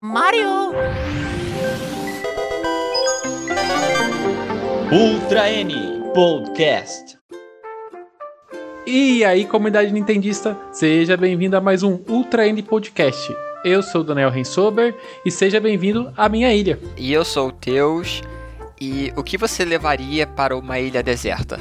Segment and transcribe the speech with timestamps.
[0.00, 0.70] Mario!
[4.92, 5.74] Ultra N
[6.14, 7.18] Podcast.
[8.86, 13.36] E aí, comunidade nintendista, seja bem-vindo a mais um Ultra N Podcast.
[13.64, 14.94] Eu sou o Daniel Rensober
[15.26, 16.78] e seja bem-vindo à minha ilha.
[16.96, 18.22] E eu sou o Teus.
[18.80, 21.58] E o que você levaria para uma ilha deserta?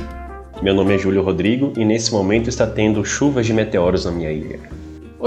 [0.62, 4.32] Meu nome é Júlio Rodrigo e nesse momento está tendo chuvas de meteoros na minha
[4.32, 4.60] ilha.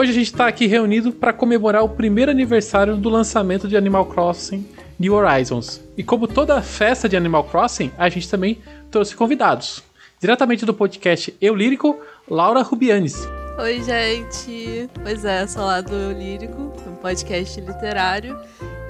[0.00, 4.06] Hoje a gente está aqui reunido para comemorar o primeiro aniversário do lançamento de Animal
[4.06, 4.66] Crossing
[4.98, 5.78] New Horizons.
[5.94, 9.82] E como toda festa de Animal Crossing, a gente também trouxe convidados.
[10.18, 13.28] Diretamente do podcast Eu Lírico, Laura Rubianes.
[13.58, 14.88] Oi, gente!
[15.02, 18.38] Pois é, sou lá do Eu Lírico, um podcast literário.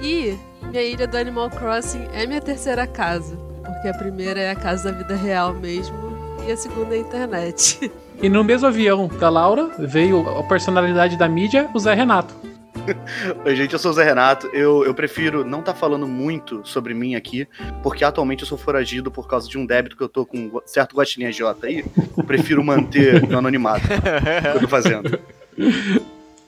[0.01, 0.37] E
[0.69, 3.35] minha ilha do Animal Crossing é minha terceira casa,
[3.65, 5.97] porque a primeira é a casa da vida real mesmo
[6.47, 7.91] e a segunda é a internet.
[8.21, 12.35] E no mesmo avião da Laura veio a personalidade da mídia, o Zé Renato.
[13.43, 14.45] Oi, gente, eu sou o Zé Renato.
[14.53, 17.47] Eu, eu prefiro não estar tá falando muito sobre mim aqui,
[17.81, 20.61] porque atualmente eu sou foragido por causa de um débito que eu tô com um
[20.67, 21.83] certo Guaxininha J aí.
[22.15, 25.19] Eu prefiro manter meu anonimato que eu tô fazendo.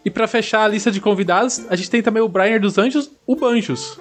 [0.05, 3.09] E para fechar a lista de convidados, a gente tem também o Brian dos Anjos,
[3.25, 3.99] o Banjos.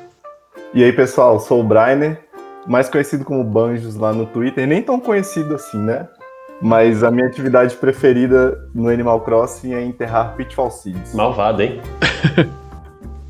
[0.75, 2.19] E aí, pessoal, sou o Brian,
[2.67, 6.07] mais conhecido como Banjos lá no Twitter, nem tão conhecido assim, né?
[6.63, 11.13] Mas a minha atividade preferida no Animal Crossing é enterrar Pitfall Seeds.
[11.13, 11.81] Malvado, hein?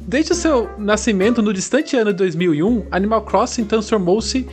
[0.01, 4.47] Desde o seu nascimento no distante ano de 2001, Animal Crossing transformou-se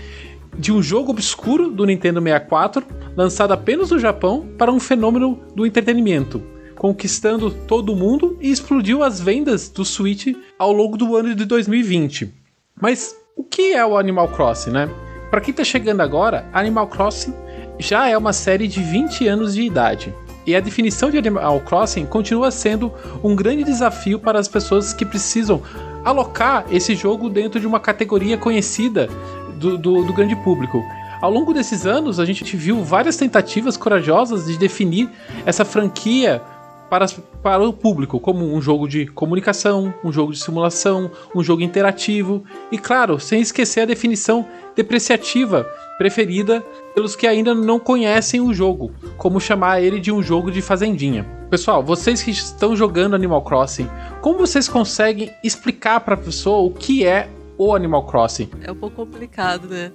[0.58, 2.86] de um jogo obscuro do Nintendo 64,
[3.18, 6.42] lançado apenas no Japão, para um fenômeno do entretenimento,
[6.76, 11.44] conquistando todo o mundo e explodiu as vendas do Switch ao longo do ano de
[11.44, 12.34] 2020.
[12.82, 14.90] Mas o que é o Animal Crossing, né?
[15.30, 17.34] Para quem está chegando agora, Animal Crossing
[17.80, 20.14] já é uma série de 20 anos de idade.
[20.46, 22.92] E a definição de Animal Crossing continua sendo
[23.24, 25.62] um grande desafio para as pessoas que precisam
[26.04, 29.08] alocar esse jogo dentro de uma categoria conhecida
[29.56, 30.84] do, do, do grande público.
[31.22, 35.10] Ao longo desses anos, a gente viu várias tentativas corajosas de definir
[35.45, 36.42] essa franquia
[36.89, 37.06] para,
[37.44, 42.44] para o público, como um jogo de comunicação, um jogo de simulação, um jogo interativo
[42.72, 46.61] e, claro, sem esquecer a definição depreciativa preferida
[46.95, 51.26] pelos que ainda não conhecem o jogo, como chamar ele de um jogo de fazendinha.
[51.49, 53.89] Pessoal, vocês que estão jogando Animal Crossing,
[54.21, 58.49] como vocês conseguem explicar para a pessoa o que é o Animal Crossing?
[58.61, 59.92] É um pouco complicado, né?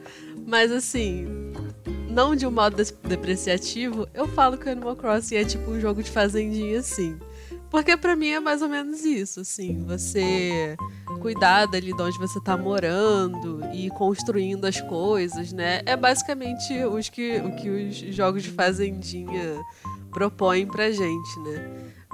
[0.47, 1.27] Mas assim,
[2.11, 6.03] não de um modo depreciativo, eu falo que o Animal Crossing é tipo um jogo
[6.03, 7.17] de fazendinha assim.
[7.75, 10.77] Porque para mim é mais ou menos isso, assim, você
[11.21, 15.83] cuidar dali de onde você tá morando e construindo as coisas, né?
[15.85, 19.61] É basicamente os que, o que os jogos de fazendinha
[20.13, 21.69] propõem pra gente, né?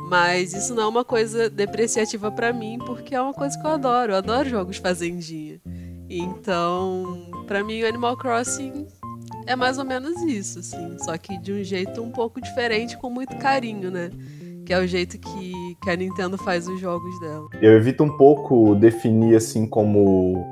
[0.08, 3.70] Mas isso não é uma coisa depreciativa para mim, porque é uma coisa que eu
[3.70, 4.12] adoro.
[4.12, 5.60] Eu adoro jogos fazendinha.
[6.08, 8.88] Então, para mim, o Animal Crossing
[9.46, 10.96] é mais ou menos isso, assim.
[11.00, 14.10] Só que de um jeito um pouco diferente, com muito carinho, né?
[14.64, 17.46] Que é o jeito que, que a Nintendo faz os jogos dela.
[17.60, 20.44] Eu evito um pouco definir assim como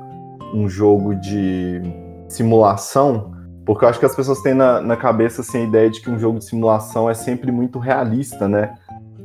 [0.53, 1.81] um jogo de
[2.27, 3.31] simulação,
[3.65, 6.09] porque eu acho que as pessoas têm na, na cabeça assim, a ideia de que
[6.09, 8.75] um jogo de simulação é sempre muito realista, né?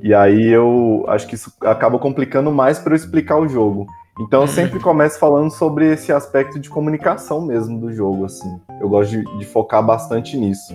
[0.03, 3.87] E aí eu acho que isso acaba complicando mais para eu explicar o jogo.
[4.21, 8.61] Então eu sempre começo falando sobre esse aspecto de comunicação mesmo do jogo, assim.
[8.81, 10.75] Eu gosto de, de focar bastante nisso.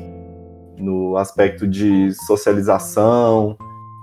[0.78, 3.56] No aspecto de socialização,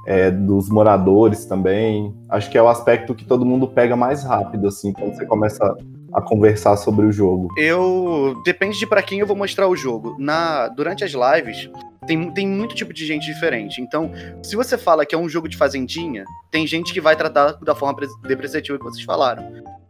[0.06, 2.14] é, dos moradores também.
[2.28, 5.76] Acho que é o aspecto que todo mundo pega mais rápido, assim, quando você começa
[6.14, 7.48] a conversar sobre o jogo.
[7.58, 8.40] Eu.
[8.44, 10.16] Depende de para quem eu vou mostrar o jogo.
[10.18, 11.68] Na Durante as lives.
[12.06, 13.80] Tem, tem muito tipo de gente diferente.
[13.80, 17.54] Então, se você fala que é um jogo de fazendinha, tem gente que vai tratar
[17.54, 19.42] da forma depreciativa que vocês falaram.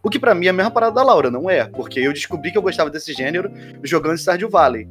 [0.02, 1.64] O que para mim é a mesma parada da Laura, não é?
[1.66, 3.52] Porque eu descobri que eu gostava desse gênero
[3.82, 4.88] jogando Stardew Valley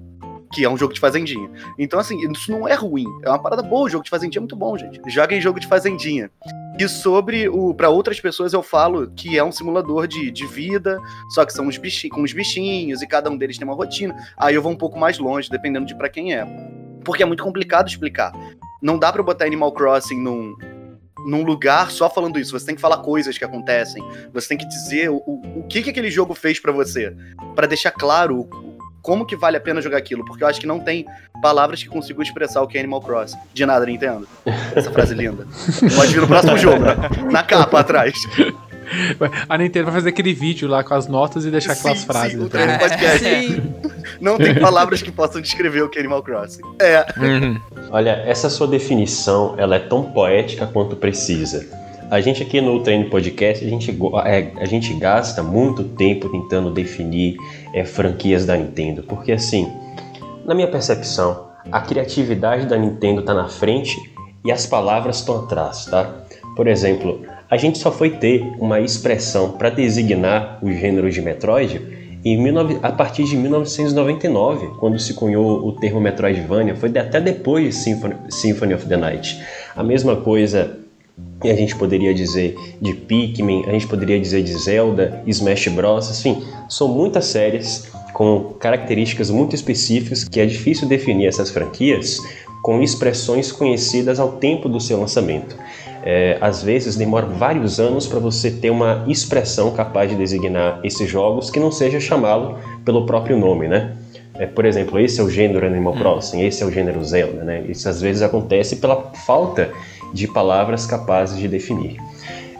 [0.56, 1.52] que é um jogo de fazendinha.
[1.78, 3.06] Então, assim, isso não é ruim.
[3.24, 3.84] É uma parada boa.
[3.84, 5.02] O jogo de fazendinha é muito bom, gente.
[5.08, 6.32] Joguem jogo de fazendinha.
[6.80, 7.74] E sobre o.
[7.74, 10.98] para outras pessoas eu falo que é um simulador de, de vida,
[11.32, 14.16] só que são uns bichinhos, com os bichinhos e cada um deles tem uma rotina.
[14.38, 16.46] Aí eu vou um pouco mais longe, dependendo de para quem é.
[17.04, 18.32] Porque é muito complicado explicar.
[18.82, 20.56] Não dá para botar Animal Crossing num,
[21.28, 22.58] num lugar só falando isso.
[22.58, 24.02] Você tem que falar coisas que acontecem.
[24.32, 27.14] Você tem que dizer o, o, o que, que aquele jogo fez para você.
[27.56, 28.48] para deixar claro
[29.06, 31.06] como que vale a pena jogar aquilo, porque eu acho que não tem
[31.40, 33.38] palavras que consigam expressar o que é Animal Crossing.
[33.54, 34.28] De nada, Nintendo.
[34.76, 35.46] Essa frase linda.
[35.96, 36.96] Pode vir no próximo jogo, né?
[37.32, 38.16] na capa atrás.
[39.50, 42.34] A Nintendo vai fazer aquele vídeo lá com as notas e deixar aquelas sim, frases.
[42.34, 43.20] Sim, o podcast.
[43.20, 43.74] Sim.
[44.22, 46.62] Não tem palavras que possam descrever o que é Animal Crossing.
[46.80, 47.06] É.
[47.18, 47.60] Uhum.
[47.90, 51.68] Olha, essa sua definição, ela é tão poética quanto precisa.
[52.12, 53.92] A gente aqui no Treino Podcast, a gente,
[54.26, 57.38] é, a gente gasta muito tempo tentando definir
[57.76, 59.70] é, franquias da Nintendo, porque assim,
[60.46, 63.98] na minha percepção, a criatividade da Nintendo está na frente
[64.46, 66.10] e as palavras estão atrás, tá?
[66.56, 72.06] Por exemplo, a gente só foi ter uma expressão para designar o gênero de Metroid
[72.24, 77.66] em 19 a partir de 1999, quando se cunhou o termo Metroidvania, foi até depois
[77.66, 79.44] de Symphony, Symphony of the Night.
[79.76, 80.80] A mesma coisa
[81.44, 86.20] a gente poderia dizer de Pikmin, a gente poderia dizer de Zelda, Smash Bros.
[86.20, 92.20] Enfim, são muitas séries com características muito específicas que é difícil definir essas franquias
[92.62, 95.56] com expressões conhecidas ao tempo do seu lançamento.
[96.04, 101.10] É, às vezes demora vários anos para você ter uma expressão capaz de designar esses
[101.10, 103.96] jogos que não seja chamá-lo pelo próprio nome, né?
[104.38, 107.64] É, por exemplo, esse é o gênero Animal Crossing, esse é o gênero Zelda, né?
[107.70, 109.72] Isso às vezes acontece pela falta
[110.14, 111.98] de palavras capazes de definir.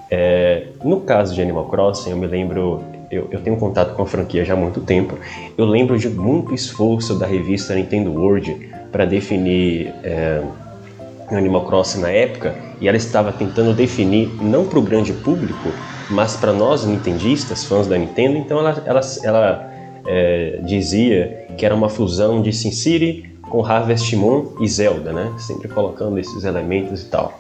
[0.10, 4.06] É, no caso de Animal Crossing, eu me lembro, eu, eu tenho contato com a
[4.06, 5.18] franquia já há muito tempo.
[5.58, 10.42] Eu lembro de muito esforço da revista Nintendo World para definir é,
[11.32, 15.70] Animal Crossing na época, e ela estava tentando definir não para o grande público,
[16.10, 18.38] mas para nós nintendistas, fãs da Nintendo.
[18.38, 19.74] Então ela, ela, ela
[20.06, 25.34] é, dizia que era uma fusão de Sin City com Harvest Moon e Zelda, né?
[25.38, 27.34] Sempre colocando esses elementos e tal.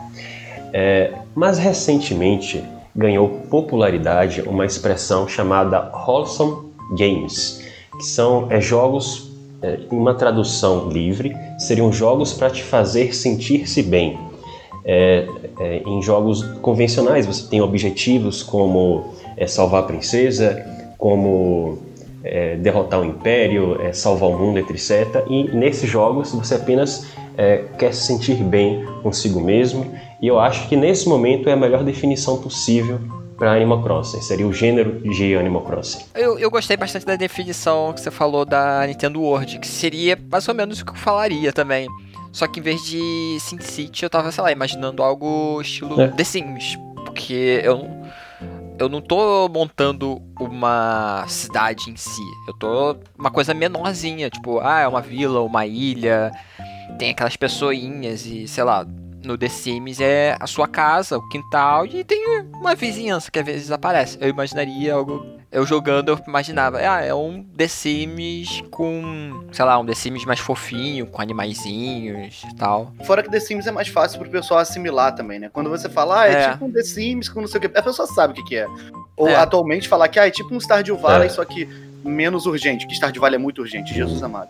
[0.73, 2.63] É, mas recentemente
[2.95, 7.61] ganhou popularidade uma expressão chamada Wholesome Games,
[7.97, 9.31] que são é, jogos,
[9.61, 14.17] é, em uma tradução livre, seriam jogos para te fazer sentir-se bem.
[14.83, 15.27] É,
[15.59, 20.63] é, em jogos convencionais você tem objetivos como é, salvar a princesa,
[20.97, 21.79] como
[22.25, 25.23] é, derrotar o império, é, salvar o mundo, etc.
[25.29, 27.07] E nesses jogos você apenas
[27.37, 29.93] é, quer se sentir bem consigo mesmo.
[30.21, 32.99] E eu acho que nesse momento é a melhor definição possível
[33.37, 34.21] para Animal Crossing.
[34.21, 36.05] Seria o gênero de Animal Crossing.
[36.15, 40.47] Eu, eu gostei bastante da definição que você falou da Nintendo World, que seria mais
[40.47, 41.87] ou menos o que eu falaria também.
[42.31, 46.07] Só que em vez de SimCity, eu tava, sei lá, imaginando algo estilo É.
[46.07, 46.77] The Sims.
[47.05, 47.87] Porque eu,
[48.77, 52.21] eu não tô montando uma cidade em si.
[52.47, 56.31] Eu tô uma coisa menorzinha, tipo, ah, é uma vila, uma ilha,
[56.97, 58.85] tem aquelas pessoinhas e, sei lá,
[59.23, 63.45] no The Sims é a sua casa, o quintal e tem uma vizinhança que às
[63.45, 64.17] vezes aparece.
[64.21, 65.34] Eu imaginaria algo.
[65.55, 70.25] Eu jogando, eu imaginava, ah, é um The Sims com, sei lá, um The Sims
[70.25, 72.91] mais fofinho, com animaizinhos e tal.
[73.05, 75.49] Fora que The Sims é mais fácil pro pessoal assimilar também, né?
[75.53, 76.51] Quando você fala, ah, é, É.
[76.51, 78.57] tipo um The Sims com não sei o que, a pessoa sabe o que, que
[78.57, 78.67] é.
[79.15, 79.35] Ou É.
[79.35, 81.29] atualmente falar que ah, é tipo um Stardew Valley, É.
[81.29, 81.65] só que
[82.03, 84.49] menos urgente, que Stardew Valley é muito urgente, Jesus amado.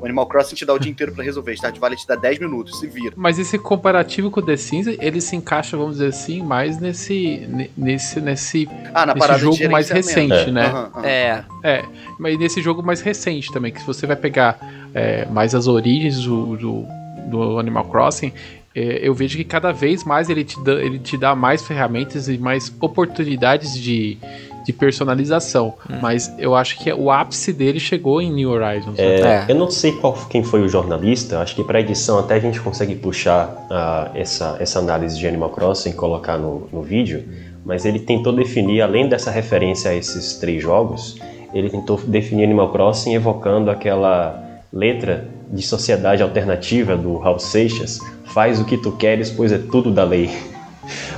[0.00, 2.38] O Animal Crossing te dá o dia inteiro pra resolver, Stardew Valley te dá 10
[2.38, 3.14] minutos, se vira.
[3.16, 7.46] Mas esse comparativo com o The Sims, ele se encaixa, vamos dizer assim, mais nesse
[7.48, 10.50] ne- nesse nesse Ah, na Nesse jogo de mais recente, É.
[10.52, 10.66] né?
[10.66, 11.06] Aham, aham.
[11.06, 11.84] É, É,
[12.18, 14.58] mas nesse jogo mais recente também, que se você vai pegar
[14.94, 16.84] é, mais as origens do, do,
[17.28, 18.32] do Animal Crossing,
[18.74, 22.28] é, eu vejo que cada vez mais ele te, dá, ele te dá mais ferramentas
[22.28, 24.18] e mais oportunidades de,
[24.66, 25.74] de personalização.
[26.02, 28.98] Mas eu acho que o ápice dele chegou em New Horizons.
[28.98, 29.04] né?
[29.04, 29.52] É, É.
[29.52, 32.60] Eu não sei qual, quem foi o jornalista, acho que para edição até a gente
[32.60, 37.24] consegue puxar ah, essa, essa análise de Animal Crossing e colocar no, no vídeo,
[37.64, 41.16] mas ele tentou definir, além dessa referência a esses três jogos,
[41.54, 48.60] ele tentou definir Animal Crossing evocando aquela letra de sociedade alternativa do Raul Seixas, faz
[48.60, 50.28] o que tu queres, pois é tudo da lei,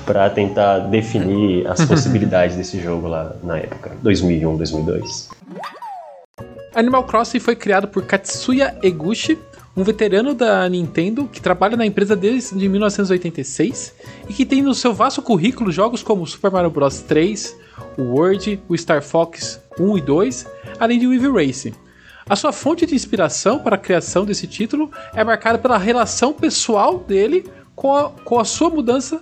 [0.04, 5.28] para tentar definir as possibilidades desse jogo lá na época, 2001, 2002.
[6.74, 9.38] Animal Crossing foi criado por Katsuya Eguchi,
[9.76, 13.94] um veterano da Nintendo que trabalha na empresa desde 1986
[14.28, 17.56] e que tem no seu vasto currículo jogos como Super Mario Bros 3,
[17.96, 20.46] o World, o Star Fox 1 e 2,
[20.78, 21.74] além de o Eevee Racing.
[22.28, 26.98] A sua fonte de inspiração para a criação desse título é marcada pela relação pessoal
[26.98, 29.20] dele com a, com a sua mudança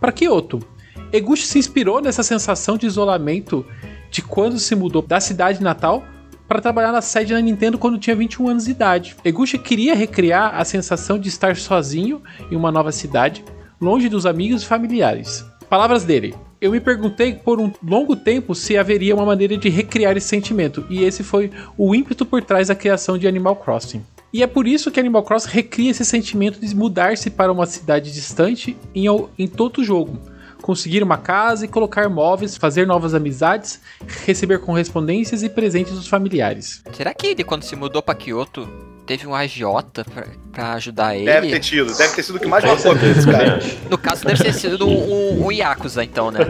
[0.00, 0.60] para Kyoto.
[1.12, 3.64] Eguchi se inspirou nessa sensação de isolamento
[4.10, 6.04] de quando se mudou da cidade natal
[6.46, 9.16] para trabalhar na sede da Nintendo quando tinha 21 anos de idade.
[9.24, 13.44] Eguchi queria recriar a sensação de estar sozinho em uma nova cidade,
[13.80, 15.44] longe dos amigos e familiares.
[15.68, 20.16] Palavras dele: Eu me perguntei por um longo tempo se haveria uma maneira de recriar
[20.16, 24.02] esse sentimento, e esse foi o ímpeto por trás da criação de Animal Crossing.
[24.32, 28.12] E é por isso que Animal Crossing recria esse sentimento de mudar-se para uma cidade
[28.12, 29.06] distante em,
[29.38, 30.18] em todo o jogo
[30.60, 33.80] conseguir uma casa e colocar móveis, fazer novas amizades,
[34.26, 36.82] receber correspondências e presentes dos familiares.
[36.92, 38.68] será que ele quando se mudou pra Kyoto
[39.08, 41.24] teve um agiota pra, pra ajudar ele.
[41.24, 43.54] Deve ter tido, deve ter sido o que mais Com marcou a vida desse certeza,
[43.54, 43.88] cara.
[43.88, 46.40] No caso, deve ter sido um, um, um Yakuza, então, né?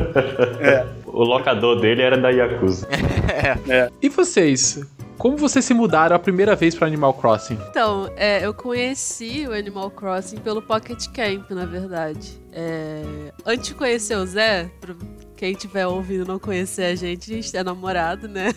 [1.07, 2.89] O locador dele era da Yakuza.
[4.03, 4.81] E vocês?
[5.19, 7.59] Como vocês se mudaram a primeira vez para Animal Crossing?
[7.69, 12.41] Então, é, eu conheci o Animal Crossing pelo Pocket Camp, na verdade.
[12.53, 14.95] É, antes de conhecer o Zé, pra
[15.37, 18.55] quem estiver ouvindo não conhecer a gente, a gente é namorado, né?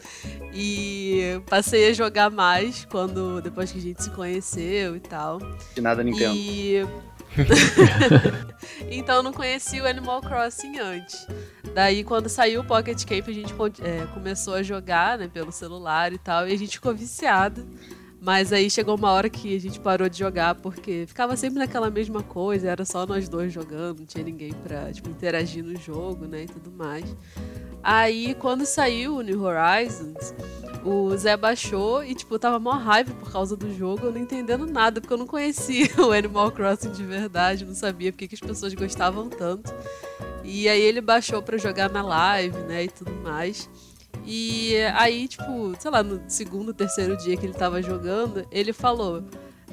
[0.52, 5.38] e passei a jogar mais quando depois que a gente se conheceu e tal.
[5.74, 6.34] De nada Nintendo.
[6.34, 6.86] E.
[8.90, 11.26] então não conhecia o Animal Crossing antes.
[11.74, 16.12] Daí, quando saiu o Pocket Camp, a gente é, começou a jogar né, pelo celular
[16.12, 17.66] e tal, e a gente ficou viciado.
[18.22, 21.90] Mas aí chegou uma hora que a gente parou de jogar porque ficava sempre naquela
[21.90, 26.24] mesma coisa, era só nós dois jogando, não tinha ninguém pra tipo, interagir no jogo,
[26.26, 27.04] né, e tudo mais.
[27.82, 30.32] Aí, quando saiu o New Horizons,
[30.84, 34.68] o Zé baixou e, tipo, tava mó raiva por causa do jogo, eu não entendendo
[34.68, 38.40] nada, porque eu não conhecia o Animal Crossing de verdade, não sabia porque que as
[38.40, 39.74] pessoas gostavam tanto.
[40.44, 43.68] E aí ele baixou pra jogar na live, né, e tudo mais.
[44.24, 49.24] E aí, tipo, sei lá, no segundo, terceiro dia que ele tava jogando, ele falou: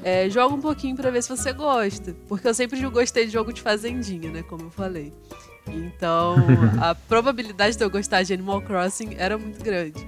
[0.04, 2.16] é, joga um pouquinho pra ver se você gosta.
[2.28, 4.44] Porque eu sempre gostei de jogo de fazendinha, né?
[4.44, 5.14] Como eu falei.
[5.68, 6.36] Então,
[6.82, 10.06] a probabilidade de eu gostar de Animal Crossing era muito grande.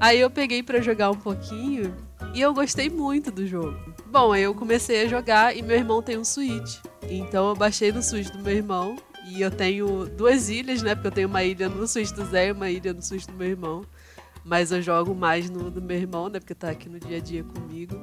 [0.00, 1.94] Aí eu peguei pra jogar um pouquinho
[2.34, 3.76] e eu gostei muito do jogo.
[4.06, 6.78] Bom, aí eu comecei a jogar e meu irmão tem um Switch.
[7.08, 8.96] Então eu baixei no Switch do meu irmão
[9.32, 10.94] e eu tenho duas ilhas, né?
[10.94, 13.32] Porque eu tenho uma ilha no Switch do Zé e uma ilha no Switch do
[13.34, 13.84] meu irmão.
[14.44, 16.38] Mas eu jogo mais no do meu irmão, né?
[16.40, 17.96] Porque tá aqui no dia a dia comigo.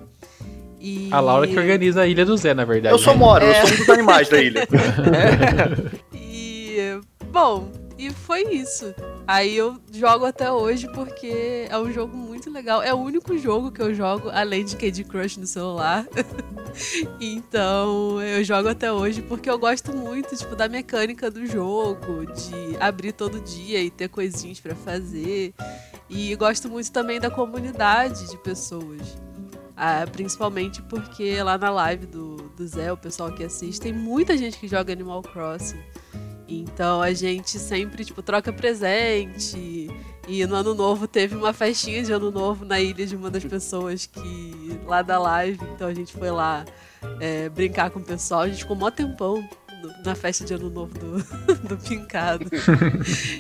[0.80, 1.10] E...
[1.12, 2.94] A Laura que organiza a ilha do Zé, na verdade.
[2.94, 3.18] Eu só né?
[3.18, 3.66] moro, eu É.
[3.66, 4.68] sou um dos animais da ilha.
[6.14, 7.00] E,
[7.32, 8.94] bom, e foi isso.
[9.26, 12.82] Aí eu jogo até hoje porque é um jogo muito legal.
[12.84, 16.06] É o único jogo que eu jogo além de Candy Crush no celular.
[17.20, 22.78] então eu jogo até hoje porque eu gosto muito, tipo, da mecânica do jogo, de
[22.80, 25.54] abrir todo dia e ter coisinhas pra fazer.
[26.10, 29.18] E gosto muito também da comunidade de pessoas.
[29.78, 34.38] Ah, principalmente porque lá na live do, do Zé, o pessoal que assiste, tem muita
[34.38, 35.80] gente que joga Animal Crossing.
[36.48, 39.90] Então a gente sempre, tipo, troca presente.
[40.28, 43.44] E no ano novo teve uma festinha de ano novo na ilha de uma das
[43.46, 44.80] pessoas que.
[44.86, 45.60] lá da live.
[45.76, 46.66] Então a gente foi lá
[47.20, 48.42] é, brincar com o pessoal.
[48.42, 49.48] A gente ficou mó tempão
[49.84, 51.18] no- na festa de ano novo do,
[51.68, 52.46] do Pincado.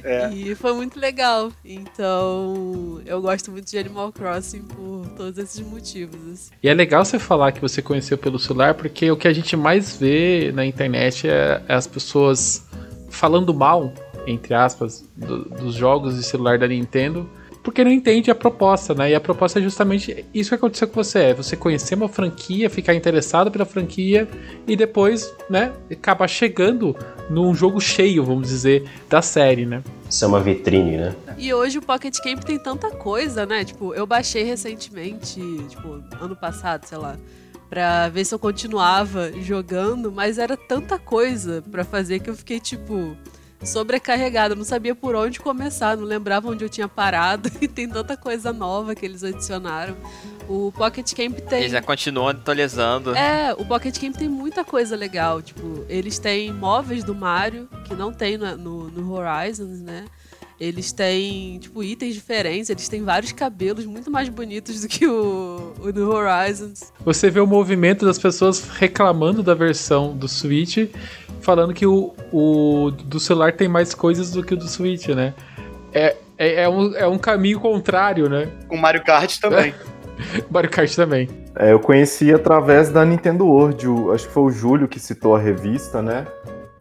[0.03, 0.29] É.
[0.31, 1.51] E foi muito legal.
[1.63, 6.19] Então eu gosto muito de Animal Crossing por todos esses motivos.
[6.31, 6.51] assim.
[6.62, 9.55] E é legal você falar que você conheceu pelo celular, porque o que a gente
[9.57, 12.64] mais vê na internet é, é as pessoas
[13.15, 13.91] falando mal,
[14.27, 17.27] entre aspas, do- dos jogos de celular da Nintendo,
[17.63, 19.10] porque não entende a proposta, né?
[19.10, 22.69] E a proposta é justamente isso que aconteceu com você, é você conhecer uma franquia,
[22.69, 24.27] ficar interessado pela franquia
[24.67, 26.95] e depois, né, acabar chegando
[27.27, 29.81] num jogo cheio, vamos dizer, da série, né?
[30.07, 31.15] Isso é uma vitrine, né?
[31.39, 33.65] E hoje o Pocket Camp tem tanta coisa, né?
[33.65, 37.17] Tipo, eu baixei recentemente, tipo, ano passado, sei lá,
[37.69, 42.60] pra ver se eu continuava jogando, mas era tanta coisa pra fazer que eu fiquei,
[42.60, 43.15] tipo,
[43.63, 44.53] sobrecarregada.
[44.53, 47.50] Eu não sabia por onde começar, não lembrava onde eu tinha parado.
[47.62, 49.95] E tem tanta coisa nova que eles adicionaram.
[50.48, 51.62] O Pocket Camp tem.
[51.62, 53.15] Eles já continuam atualizando.
[53.15, 55.41] É, o Pocket Camp tem muita coisa legal.
[55.41, 60.05] Tipo, eles têm móveis do Mario, que não tem no, no, no Horizons, né?
[60.59, 65.74] Eles têm, tipo, itens diferentes, eles têm vários cabelos muito mais bonitos do que o,
[65.81, 66.93] o do Horizons.
[67.03, 70.89] Você vê o movimento das pessoas reclamando da versão do Switch,
[71.41, 75.33] falando que o, o do celular tem mais coisas do que o do Switch, né?
[75.93, 78.50] É, é, é um, é um caminho contrário, né?
[78.69, 79.74] Com Mario Kart também.
[80.50, 81.27] Mario Kart também.
[81.57, 83.88] É, eu conheci através da Nintendo World.
[83.88, 86.25] o- acho que foi o Júlio que citou a revista, né?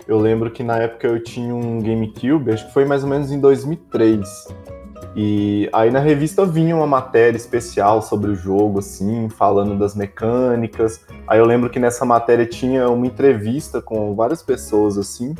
[0.06, 3.30] Eu lembro que na época eu tinha um GameCube, acho que foi mais ou menos
[3.30, 4.28] em 2003.
[5.16, 11.00] E aí na revista vinha uma matéria especial sobre o jogo, assim, falando das mecânicas.
[11.26, 15.34] Aí eu lembro que nessa matéria tinha uma entrevista com várias pessoas, assim,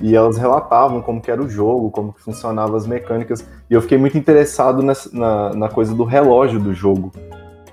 [0.00, 3.46] e elas relatavam como era o jogo, como que funcionavam as mecânicas.
[3.70, 7.12] E eu fiquei muito interessado nessa- na, na coisa do relógio do jogo.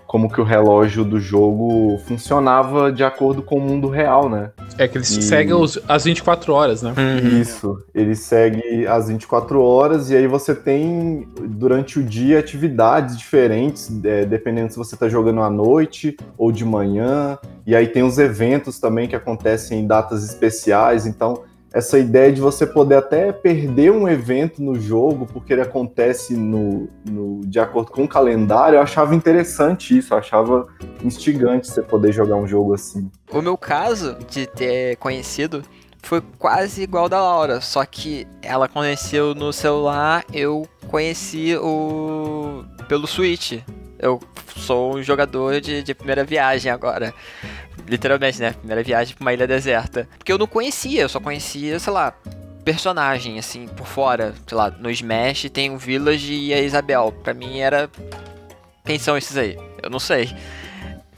[0.09, 4.49] Como que o relógio do jogo funcionava de acordo com o mundo real, né?
[4.75, 6.95] É que eles E- seguem os, as 24 horas, né?
[7.39, 7.77] Isso.
[7.93, 14.25] Ele segue as 24 horas e aí você tem durante o dia atividades diferentes, é,
[14.25, 17.37] dependendo se você está jogando à noite ou de manhã.
[17.63, 21.05] E aí tem os eventos também que acontecem em datas especiais.
[21.05, 26.35] Então essa ideia de você poder até perder um evento no jogo porque ele acontece
[26.35, 30.67] no, no, de acordo com o calendário, eu achava interessante isso, eu achava
[31.03, 33.09] instigante você poder jogar um jogo assim.
[33.31, 35.61] O meu caso de ter conhecido
[36.01, 43.05] foi quase igual da Laura, só que ela conheceu no celular, eu conheci o pelo
[43.05, 43.59] Switch.
[43.99, 44.19] Eu
[44.55, 47.13] sou um jogador de, de primeira viagem agora.
[47.87, 48.53] Literalmente, né?
[48.53, 50.07] Primeira viagem pra uma ilha deserta.
[50.17, 52.13] Porque eu não conhecia, eu só conhecia, sei lá,
[52.63, 54.33] personagem, assim, por fora.
[54.47, 57.13] Sei lá, no Smash tem o Village e a Isabel.
[57.23, 57.89] Pra mim era.
[58.85, 59.57] Quem são esses aí?
[59.83, 60.33] Eu não sei.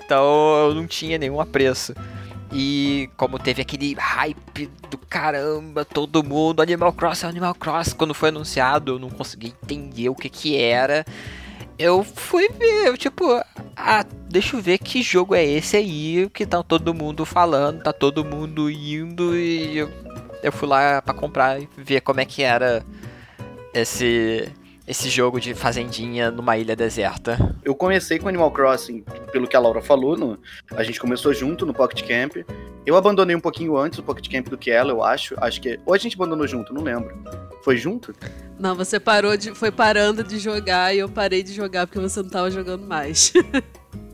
[0.04, 1.94] Então eu não tinha nenhum apreço.
[2.54, 8.14] E como teve aquele hype do caramba, todo mundo, Animal Cross é Animal Cross, quando
[8.14, 11.06] foi anunciado eu não consegui entender o que que era.
[11.82, 13.26] Eu fui ver, tipo,
[13.76, 17.92] ah, deixa eu ver que jogo é esse aí que tá todo mundo falando, tá
[17.92, 19.90] todo mundo indo e eu,
[20.44, 22.86] eu fui lá para comprar e ver como é que era
[23.74, 24.48] esse
[24.88, 27.56] esse jogo de fazendinha numa ilha deserta.
[27.64, 30.40] Eu comecei com Animal Crossing, pelo que a Laura falou, no,
[30.76, 32.38] a gente começou junto no Pocket Camp.
[32.86, 35.36] Eu abandonei um pouquinho antes o Pocket Camp do que ela, eu acho.
[35.38, 35.80] Acho que.
[35.86, 37.16] Ou a gente abandonou junto, não lembro.
[37.64, 38.14] Foi junto?
[38.60, 39.54] Não, você parou de.
[39.54, 43.34] Foi parando de jogar e eu parei de jogar porque você não tava jogando mais.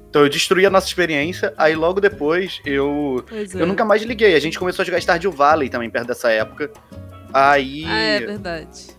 [0.10, 3.24] Então eu destruí a nossa experiência, aí logo depois eu.
[3.28, 3.62] Pois é.
[3.62, 4.36] Eu nunca mais liguei.
[4.36, 6.72] A gente começou a jogar Stardew Valley também perto dessa época.
[7.32, 7.84] Aí.
[7.86, 8.97] Ah, é verdade.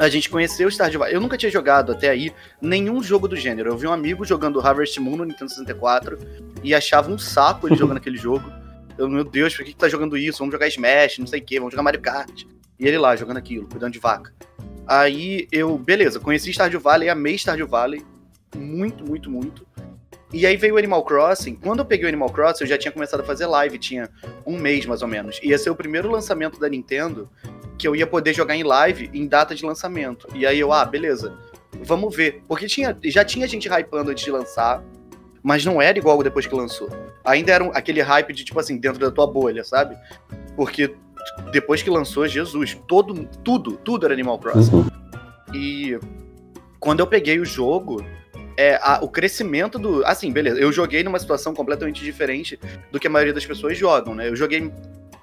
[0.00, 1.14] A gente conheceu o Stardew Valley.
[1.14, 3.68] Eu nunca tinha jogado até aí nenhum jogo do gênero.
[3.68, 6.18] Eu vi um amigo jogando Harvest Moon no Nintendo 64
[6.64, 8.50] e achava um saco ele jogando aquele jogo.
[8.96, 10.38] Eu, meu Deus, por que, que tá jogando isso?
[10.38, 12.44] Vamos jogar Smash, não sei o que, vamos jogar Mario Kart.
[12.78, 14.32] E ele lá jogando aquilo, cuidando de vaca.
[14.86, 18.02] Aí eu, beleza, conheci Stardew Valley, amei Stardew Valley.
[18.56, 19.66] Muito, muito, muito.
[20.32, 21.56] E aí veio o Animal Crossing.
[21.56, 24.08] Quando eu peguei o Animal Crossing, eu já tinha começado a fazer live, tinha
[24.46, 25.38] um mês mais ou menos.
[25.42, 27.28] Ia ser o primeiro lançamento da Nintendo
[27.80, 30.28] que eu ia poder jogar em live em data de lançamento.
[30.34, 31.32] E aí eu, ah, beleza,
[31.82, 32.42] vamos ver.
[32.46, 34.84] Porque tinha, já tinha gente hypando antes de lançar,
[35.42, 36.90] mas não era igual depois que lançou.
[37.24, 39.96] Ainda era um- aquele hype de, tipo assim, dentro da tua bolha, sabe?
[40.54, 40.94] Porque
[41.52, 44.74] depois que lançou, Jesus, todo, tudo, tudo era Animal Crossing.
[44.74, 44.86] Uhum.
[45.54, 45.98] E
[46.78, 48.04] quando eu peguei o jogo,
[48.58, 50.04] é, a- o crescimento do.
[50.04, 52.60] Assim, beleza, eu joguei numa situação completamente diferente
[52.92, 54.28] do que a maioria das pessoas jogam, né?
[54.28, 54.70] Eu joguei.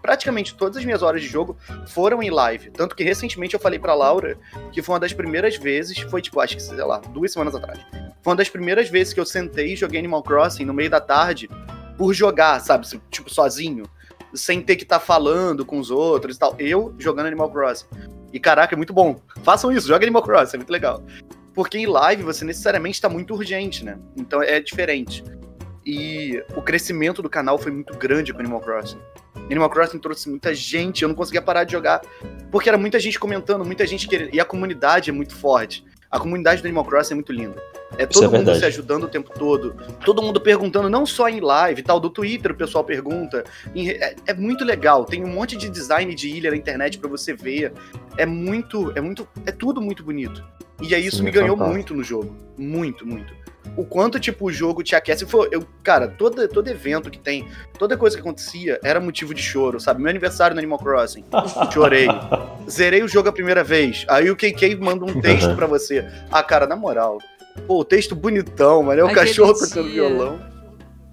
[0.02, 1.58] Praticamente todas as minhas horas de jogo
[1.88, 2.70] foram em live.
[2.72, 4.38] Tanto que recentemente eu falei pra Laura
[4.72, 7.80] que foi uma das primeiras vezes, foi tipo, acho que, sei lá, duas semanas atrás.
[8.22, 11.00] Foi uma das primeiras vezes que eu sentei e joguei Animal Crossing no meio da
[11.00, 11.50] tarde
[11.98, 12.88] por jogar, sabe?
[13.10, 13.86] Tipo, sozinho.
[14.34, 16.56] Sem ter que estar falando com os outros e tal.
[16.60, 17.88] Eu jogando Animal Crossing.
[18.32, 19.20] E caraca, é muito bom.
[19.44, 21.02] Façam isso, joga Animal Crossing, é muito legal.
[21.54, 23.98] Porque em live você necessariamente tá muito urgente, né?
[24.16, 25.24] Então é diferente.
[25.88, 29.00] E o crescimento do canal foi muito grande com Animal Crossing.
[29.50, 32.02] Animal Crossing trouxe muita gente, eu não conseguia parar de jogar.
[32.52, 34.36] Porque era muita gente comentando, muita gente querendo.
[34.36, 35.86] E a comunidade é muito forte.
[36.12, 37.64] A comunidade do Animal Crossing é muito linda.
[37.98, 38.60] É todo é mundo verdade.
[38.60, 39.78] se ajudando o tempo todo.
[40.04, 43.46] Todo mundo perguntando, não só em live e tal, do Twitter o pessoal pergunta.
[43.74, 45.06] É, é muito legal.
[45.06, 47.72] Tem um monte de design de ilha na internet pra você ver.
[48.18, 50.44] É muito, é muito, é tudo muito bonito.
[50.82, 51.74] E aí isso Sim, me é ganhou fantástico.
[51.74, 52.36] muito no jogo.
[52.58, 53.47] Muito, muito.
[53.76, 55.26] O quanto, tipo, o jogo te aquece.
[55.26, 59.42] Foi, eu, cara, todo, todo evento que tem, toda coisa que acontecia era motivo de
[59.42, 60.02] choro, sabe?
[60.02, 61.24] Meu aniversário no Animal Crossing,
[61.74, 62.08] chorei.
[62.70, 64.06] Zerei o jogo a primeira vez.
[64.08, 66.08] Aí o KK manda um texto pra você.
[66.32, 67.18] Ah, cara, na moral.
[67.66, 69.02] Pô, o texto bonitão, mano.
[69.02, 70.40] É o cachorro tocando violão.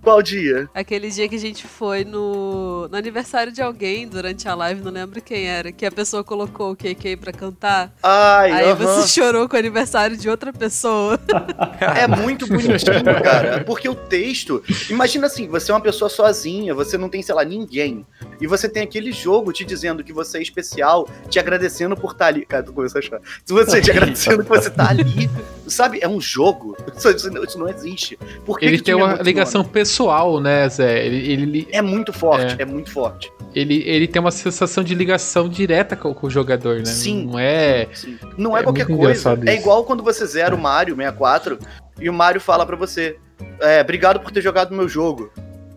[0.04, 0.68] Qual dia?
[0.74, 4.92] Aquele dia que a gente foi no, no aniversário de alguém durante a live, não
[4.92, 7.90] lembro quem era, que a pessoa colocou o KK pra cantar.
[8.02, 8.74] Ai, Aí aham.
[8.74, 11.18] você chorou com o aniversário de outra pessoa.
[11.80, 13.62] É muito bonitinho, cara.
[13.64, 14.62] Porque o texto.
[14.90, 18.06] Imagina assim, você é uma pessoa sozinha, você não tem, sei lá, ninguém.
[18.40, 22.26] E você tem aquele jogo te dizendo que você é especial, te agradecendo por estar
[22.26, 22.44] ali.
[22.46, 23.20] Cara, tu começou a chorar.
[23.44, 25.30] Se você te agradecendo que você tá ali.
[25.66, 26.76] Sabe, é um jogo.
[26.96, 28.18] Isso, isso não- existe.
[28.44, 29.93] Por que Ele que tu tem uma ligação pessoal,
[30.40, 31.04] né, Zé?
[31.06, 32.64] Ele, ele, É muito forte, é.
[32.64, 33.32] muito forte.
[33.54, 36.84] ele, ele tem uma sensação de ligação direta com, com o jogador, né?
[36.86, 37.26] Sim.
[37.26, 37.88] Não é.
[37.92, 38.18] Sim.
[38.36, 39.38] Não é, É qualquer coisa.
[39.46, 41.58] É igual quando você zera o Mario 64
[42.00, 43.16] e o Mario fala pra você:
[43.60, 45.30] é, obrigado por ter jogado meu jogo.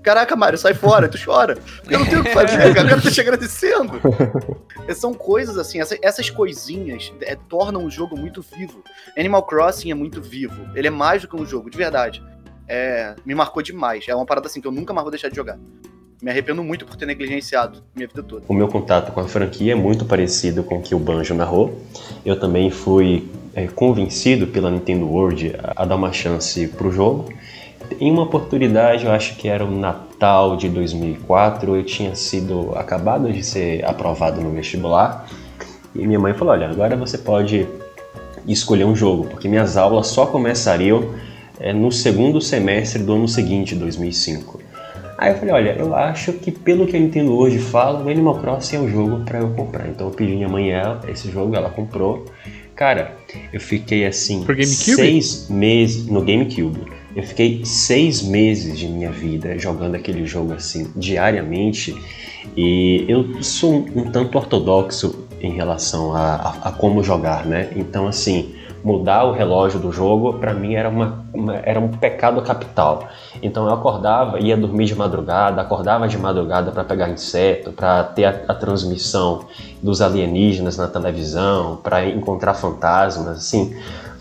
[0.03, 1.57] Caraca, Mario, sai fora, tu chora.
[1.89, 2.87] Eu não tenho o que fazer, cara.
[2.87, 3.99] Cara tá te agradecendo.
[4.87, 8.81] É, São coisas assim, essa- essas coisinhas é, tornam o jogo muito vivo.
[9.17, 10.65] Animal Crossing é muito vivo.
[10.75, 12.23] Ele é mais do que um jogo, de verdade.
[12.67, 14.05] É, me marcou demais.
[14.07, 15.57] É uma parada assim que eu nunca mais vou deixar de jogar.
[16.21, 18.43] Me arrependo muito por ter negligenciado minha vida toda.
[18.47, 21.79] O meu contato com a franquia é muito parecido com o que o Banjo narrou.
[22.25, 27.31] Eu também fui é, convencido pela Nintendo World a, a dar uma chance pro jogo.
[27.99, 33.31] em uma oportunidade, eu acho que era o Natal de 2004, eu tinha sido acabado
[33.31, 35.27] de ser aprovado no vestibular
[35.97, 37.67] e minha mãe falou: Olha, agora você pode
[38.47, 41.13] escolher um jogo, porque minhas aulas só começariam
[41.59, 44.59] é, no segundo semestre do ano seguinte, 2005.
[45.17, 48.39] Aí eu falei: Olha, eu acho que pelo que a Nintendo hoje fala, o Animal
[48.39, 49.87] Crossing é o jogo para eu comprar.
[49.87, 52.25] Então eu pedi minha mãe ela, esse jogo, ela comprou.
[52.75, 53.17] Cara,
[53.51, 56.81] eu fiquei assim seis meses no GameCube.
[57.15, 61.95] Eu fiquei seis meses de minha vida jogando aquele jogo assim diariamente
[62.55, 67.69] e eu sou um, um tanto ortodoxo em relação a, a, a, como jogar, né?
[67.75, 72.41] Então, assim, mudar o relógio do jogo para mim era, uma, uma, era um pecado
[72.41, 73.07] capital.
[73.41, 78.25] Então eu acordava, ia dormir de madrugada, acordava de madrugada para pegar inseto, para ter
[78.25, 79.45] a, a, transmissão
[79.81, 83.75] dos alienígenas na televisão, para encontrar fantasmas, assim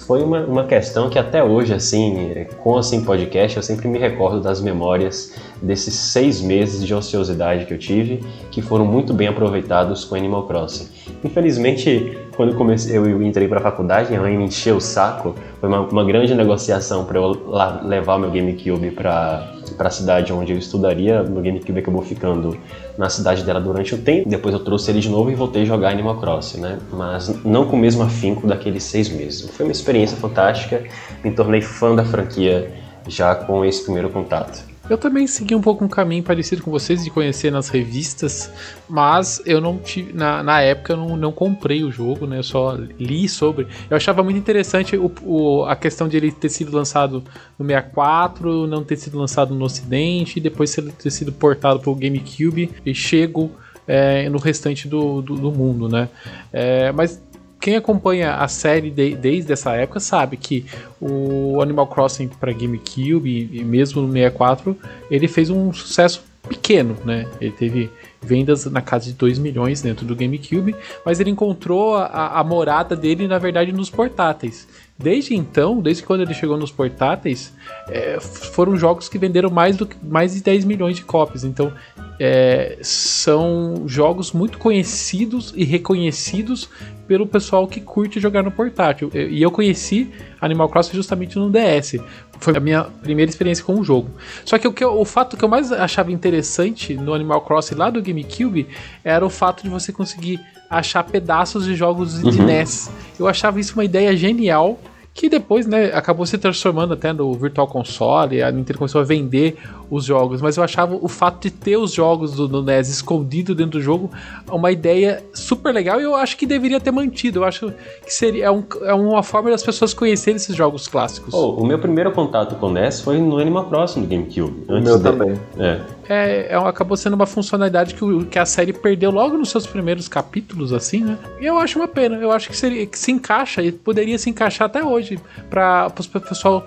[0.06, 4.40] foi uma, uma questão que até hoje, assim, com assim podcast, eu sempre me recordo
[4.40, 10.04] das memórias desses seis meses de ociosidade que eu tive, que foram muito bem aproveitados
[10.04, 10.88] com Animal Crossing.
[11.24, 15.34] Infelizmente, quando comecei, eu entrei para a faculdade, minha mãe me encheu o saco.
[15.60, 20.52] Foi uma, uma grande negociação para eu lá, levar meu GameCube para a cidade onde
[20.52, 21.22] eu estudaria.
[21.22, 22.56] Meu GameCube acabou ficando
[22.98, 24.28] na cidade dela durante o tempo.
[24.28, 26.78] Depois eu trouxe ele de novo e voltei a jogar Animal Crossing, né?
[26.92, 29.48] Mas não com o mesmo afinco daqueles seis meses.
[29.50, 30.82] Foi uma experiência fantástica.
[31.24, 32.70] Me tornei fã da franquia
[33.08, 34.75] já com esse primeiro contato.
[34.88, 38.50] Eu também segui um pouco um caminho parecido com vocês de conhecer nas revistas,
[38.88, 40.12] mas eu não tive.
[40.12, 42.38] Na, na época eu não, não comprei o jogo, né?
[42.38, 43.66] Eu só li sobre.
[43.90, 47.24] Eu achava muito interessante o, o, a questão de ele ter sido lançado
[47.58, 51.94] no 64, não ter sido lançado no Ocidente, e depois ter sido portado para o
[51.94, 53.50] GameCube e chego
[53.86, 56.08] é, no restante do, do, do mundo, né?
[56.52, 57.22] É, mas
[57.60, 60.66] quem acompanha a série de, desde essa época sabe que
[61.00, 64.76] o Animal Crossing para GameCube e, mesmo no 64
[65.10, 67.28] ele fez um sucesso pequeno, né?
[67.40, 67.90] Ele teve
[68.22, 72.96] vendas na casa de 2 milhões dentro do GameCube, mas ele encontrou a, a, morada
[72.96, 74.66] dele, na verdade, nos portáteis.
[74.98, 77.52] Desde então, desde quando ele chegou nos portáteis,
[77.88, 81.44] é, foram jogos que venderam mais, do, mais de 10 milhões de cópias.
[81.44, 81.70] Então,
[82.18, 86.70] é, são jogos muito conhecidos e reconhecidos
[87.06, 89.10] pelo pessoal que curte jogar no portátil.
[89.12, 91.96] E eu conheci Animal Crossing justamente no DS.
[92.40, 94.10] Foi a minha primeira experiência com o jogo.
[94.46, 97.90] Só que o, que o fato que eu mais achava interessante no Animal Crossing lá
[97.90, 98.66] do GameCube
[99.04, 102.46] era o fato de você conseguir achar pedaços de jogos de uhum.
[102.46, 102.90] NES.
[103.18, 104.78] Eu achava isso uma ideia genial
[105.16, 109.56] que depois, né, acabou se transformando até no Virtual Console, a Nintendo começou a vender
[109.90, 113.54] os jogos, mas eu achava o fato de ter os jogos do, do NES escondido
[113.54, 114.10] dentro do jogo
[114.50, 117.40] uma ideia super legal e eu acho que deveria ter mantido.
[117.40, 117.72] Eu acho
[118.04, 121.34] que seria é, um, é uma forma das pessoas conhecerem esses jogos clássicos.
[121.34, 124.64] Oh, o meu primeiro contato com o NES foi no Animal Crossing do GameCube.
[124.68, 125.04] O meu de...
[125.04, 125.38] também.
[125.58, 129.50] É é, é, acabou sendo uma funcionalidade que, o, que a série perdeu logo nos
[129.50, 131.18] seus primeiros capítulos, assim, né?
[131.40, 132.16] E eu acho uma pena.
[132.16, 135.18] Eu acho que, seria, que se encaixa e poderia se encaixar até hoje
[135.50, 136.66] para o pessoal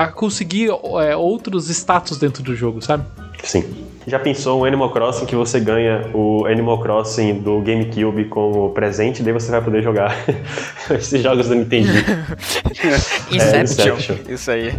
[0.00, 0.70] a conseguir
[1.02, 3.04] é, outros status dentro do jogo, sabe?
[3.42, 3.86] Sim.
[4.06, 9.22] Já pensou um Animal Crossing que você ganha o Animal Crossing do GameCube como presente,
[9.22, 10.14] daí você vai poder jogar
[10.90, 11.90] esses jogos do Nintendo.
[13.30, 13.58] Inception.
[13.58, 14.16] É, Inception.
[14.26, 14.74] Isso aí.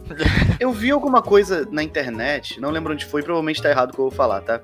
[0.60, 4.00] Eu vi alguma coisa na internet, não lembro onde foi, provavelmente tá errado o que
[4.00, 4.60] eu vou falar, tá?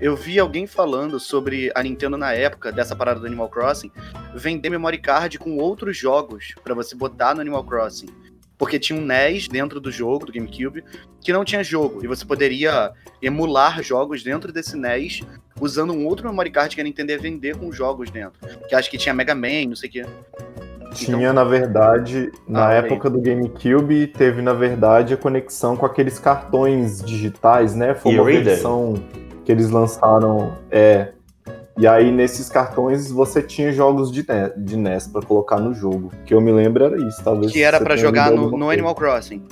[0.00, 3.90] Eu vi alguém falando sobre a Nintendo na época dessa parada do Animal Crossing
[4.34, 8.08] vender memory card com outros jogos para você botar no Animal Crossing.
[8.56, 10.84] Porque tinha um NES dentro do jogo, do GameCube,
[11.20, 12.04] que não tinha jogo.
[12.04, 15.22] E você poderia emular jogos dentro desse NES
[15.60, 18.38] usando um outro memory card que a Nintendo ia vender com jogos dentro.
[18.68, 20.06] Que acho que tinha Mega Man, não sei o que.
[20.94, 21.32] Tinha, então...
[21.32, 27.02] na verdade, na ah, época do GameCube, teve, na verdade, a conexão com aqueles cartões
[27.02, 27.94] digitais, né?
[27.94, 28.94] Foi uma versão
[29.44, 30.56] que eles lançaram.
[30.70, 31.12] É.
[31.76, 36.12] E aí, nesses cartões, você tinha jogos de NES, de NES para colocar no jogo.
[36.24, 37.52] Que eu me lembro era isso, talvez.
[37.52, 39.42] Que era para jogar no, no Animal Crossing.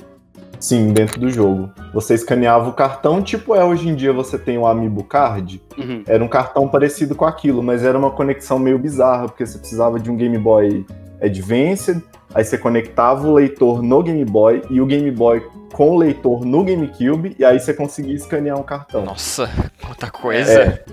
[0.63, 1.69] Sim, dentro do jogo.
[1.93, 5.61] Você escaneava o cartão, tipo é hoje em dia você tem o Amiibo Card.
[5.77, 6.03] Uhum.
[6.07, 9.99] Era um cartão parecido com aquilo, mas era uma conexão meio bizarra, porque você precisava
[9.99, 10.85] de um Game Boy
[11.21, 12.01] Advanced,
[12.33, 16.45] aí você conectava o leitor no Game Boy e o Game Boy com o leitor
[16.45, 19.03] no GameCube, e aí você conseguia escanear um cartão.
[19.03, 19.49] Nossa,
[19.85, 20.61] quanta coisa!
[20.61, 20.85] É,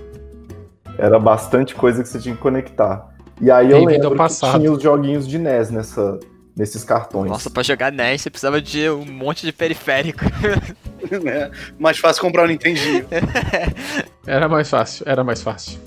[0.97, 3.09] era bastante coisa que você tinha que conectar.
[3.39, 6.19] E aí eu lembro que tinha os joguinhos de NES nessa,
[6.55, 7.29] nesses cartões.
[7.29, 10.23] Nossa, pra jogar NES você precisava de um monte de periférico.
[11.27, 13.05] é, mais fácil comprar um Nintendinho.
[14.27, 15.79] era mais fácil, era mais fácil.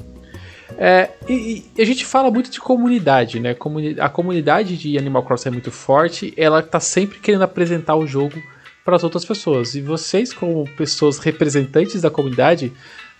[0.77, 3.57] É, e, e, a gente fala muito de comunidade, né?
[4.01, 8.43] A comunidade de Animal Crossing é muito forte, ela tá sempre querendo apresentar o jogo
[8.85, 9.75] para as outras pessoas.
[9.75, 12.73] E vocês, como pessoas representantes da comunidade,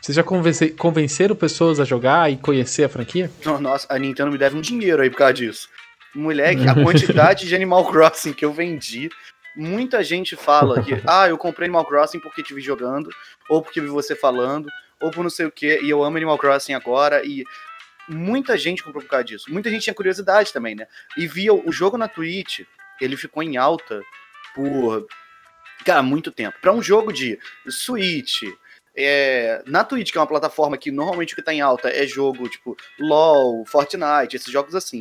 [0.05, 3.31] vocês já convence, convenceram pessoas a jogar e conhecer a franquia?
[3.59, 5.71] Nossa, a Nintendo me deve um dinheiro aí por causa disso.
[6.15, 9.09] Moleque, a quantidade de Animal Crossing que eu vendi.
[9.57, 13.09] Muita gente fala que, ah, eu comprei Animal Crossing porque te vi jogando,
[13.49, 14.69] ou porque vi você falando,
[15.01, 17.43] ou por não sei o que, e eu amo Animal Crossing agora, e
[18.07, 19.51] muita gente comprou por causa disso.
[19.51, 20.87] Muita gente tinha curiosidade também, né?
[21.17, 22.61] E via o jogo na Twitch,
[23.01, 24.03] ele ficou em alta
[24.55, 25.07] por,
[25.83, 26.59] cara, muito tempo.
[26.61, 27.39] Para um jogo de
[27.71, 28.43] Switch,
[28.97, 32.07] é, na Twitch, que é uma plataforma que normalmente o que tá em alta é
[32.07, 35.01] jogo tipo LoL, Fortnite, esses jogos assim.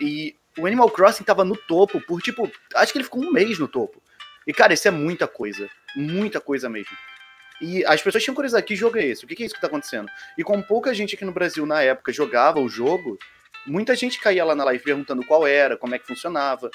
[0.00, 3.58] E o Animal Crossing tava no topo por tipo, acho que ele ficou um mês
[3.58, 4.02] no topo.
[4.46, 6.96] E cara, isso é muita coisa, muita coisa mesmo.
[7.60, 9.24] E as pessoas tinham curiosidade, que jogo é esse?
[9.24, 10.08] O que é isso que tá acontecendo?
[10.36, 13.18] E com pouca gente aqui no Brasil na época jogava o jogo,
[13.66, 16.70] muita gente caía lá na live perguntando qual era, como é que funcionava.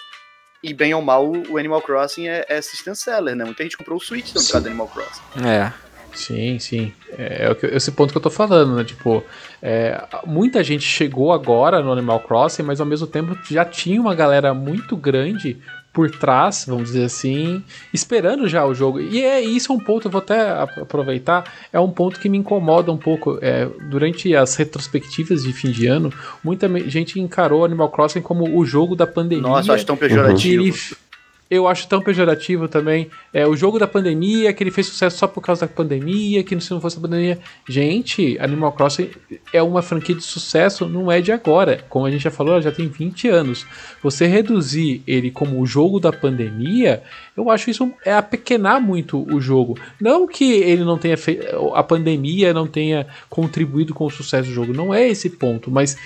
[0.63, 3.43] E bem ou mal, o Animal Crossing é, é system seller, né?
[3.43, 5.21] Muita gente comprou o Switch por causa do Animal Crossing.
[5.47, 5.90] É.
[6.13, 6.93] Sim, sim.
[7.17, 8.83] É, é esse ponto que eu tô falando, né?
[8.83, 9.23] Tipo,
[9.61, 14.15] é, muita gente chegou agora no Animal Crossing, mas ao mesmo tempo já tinha uma
[14.15, 15.57] galera muito grande
[15.93, 17.61] por trás, vamos dizer assim,
[17.93, 18.99] esperando já o jogo.
[18.99, 22.37] E é isso é um ponto, eu vou até aproveitar, é um ponto que me
[22.37, 23.37] incomoda um pouco.
[23.41, 28.65] É, durante as retrospectivas de fim de ano, muita gente encarou Animal Crossing como o
[28.65, 29.43] jogo da pandemia.
[29.47, 30.63] Nossa, acho tão pejorativo.
[30.63, 30.73] Ele,
[31.51, 33.09] eu acho tão pejorativo também.
[33.33, 36.57] É, o jogo da pandemia, que ele fez sucesso só por causa da pandemia, que
[36.61, 37.39] se não fosse a pandemia.
[37.67, 39.09] Gente, Animal Crossing
[39.51, 41.83] é uma franquia de sucesso, não é de agora.
[41.89, 43.65] Como a gente já falou, já tem 20 anos.
[44.01, 47.03] Você reduzir ele como o jogo da pandemia,
[47.35, 49.77] eu acho isso é apequenar muito o jogo.
[49.99, 51.45] Não que ele não tenha feito.
[51.75, 54.71] A pandemia não tenha contribuído com o sucesso do jogo.
[54.71, 55.97] Não é esse ponto, mas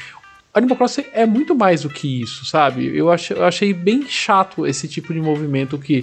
[0.55, 2.95] Animal Crossing é muito mais do que isso, sabe?
[2.95, 5.99] Eu achei, eu achei bem chato esse tipo de movimento que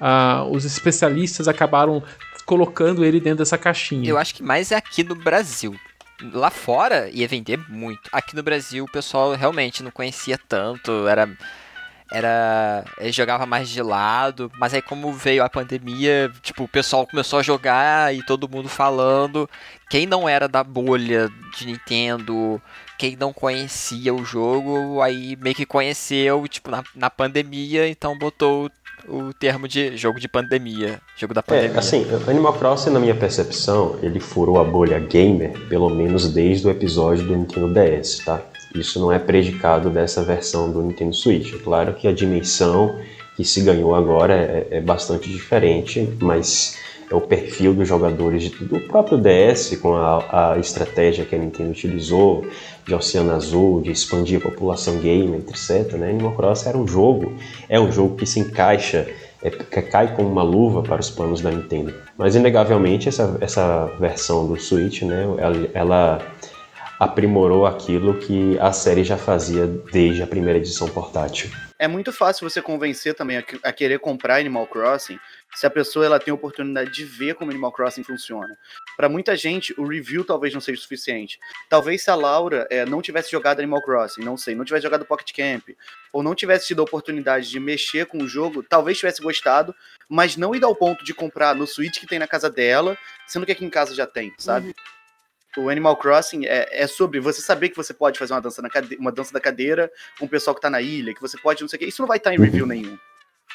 [0.00, 2.00] uh, os especialistas acabaram
[2.46, 4.08] colocando ele dentro dessa caixinha.
[4.08, 5.74] Eu acho que mais é aqui no Brasil.
[6.32, 8.08] Lá fora ia vender muito.
[8.12, 11.28] Aqui no Brasil o pessoal realmente não conhecia tanto, era
[12.12, 17.04] era ele jogava mais de lado, mas aí como veio a pandemia, tipo, o pessoal
[17.04, 19.50] começou a jogar e todo mundo falando.
[19.90, 22.62] Quem não era da bolha de Nintendo,
[22.98, 28.70] quem não conhecia o jogo, aí meio que conheceu, tipo, na, na pandemia, então botou
[29.08, 31.76] o termo de jogo de pandemia, jogo da pandemia.
[31.76, 36.66] É, assim, Animal Crossing, na minha percepção, ele furou a bolha gamer, pelo menos desde
[36.66, 38.42] o episódio do Nintendo DS, tá?
[38.74, 41.54] Isso não é predicado dessa versão do Nintendo Switch.
[41.54, 42.98] É claro que a dimensão
[43.36, 46.78] que se ganhou agora é, é bastante diferente, mas
[47.10, 51.70] é o perfil dos jogadores do próprio DS, com a, a, estratégia que a Nintendo
[51.70, 52.46] utilizou
[52.84, 55.92] de Oceano Azul, de expandir a população gamer, etc.
[55.92, 56.10] Né?
[56.10, 57.36] Animal Crossing era um jogo,
[57.68, 59.08] é um jogo que se encaixa,
[59.42, 61.94] é, que cai como uma luva para os planos da Nintendo.
[62.18, 66.26] Mas inegavelmente essa, essa versão do Switch, né, ela, ela
[66.98, 71.50] aprimorou aquilo que a série já fazia desde a primeira edição portátil.
[71.78, 75.18] É muito fácil você convencer também a, a querer comprar Animal Crossing
[75.54, 78.56] se a pessoa ela tem a oportunidade de ver como Animal Crossing funciona.
[78.96, 81.38] Para muita gente, o review talvez não seja suficiente.
[81.68, 85.06] Talvez se a Laura é, não tivesse jogado Animal Crossing, não sei, não tivesse jogado
[85.06, 85.68] Pocket Camp,
[86.12, 89.74] ou não tivesse tido a oportunidade de mexer com o jogo, talvez tivesse gostado,
[90.08, 93.46] mas não ir ao ponto de comprar no Switch que tem na casa dela, sendo
[93.46, 94.68] que aqui em casa já tem, sabe?
[94.68, 94.96] Uhum
[95.56, 98.68] o Animal Crossing é, é, sobre você saber que você pode fazer uma dança, na
[98.68, 101.62] cade uma dança da cadeira com o pessoal que tá na ilha, que você pode
[101.62, 101.86] não sei o que.
[101.86, 102.98] Isso não vai estar tá em review nenhum,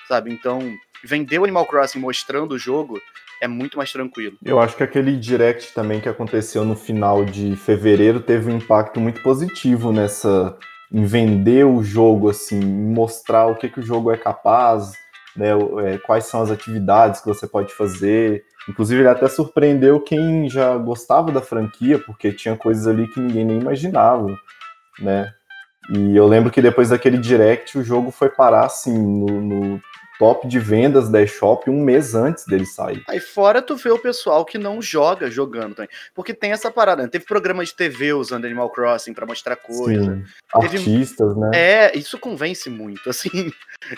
[0.07, 0.31] sabe?
[0.31, 2.99] Então, vender o Animal Crossing mostrando o jogo
[3.41, 4.37] é muito mais tranquilo.
[4.43, 8.99] Eu acho que aquele direct também que aconteceu no final de fevereiro teve um impacto
[8.99, 10.55] muito positivo nessa
[10.93, 14.91] em vender o jogo assim, mostrar o que, que o jogo é capaz,
[15.35, 15.51] né,
[15.85, 18.43] é, quais são as atividades que você pode fazer.
[18.67, 23.45] Inclusive, ele até surpreendeu quem já gostava da franquia, porque tinha coisas ali que ninguém
[23.45, 24.27] nem imaginava,
[24.99, 25.33] né?
[25.89, 29.81] E eu lembro que depois daquele direct, o jogo foi parar, assim, no, no
[30.21, 33.01] top de vendas da eShop um mês antes dele sair.
[33.07, 35.89] Aí fora tu vê o pessoal que não joga jogando também.
[36.13, 37.09] Porque tem essa parada, né?
[37.09, 40.15] Teve programa de TV usando Animal Crossing para mostrar coisa.
[40.15, 40.23] Sim,
[40.61, 40.77] Teve...
[40.77, 41.49] Artistas, né?
[41.55, 43.29] É, isso convence muito, assim.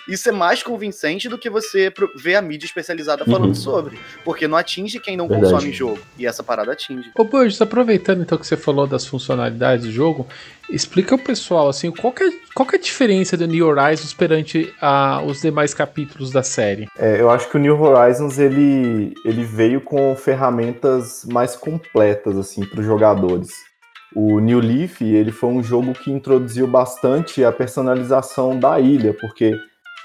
[0.08, 3.54] Isso é mais convincente do que você ver a mídia especializada falando uhum.
[3.54, 4.00] sobre.
[4.24, 5.52] Porque não atinge quem não Verdade.
[5.52, 6.00] consome jogo.
[6.18, 7.12] E essa parada atinge.
[7.14, 10.26] Ô, Burgess, aproveitando então que você falou das funcionalidades do jogo,
[10.74, 15.22] explica o pessoal, assim, qual é, qual é a diferença do New Horizons perante a,
[15.24, 16.88] os demais capítulos da série?
[16.98, 22.66] É, eu acho que o New Horizons, ele, ele veio com ferramentas mais completas, assim,
[22.66, 23.52] para os jogadores.
[24.16, 29.56] O New Leaf, ele foi um jogo que introduziu bastante a personalização da ilha, porque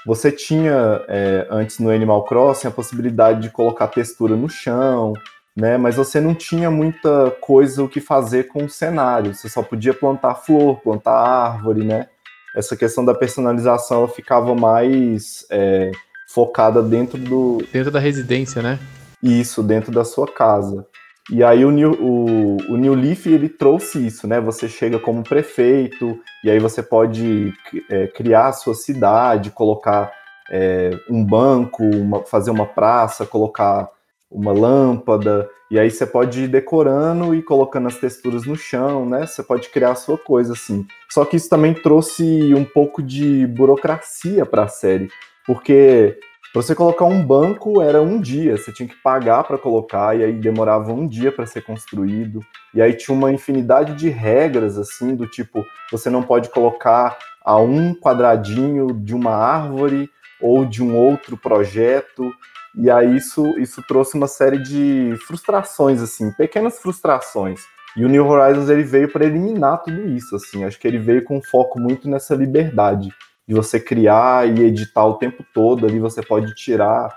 [0.05, 5.13] você tinha é, antes no Animal Crossing a possibilidade de colocar textura no chão,
[5.59, 5.77] né?
[5.77, 9.33] Mas você não tinha muita coisa o que fazer com o cenário.
[9.35, 12.07] Você só podia plantar flor, plantar árvore, né?
[12.55, 15.91] Essa questão da personalização ela ficava mais é,
[16.33, 17.63] focada dentro do.
[17.71, 18.79] Dentro da residência, né?
[19.21, 20.87] Isso, dentro da sua casa.
[21.31, 24.41] E aí o New, o, o New Leaf ele trouxe isso, né?
[24.41, 27.53] Você chega como prefeito, e aí você pode
[27.87, 30.11] é, criar a sua cidade, colocar
[30.49, 33.87] é, um banco, uma, fazer uma praça, colocar
[34.29, 39.25] uma lâmpada, e aí você pode ir decorando e colocando as texturas no chão, né?
[39.25, 40.85] Você pode criar a sua coisa assim.
[41.09, 45.09] Só que isso também trouxe um pouco de burocracia para a série,
[45.45, 46.17] porque
[46.51, 50.23] para você colocar um banco era um dia, você tinha que pagar para colocar e
[50.23, 52.39] aí demorava um dia para ser construído.
[52.73, 57.57] E aí tinha uma infinidade de regras assim, do tipo, você não pode colocar a
[57.57, 60.09] um quadradinho de uma árvore
[60.41, 62.33] ou de um outro projeto.
[62.75, 67.61] E aí isso isso trouxe uma série de frustrações assim, pequenas frustrações.
[67.97, 70.63] E o New Horizons ele veio para eliminar tudo isso assim.
[70.63, 73.09] Acho que ele veio com foco muito nessa liberdade
[73.47, 75.85] de você criar e editar o tempo todo.
[75.85, 77.09] Ali você pode tirar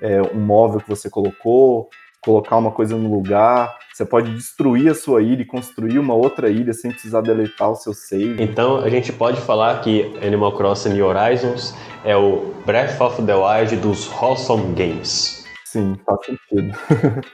[0.00, 1.90] é, um móvel que você colocou,
[2.24, 3.76] colocar uma coisa no lugar.
[3.92, 7.76] Você pode destruir a sua ilha e construir uma outra ilha sem precisar deletar o
[7.76, 8.42] seu save.
[8.42, 13.34] Então a gente pode falar que Animal Crossing New Horizons é o Breath of the
[13.34, 15.44] Wild dos Wholesome Games.
[15.64, 16.76] Sim, faz sentido.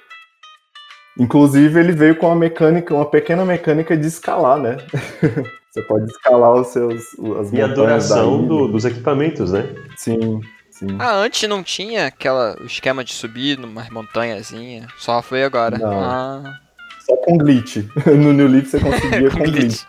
[1.18, 4.76] Inclusive ele veio com uma mecânica, uma pequena mecânica de escalar, né?
[5.70, 7.02] Você pode escalar os seus.
[7.38, 9.68] As e a duração do, dos equipamentos, né?
[9.96, 10.40] Sim,
[10.80, 10.96] sim.
[10.98, 14.88] Ah, antes não tinha aquela o esquema de subir numa montanhazinha.
[14.98, 15.78] Só foi agora.
[15.78, 16.00] Não.
[16.00, 16.58] Ah.
[17.06, 17.78] Só com glitch.
[18.06, 19.60] No New Leaf você conseguia com, Com glitch.
[19.60, 19.82] glitch.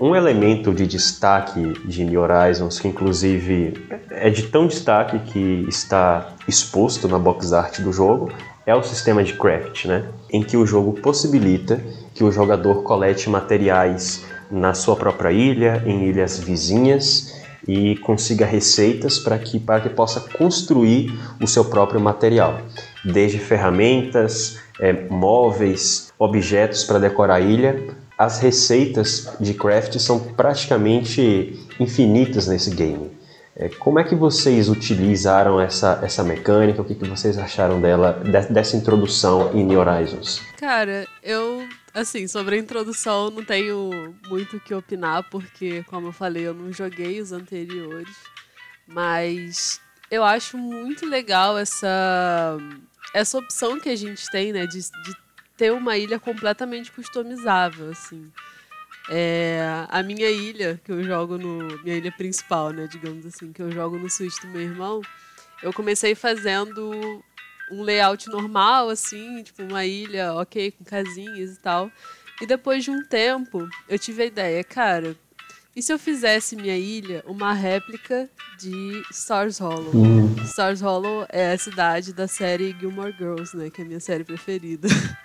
[0.00, 3.74] Um elemento de destaque de New Horizons, que inclusive
[4.10, 8.32] é de tão destaque que está exposto na box art do jogo,
[8.66, 10.04] é o sistema de craft, né?
[10.32, 11.80] Em que o jogo possibilita
[12.14, 19.18] que o jogador colete materiais na sua própria ilha, em ilhas vizinhas e consiga receitas
[19.18, 22.60] para que, para que possa construir o seu próprio material,
[23.04, 27.82] desde ferramentas, eh, móveis, objetos para decorar a ilha.
[28.18, 33.10] As receitas de craft são praticamente infinitas nesse game.
[33.56, 36.80] Eh, como é que vocês utilizaram essa, essa mecânica?
[36.82, 40.40] O que, que vocês acharam dela, de- dessa introdução em New Horizons?
[40.58, 41.62] Cara, eu,
[41.94, 46.54] assim, sobre a introdução, não tenho muito o que opinar, porque, como eu falei, eu
[46.54, 48.16] não joguei os anteriores.
[48.86, 52.58] Mas eu acho muito legal essa,
[53.14, 55.16] essa opção que a gente tem, né, de, de
[55.56, 58.30] ter uma ilha completamente customizável, assim.
[59.08, 61.78] É, a minha ilha, que eu jogo no.
[61.82, 65.02] Minha ilha principal, né, digamos assim, que eu jogo no Switch do meu irmão,
[65.62, 67.22] eu comecei fazendo
[67.70, 71.90] um layout normal, assim, tipo uma ilha, ok, com casinhas e tal.
[72.40, 75.16] E depois de um tempo, eu tive a ideia, cara,
[75.74, 79.92] e se eu fizesse minha ilha uma réplica de Stars Hollow?
[80.44, 84.24] Stars Hollow é a cidade da série Gilmore Girls, né, que é a minha série
[84.24, 84.88] preferida.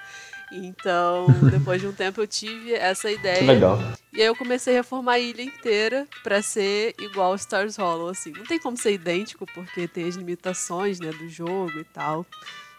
[0.52, 3.40] Então, depois de um tempo eu tive essa ideia.
[3.40, 3.80] Que legal.
[4.14, 8.32] E aí eu comecei a reformar a ilha inteira pra ser igual Stars Hollow, assim.
[8.32, 12.26] Não tem como ser idêntico, porque tem as limitações, né, do jogo e tal.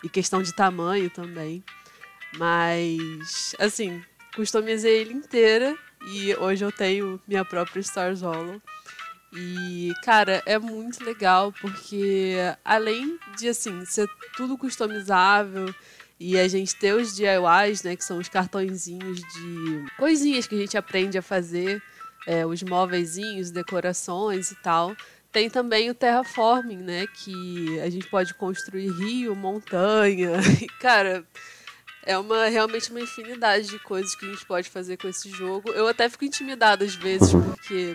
[0.02, 1.62] E questão de tamanho também.
[2.37, 4.02] Mas, assim,
[4.35, 5.76] customizei a ilha inteira
[6.11, 8.61] e hoje eu tenho minha própria Stars Hollow.
[9.33, 15.74] E, cara, é muito legal porque além de, assim, ser tudo customizável
[16.20, 20.59] e a gente ter os DIYs, né, que são os cartõezinhos de coisinhas que a
[20.59, 21.81] gente aprende a fazer,
[22.26, 24.96] é, os móveizinhos, decorações e tal.
[25.31, 30.33] Tem também o terraforming, né, que a gente pode construir rio, montanha.
[30.61, 31.24] E, cara,
[32.04, 35.70] é uma realmente uma infinidade de coisas que a gente pode fazer com esse jogo.
[35.70, 37.94] Eu até fico intimidada às vezes, porque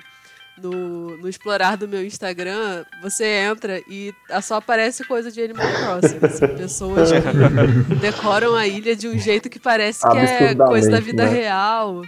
[0.57, 6.19] no, no explorar do meu Instagram, você entra e só aparece coisa de Animal Crossing.
[6.23, 10.65] assim, pessoas que decoram a ilha de um jeito que parece que é coisa da
[10.97, 11.29] Absurdamente, vida né?
[11.31, 12.01] real.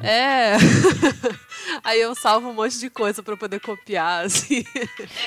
[0.00, 0.52] É.
[1.82, 4.64] Aí eu salvo um monte de coisa pra poder copiar, assim.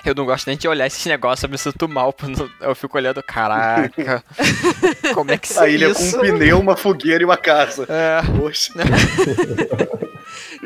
[0.06, 2.16] Eu não gosto nem de olhar esses negócios, eu me sinto mal.
[2.62, 4.24] Eu fico olhando, caraca.
[5.14, 6.12] Como é que isso A ilha isso?
[6.12, 7.86] com um pneu, uma fogueira e uma casa.
[7.90, 8.22] É.
[8.38, 8.72] Poxa.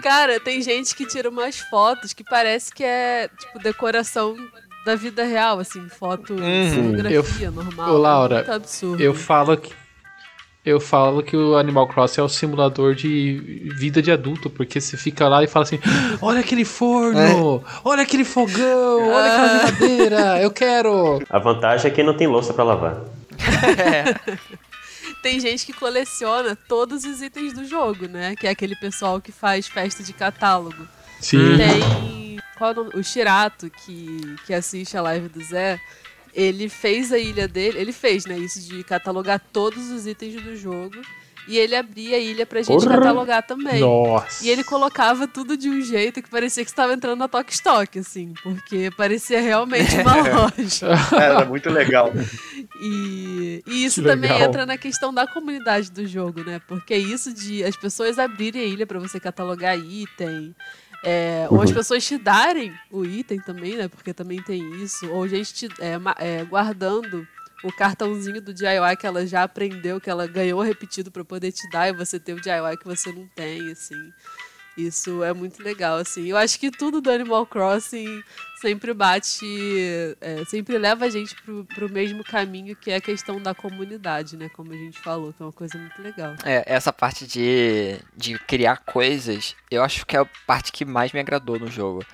[0.01, 4.35] Cara, tem gente que tira umas fotos que parece que é, tipo, decoração
[4.85, 6.91] da vida real, assim, foto, Uhum.
[6.91, 7.89] fotografia normal.
[7.93, 9.01] Ô, Laura, é absurdo.
[9.01, 9.73] Eu falo que.
[10.65, 14.97] Eu falo que o Animal Crossing é o simulador de vida de adulto, porque você
[14.97, 15.79] fica lá e fala assim:
[16.21, 21.23] olha aquele forno, olha aquele fogão, olha aquela geladeira, eu quero.
[21.29, 22.97] A vantagem é que não tem louça pra lavar.
[25.21, 28.35] Tem gente que coleciona todos os itens do jogo, né?
[28.35, 30.87] Que é aquele pessoal que faz festa de catálogo.
[31.19, 31.57] Sim.
[31.57, 32.39] Tem.
[32.57, 32.91] Qual é o nome?
[32.95, 35.79] O Shirato, que, que assiste a live do Zé.
[36.33, 37.79] Ele fez a ilha dele.
[37.79, 38.37] Ele fez, né?
[38.37, 41.01] Isso de catalogar todos os itens do jogo.
[41.49, 42.97] E ele abria a ilha pra gente Porra.
[42.97, 43.79] catalogar também.
[43.79, 44.45] Nossa.
[44.45, 47.97] E ele colocava tudo de um jeito que parecia que estava entrando na Tok Stock,
[47.97, 50.87] assim, porque parecia realmente uma loja.
[51.19, 52.13] Era muito legal.
[52.79, 54.47] E, e isso Que também legal.
[54.47, 56.61] entra na questão da comunidade do jogo, né?
[56.67, 60.55] Porque isso de as pessoas abrirem a ilha pra você catalogar item,
[61.03, 63.87] é, ou as pessoas te darem o item também, né?
[63.87, 67.27] Porque também tem isso, ou gente te, é, é, guardando
[67.63, 71.69] o cartãozinho do DIY que ela já aprendeu, que ela ganhou repetido pra poder te
[71.69, 74.11] dar e você ter o DIY que você não tem, assim.
[74.77, 76.27] Isso é muito legal, assim.
[76.27, 78.23] Eu acho que tudo do Animal Crossing
[78.61, 79.45] sempre bate,
[80.21, 84.37] é, sempre leva a gente pro, pro mesmo caminho que é a questão da comunidade,
[84.37, 84.47] né?
[84.49, 86.33] Como a gente falou, que é uma coisa muito legal.
[86.45, 91.11] É, essa parte de, de criar coisas, eu acho que é a parte que mais
[91.11, 92.05] me agradou no jogo.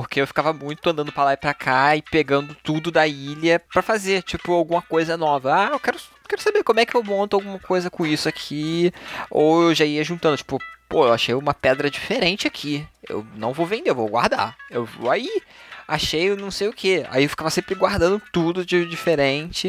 [0.00, 3.58] Porque eu ficava muito andando pra lá e pra cá e pegando tudo da ilha
[3.58, 5.52] pra fazer, tipo, alguma coisa nova.
[5.52, 8.92] Ah, eu quero, quero saber como é que eu monto alguma coisa com isso aqui.
[9.28, 12.86] Ou eu já ia juntando, tipo, pô, eu achei uma pedra diferente aqui.
[13.08, 14.56] Eu não vou vender, eu vou guardar.
[14.70, 15.42] Eu vou aí.
[15.88, 17.04] Achei não sei o que.
[17.10, 19.68] Aí eu ficava sempre guardando tudo de diferente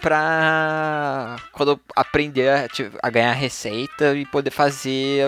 [0.00, 2.68] pra quando eu aprender a,
[3.00, 5.24] a ganhar receita e poder fazer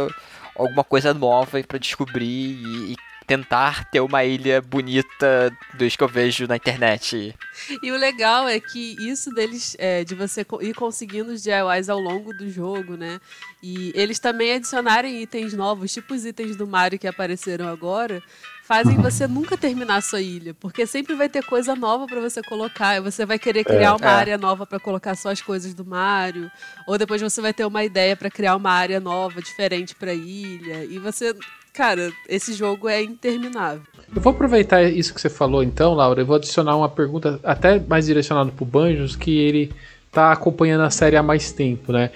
[0.57, 6.09] alguma coisa nova pra descobrir e, e tentar ter uma ilha bonita dos que eu
[6.09, 7.35] vejo na internet.
[7.83, 11.99] E o legal é que isso deles, é, de você ir conseguindo os DIYs ao
[11.99, 13.21] longo do jogo, né?
[13.63, 18.23] E eles também adicionarem itens novos, tipo os itens do Mario que apareceram agora,
[18.63, 22.43] fazem você nunca terminar a sua ilha, porque sempre vai ter coisa nova pra você
[22.43, 24.15] colocar, e você vai querer criar uma É.
[24.15, 26.51] área nova pra colocar só as coisas do Mario,
[26.87, 30.85] ou depois você vai ter uma ideia pra criar uma área nova, diferente pra ilha,
[30.85, 31.35] e você,
[31.75, 33.83] cara, esse jogo é interminável.
[34.15, 37.81] Eu vou aproveitar isso que você falou então, Laura, eu vou adicionar uma pergunta até
[37.81, 39.73] mais direcionada pro Banjos, que ele
[40.11, 42.11] tá acompanhando a série há mais tempo, né?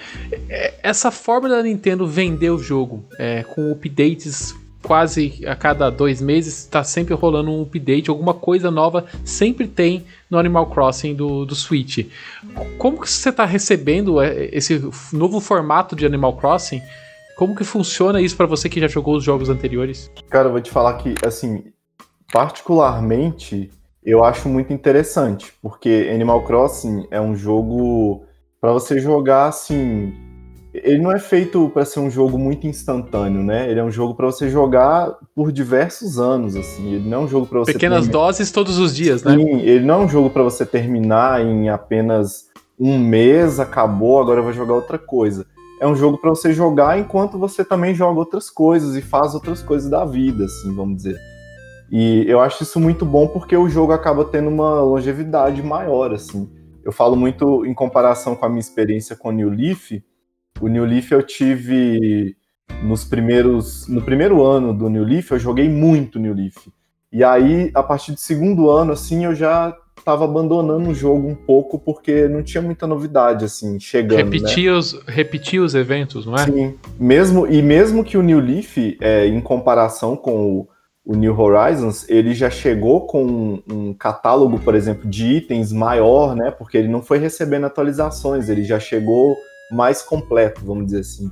[0.48, 6.20] É, Essa forma da Nintendo vender o jogo, é, com updates quase a cada dois
[6.20, 11.44] meses, tá sempre rolando um update, alguma coisa nova sempre tem no Animal Crossing do,
[11.44, 12.06] do Switch.
[12.78, 14.80] Como que você tá recebendo é, esse
[15.12, 16.80] novo formato de Animal Crossing?
[17.38, 20.10] Como que funciona isso pra você que já jogou os jogos anteriores?
[20.28, 21.62] Cara, eu vou te falar que, assim,
[22.32, 23.70] particularmente,
[24.04, 28.24] eu acho muito interessante, porque Animal Crossing é um jogo
[28.60, 30.12] pra você jogar assim.
[30.74, 33.70] Ele não é feito pra ser um jogo muito instantâneo, né?
[33.70, 36.92] Ele é um jogo pra você jogar por diversos anos, assim.
[36.94, 39.36] Ele não é um jogo pra você Pequenas terminar- doses todos os dias, né?
[39.36, 44.42] Sim, ele não é um jogo pra você terminar em apenas um mês, acabou, agora
[44.42, 45.46] vou jogar outra coisa.
[45.80, 49.62] É um jogo pra você jogar enquanto você também joga outras coisas e faz outras
[49.62, 51.18] coisas da vida, assim, vamos dizer.
[51.90, 56.50] E eu acho isso muito bom porque o jogo acaba tendo uma longevidade maior, assim.
[56.84, 60.02] Eu falo muito em comparação com a minha experiência com o New Leaf.
[60.60, 62.36] O New Leaf eu tive
[62.82, 66.68] nos primeiros, no primeiro ano do New Leaf, eu joguei muito New Leaf.
[67.10, 69.74] E aí, a partir do segundo ano, assim, eu já
[70.04, 74.24] tava abandonando o jogo um pouco porque não tinha muita novidade, assim, chegando, né?
[74.24, 76.44] Repetir, os, repetir os eventos, não é?
[76.44, 76.74] Sim.
[76.98, 80.68] Mesmo, e mesmo que o New Leaf, é, em comparação com o,
[81.04, 86.36] o New Horizons, ele já chegou com um, um catálogo, por exemplo, de itens maior,
[86.36, 86.50] né?
[86.50, 89.36] Porque ele não foi recebendo atualizações, ele já chegou
[89.70, 91.30] mais completo, vamos dizer assim.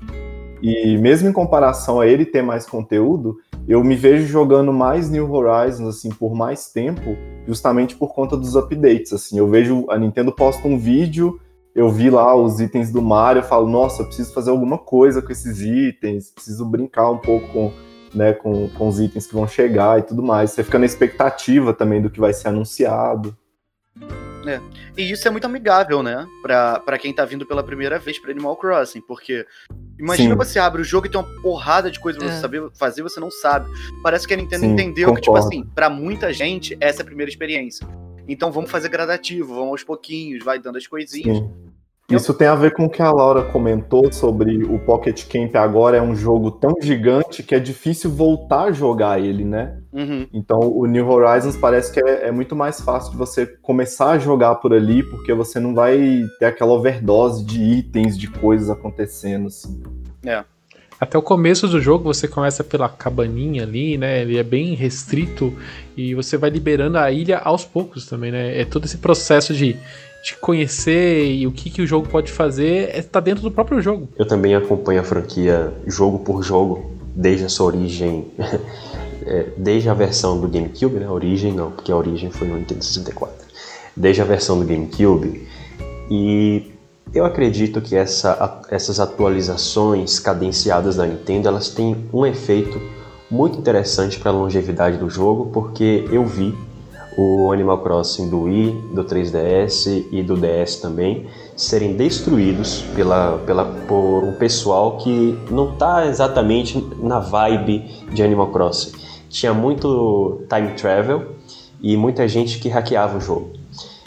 [0.63, 3.37] E mesmo em comparação a ele ter mais conteúdo,
[3.69, 8.55] eu me vejo jogando mais New Horizons assim por mais tempo, justamente por conta dos
[8.55, 9.13] updates.
[9.13, 11.41] Assim, eu vejo a Nintendo posta um vídeo,
[11.75, 15.21] eu vi lá os itens do Mario, eu falo, nossa, eu preciso fazer alguma coisa
[15.21, 17.73] com esses itens, preciso brincar um pouco com,
[18.15, 20.53] né, com, com os itens que vão chegar e tudo mais.
[20.53, 23.37] Você fica na expectativa também do que vai ser anunciado.
[24.97, 26.27] E isso é muito amigável, né?
[26.43, 29.47] Pra, pra quem tá vindo pela primeira vez pra Animal Crossing, porque
[29.99, 30.37] imagina Sim.
[30.37, 32.41] você abre o jogo e tem uma porrada de coisa pra você É.
[32.41, 33.69] saber fazer e você não sabe.
[34.03, 35.49] Parece que a Nintendo Sim, entendeu que, tipo concordo.
[35.49, 37.87] assim, pra muita gente, essa é a primeira experiência.
[38.29, 41.39] Então vamos fazer gradativo, vamos aos pouquinhos, vai dando as coisinhas.
[41.39, 41.51] Sim.
[42.09, 45.97] Isso tem a ver com o que a Laura comentou sobre o Pocket Camp agora
[45.97, 49.79] é um jogo tão gigante que é difícil voltar a jogar ele, né?
[49.93, 50.27] Uhum.
[50.33, 54.19] Então o New Horizons parece que é, é muito mais fácil de você começar a
[54.19, 59.49] jogar por ali, porque você não vai ter aquela overdose de itens, de coisas acontecendo,
[59.49, 59.83] assim.
[60.99, 64.23] Até o começo do jogo você começa pela cabaninha ali, né?
[64.23, 65.53] Ele é bem restrito
[65.97, 68.61] e você vai liberando a ilha aos poucos também, né?
[68.61, 69.77] É todo esse processo de,
[70.27, 73.81] de conhecer e o que, que o jogo pode fazer é, tá dentro do próprio
[73.81, 74.09] jogo.
[74.19, 78.27] Eu também acompanho a franquia jogo por jogo, desde a sua origem,
[79.25, 81.09] é, desde a versão do GameCube, né?
[81.09, 83.37] Origem não, porque a origem foi no Nintendo 64.
[83.97, 85.47] Desde a versão do GameCube.
[86.11, 86.73] E
[87.15, 92.83] eu acredito que essa, essas atualizações cadenciadas da Nintendo, elas têm um efeito
[93.31, 96.53] muito interessante para a longevidade do jogo, porque eu vi
[97.17, 103.65] o Animal Crossing do Wii, do 3DS e do DS também serem destruídos pela, pela,
[103.65, 107.79] por um pessoal que não está exatamente na vibe
[108.13, 108.93] de Animal Crossing.
[109.31, 111.33] Tinha muito time travel
[111.81, 113.51] e muita gente que hackeava o jogo.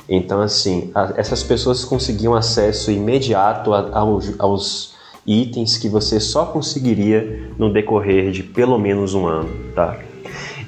[0.07, 4.93] Então, assim, a, essas pessoas conseguiam acesso imediato a, aos, aos
[5.25, 9.99] itens que você só conseguiria no decorrer de pelo menos um ano, tá?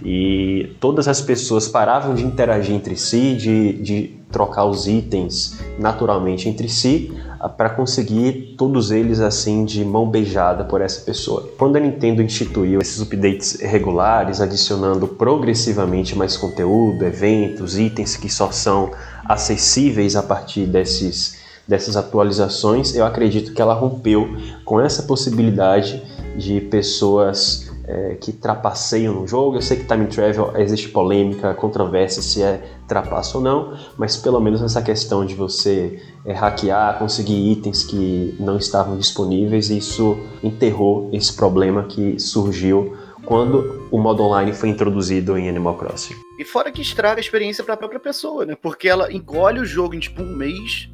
[0.04, 6.48] E todas as pessoas paravam de interagir entre si, de, de trocar os itens naturalmente
[6.50, 7.12] entre si,
[7.58, 11.50] para conseguir todos eles assim de mão beijada por essa pessoa.
[11.58, 18.52] Quando a Nintendo instituiu esses updates regulares, adicionando progressivamente mais conteúdo, eventos, itens que só
[18.52, 18.92] são
[19.26, 26.02] acessíveis a partir desses, dessas atualizações, eu acredito que ela rompeu com essa possibilidade
[26.38, 29.58] de pessoas é, que trapaceiam no jogo.
[29.58, 34.40] Eu sei que Time Travel existe polêmica, controvérsia se é trapaça ou não, mas pelo
[34.40, 41.10] menos essa questão de você é, hackear, conseguir itens que não estavam disponíveis, isso enterrou
[41.12, 46.16] esse problema que surgiu quando o modo online foi introduzido em Animal Crossing.
[46.40, 48.56] E fora que estraga a experiência para a própria pessoa, né?
[48.60, 50.90] Porque ela engole o jogo em tipo um mês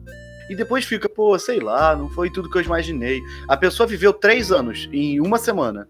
[0.49, 3.21] e depois fica, pô, sei lá, não foi tudo que eu imaginei.
[3.47, 5.87] A pessoa viveu três anos em uma semana.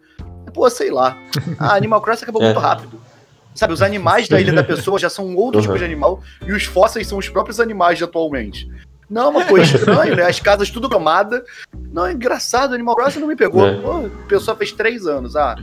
[0.58, 1.16] Pô, sei lá.
[1.60, 2.46] A Animal Crossing acabou É.
[2.46, 3.00] muito rápido.
[3.54, 5.66] Sabe, os animais da ilha da pessoa já são um outro Uhum.
[5.66, 8.68] tipo de animal e os fósseis são os próprios animais de atualmente.
[9.10, 10.24] Não, uma coisa estranha, né?
[10.24, 11.44] As casas tudo tomada.
[11.92, 13.66] Não, é engraçado, Animal Crossing não me pegou.
[13.68, 13.80] É.
[13.80, 15.36] Pô, a pessoa fez três anos.
[15.36, 15.56] Ah,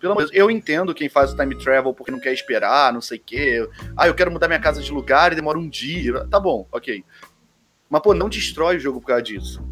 [0.00, 2.92] pelo amor de Deus, eu entendo quem faz o time travel porque não quer esperar,
[2.92, 3.68] não sei o quê.
[3.96, 6.26] Ah, eu quero mudar minha casa de lugar e demora um dia.
[6.30, 7.04] Tá bom, ok.
[7.88, 9.62] Mas, pô, não destrói o jogo por causa disso.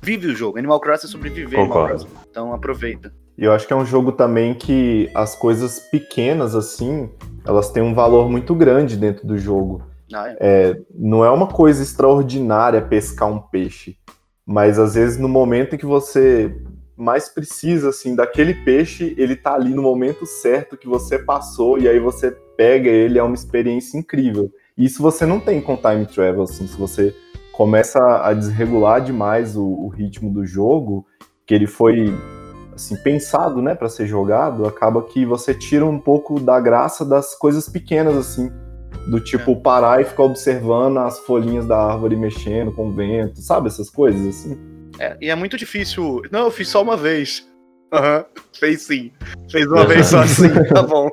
[0.00, 0.56] Vive o jogo.
[0.58, 1.86] Animal Crossing é sobreviver, Animal.
[1.88, 2.08] Crossing.
[2.30, 3.12] Então aproveita.
[3.36, 7.08] E eu acho que é um jogo também que as coisas pequenas, assim,
[7.44, 9.82] elas têm um valor muito grande dentro do jogo.
[10.12, 10.36] Ah, é.
[10.40, 13.96] É, não é uma coisa extraordinária pescar um peixe,
[14.44, 16.54] mas às vezes no momento em que você
[16.96, 21.88] mais precisa, assim, daquele peixe, ele tá ali no momento certo que você passou e
[21.88, 24.50] aí você pega ele, é uma experiência incrível.
[24.76, 27.14] Isso você não tem com time travel, assim, se você
[27.52, 31.06] começa a desregular demais o, o ritmo do jogo,
[31.46, 32.14] que ele foi
[32.80, 37.34] assim pensado, né, para ser jogado, acaba que você tira um pouco da graça das
[37.34, 38.50] coisas pequenas assim,
[39.06, 43.68] do tipo parar e ficar observando as folhinhas da árvore mexendo com o vento, sabe
[43.68, 44.58] essas coisas assim.
[44.98, 46.22] É, e é muito difícil.
[46.30, 47.48] Não, eu fiz só uma vez.
[47.92, 48.24] Aham,
[48.58, 49.12] fez sim.
[49.50, 51.08] Fez uma vez só assim, tá bom.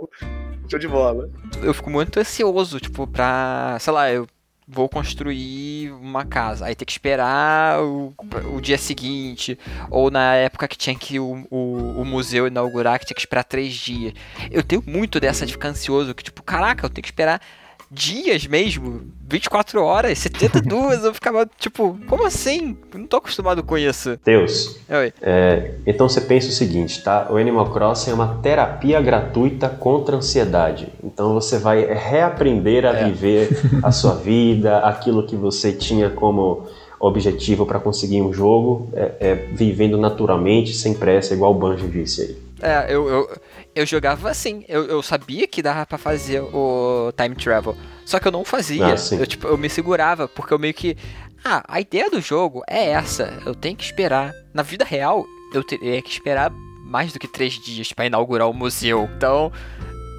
[0.70, 1.30] Show de bola.
[1.64, 3.78] eu fico muito ansioso, tipo, pra.
[3.80, 4.28] Sei lá, eu
[4.68, 6.66] vou construir uma casa.
[6.66, 8.14] Aí tem que esperar o,
[8.54, 9.58] o dia seguinte.
[9.90, 13.44] Ou na época que tinha que o, o, o museu inaugurar, que tinha que esperar
[13.44, 14.14] três dias.
[14.52, 17.42] Eu tenho muito dessa de ficar ansioso, que, tipo, caraca, eu tenho que esperar
[17.90, 22.78] dias mesmo, 24 horas, 72, eu ficava tipo, como assim?
[22.94, 24.18] Eu não tô acostumado com isso.
[24.26, 24.78] Deus,
[25.22, 27.28] é, então você pensa o seguinte, tá?
[27.30, 30.90] O Animal Crossing é uma terapia gratuita contra a ansiedade.
[31.04, 33.06] Então você vai reaprender a É.
[33.06, 33.50] viver
[33.84, 36.68] a sua vida, aquilo que você tinha como
[37.00, 42.22] objetivo para conseguir um jogo, é, é vivendo naturalmente, sem pressa, igual o Banjo disse
[42.22, 42.48] aí.
[42.60, 43.30] É, eu, eu,
[43.78, 48.28] eu jogava assim, eu, eu sabia que dava pra fazer o time travel, só que
[48.28, 48.86] eu não fazia.
[49.16, 50.98] Ah, eu, tipo, eu me segurava, porque eu meio que.
[51.46, 54.34] Ah, a ideia do jogo é essa, eu tenho que esperar.
[54.54, 56.52] Na vida real, eu teria que esperar
[56.84, 59.08] mais do que três dias pra inaugurar o museu.
[59.16, 59.52] Então,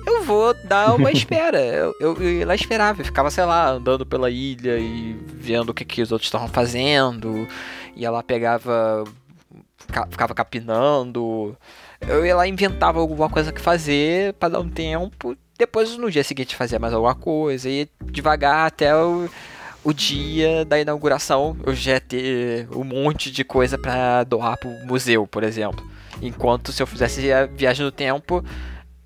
[0.06, 1.60] eu vou dar uma espera.
[1.60, 5.70] Eu, eu, eu ia lá esperava, eu ficava, sei lá, andando pela ilha e vendo
[5.70, 7.46] o que, que os outros estavam fazendo.
[7.96, 9.04] Ia lá, pegava.
[9.92, 11.56] ca- Ficava capinando.
[12.00, 15.36] Eu ia lá e inventava alguma coisa que fazer pra dar um tempo.
[15.58, 17.68] Depois, no dia seguinte, fazia mais alguma coisa.
[17.68, 19.28] Ia devagar até o,
[19.84, 24.70] o dia da inauguração eu já ia ter um monte de coisa pra doar pro
[24.86, 25.84] museu, por exemplo.
[26.20, 28.44] Enquanto se eu fizesse a viagem no tempo,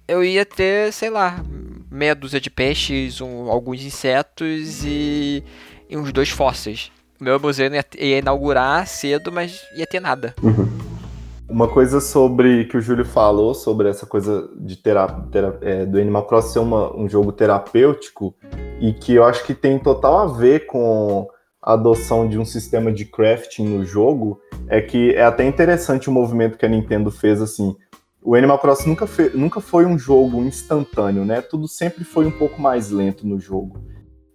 [0.08, 1.44] eu ia ter, sei lá,
[1.90, 5.44] meia dúzia de peixes, um, alguns insetos e,
[5.88, 6.90] e uns dois fósseis.
[7.20, 10.34] O meu museu ia, ia inaugurar cedo, mas ia ter nada.
[11.52, 15.98] Uma coisa sobre que o Júlio falou sobre essa coisa de tera, tera- é, do
[15.98, 18.34] Animal Crossing ser uma- um jogo terapêutico
[18.80, 21.28] e que eu acho que tem total a ver com
[21.62, 26.12] a adoção de um sistema de crafting no jogo é que é até interessante o
[26.12, 27.76] movimento que a Nintendo fez assim.
[28.24, 31.42] O Animal Crossing nunca, nunca foi um jogo instantâneo, né?
[31.42, 33.78] Tudo sempre foi um pouco mais lento no jogo.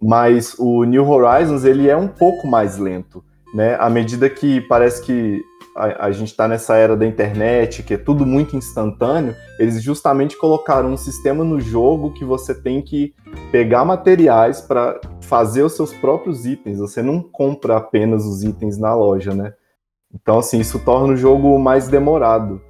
[0.00, 3.76] Mas o New Horizons ele é um pouco mais lento, né?
[3.78, 5.42] À medida que parece que
[5.76, 10.36] a, a gente está nessa era da internet, que é tudo muito instantâneo, eles justamente
[10.36, 13.14] colocaram um sistema no jogo que você tem que
[13.52, 16.78] pegar materiais para fazer os seus próprios itens.
[16.78, 19.52] Você não compra apenas os itens na loja, né?
[20.14, 22.60] Então, assim, isso torna o jogo mais demorado.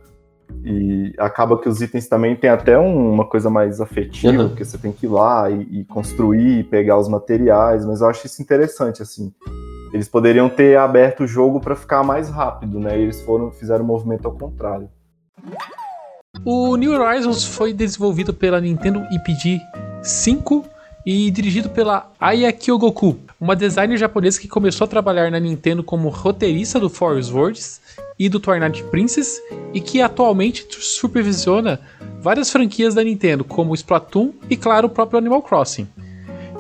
[0.65, 4.49] E acaba que os itens também tem até um- uma coisa mais afetiva, Uhum.
[4.49, 8.27] porque você tem que ir lá e, e construir, pegar os materiais, mas eu acho
[8.27, 9.33] isso interessante, assim.
[9.93, 12.99] Eles poderiam ter aberto o jogo para ficar mais rápido, né?
[12.99, 14.89] E eles foram fizeram o movimento ao contrário.
[16.45, 19.61] O New Horizons foi desenvolvido pela Nintendo IPG
[20.03, 20.65] 5
[21.05, 26.09] e dirigido pela Aya Kyogoku, uma designer japonesa que começou a trabalhar na Nintendo como
[26.09, 27.81] roteirista do Forest Words
[28.19, 29.41] e do Twilight Princess
[29.73, 31.81] e que atualmente supervisiona
[32.21, 35.89] várias franquias da Nintendo, como Splatoon e, claro, o próprio Animal Crossing.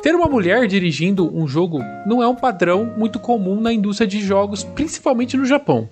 [0.02, 4.20] Ter uma mulher dirigindo um jogo não é um padrão muito comum na indústria de
[4.20, 5.88] jogos, principalmente no Japão.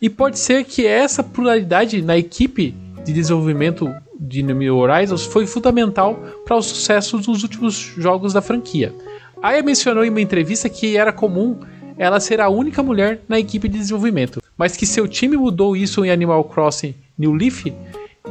[0.00, 2.74] E pode ser que essa pluralidade na equipe
[3.04, 3.90] de desenvolvimento
[4.20, 8.94] de New Horizons foi fundamental para o sucesso dos últimos jogos da franquia.
[9.42, 11.58] Aya mencionou em uma entrevista que era comum
[11.96, 16.04] ela ser a única mulher na equipe de desenvolvimento, mas que seu time mudou isso
[16.04, 17.66] em Animal Crossing New Leaf,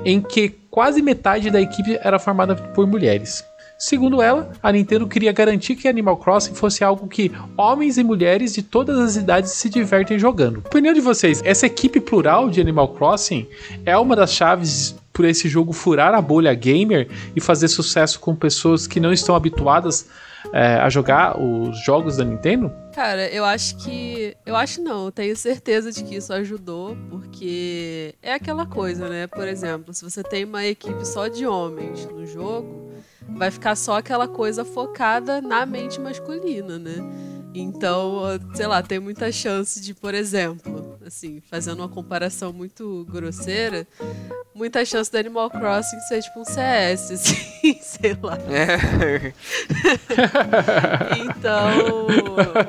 [0.06, 3.44] em que quase metade da equipe era formada por mulheres.
[3.78, 8.54] Segundo ela, a Nintendo queria garantir que Animal Crossing fosse algo que homens e mulheres
[8.54, 10.60] de todas as idades se divertem jogando.
[10.60, 13.48] Opinião de vocês, essa equipe plural de Animal Crossing
[13.86, 18.36] é uma das chaves por esse jogo furar a bolha gamer e fazer sucesso com
[18.36, 20.08] pessoas que não estão habituadas
[20.54, 22.72] é, a jogar os jogos da Nintendo?
[22.94, 24.36] Cara, eu acho que.
[24.46, 29.28] Eu acho não, eu tenho certeza de que isso ajudou, porque é aquela coisa, né?
[29.28, 32.92] Por exemplo, se você tem uma equipe só de homens no jogo,
[33.30, 36.96] vai ficar só aquela coisa focada na mente masculina, né?
[37.54, 38.22] Então,
[38.54, 43.88] sei lá, tem muita chance de, por exemplo, assim, fazendo uma comparação muito grosseira,
[44.54, 48.38] muita chance do Animal Crossing ser tipo um CS, assim, sei lá.
[48.50, 49.34] É.
[51.38, 52.08] Então,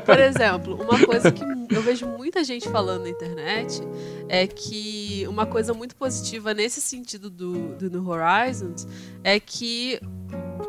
[0.04, 3.80] por exemplo, uma coisa que eu vejo muita gente falando na internet
[4.28, 8.86] é que uma coisa muito positiva nesse sentido do, do New Horizons
[9.24, 10.00] é que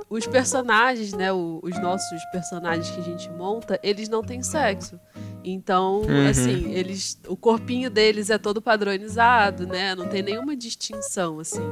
[0.09, 4.99] os personagens, né, os nossos personagens que a gente monta, eles não têm sexo.
[5.43, 6.27] Então, Uhum.
[6.29, 9.95] assim, eles, o corpinho deles é todo padronizado, né?
[9.95, 11.63] Não tem nenhuma distinção, assim.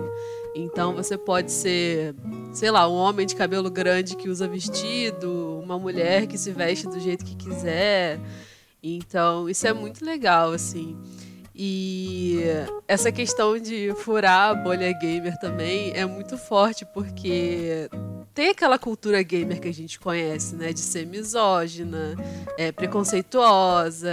[0.57, 2.15] Então você pode ser,
[2.51, 6.87] sei lá, um homem de cabelo grande que usa vestido, uma mulher que se veste
[6.87, 8.19] do jeito que quiser.
[8.81, 10.97] Então, isso é muito legal, assim.
[11.53, 12.39] E
[12.87, 17.89] essa questão de furar a bolha gamer também é muito forte, porque
[18.33, 20.71] tem aquela cultura gamer que a gente conhece, né?
[20.71, 22.15] De ser misógina,
[22.57, 24.09] é, preconceituosa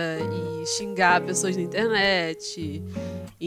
[0.62, 2.82] e xingar pessoas na internet.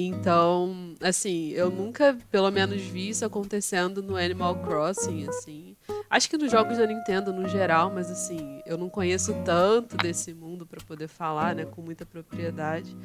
[0.05, 5.75] Então, assim, eu nunca, pelo menos, vi isso acontecendo no Animal Crossing, assim.
[6.07, 10.33] Acho que nos jogos da Nintendo no geral, mas assim, eu não conheço tanto desse
[10.35, 12.95] mundo para poder falar, né, com muita propriedade.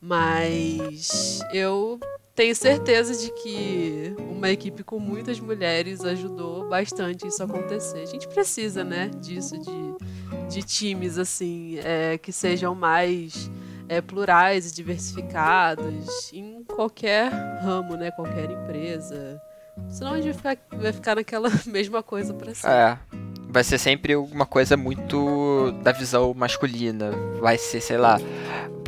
[0.00, 1.98] Mas eu
[2.34, 8.02] tenho certeza de que uma equipe com muitas mulheres ajudou bastante isso acontecer.
[8.02, 13.50] A gente precisa, né, disso, de, de times assim, é, que sejam mais
[13.90, 17.28] é, plurais e diversificados em qualquer
[17.60, 19.42] ramo, né, qualquer empresa.
[19.88, 22.70] Senão a gente vai ficar, vai ficar naquela mesma coisa pra sempre.
[22.70, 22.96] É.
[23.48, 27.10] Vai ser sempre uma coisa muito da visão masculina.
[27.40, 28.20] Vai ser, sei lá.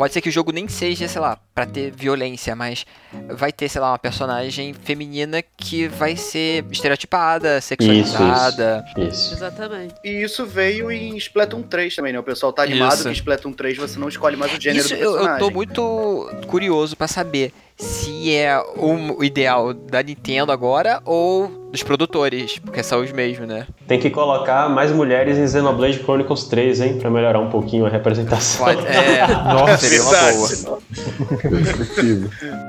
[0.03, 2.85] Pode ser que o jogo nem seja, sei lá, pra ter violência, mas
[3.31, 8.85] vai ter, sei lá, uma personagem feminina que vai ser estereotipada, sexualizada.
[8.99, 9.33] Isso.
[9.33, 9.95] Exatamente.
[10.05, 12.19] E isso veio em Splatoon 3 também, né?
[12.19, 13.05] O pessoal tá animado Isso.
[13.05, 15.39] que Splatoon 3 você não escolhe mais o gênero Isso do eu, eu personagem.
[15.39, 17.53] tô muito curioso pra saber.
[17.77, 23.67] se é o ideal da Nintendo agora ou dos produtores, porque são os mesmos, né?
[23.89, 26.99] Tem que colocar mais mulheres em Xenoblade Chronicles 3, hein?
[26.99, 28.65] Pra melhorar um pouquinho a representação.
[28.67, 30.79] Pode, é, Nossa, seria uma boa.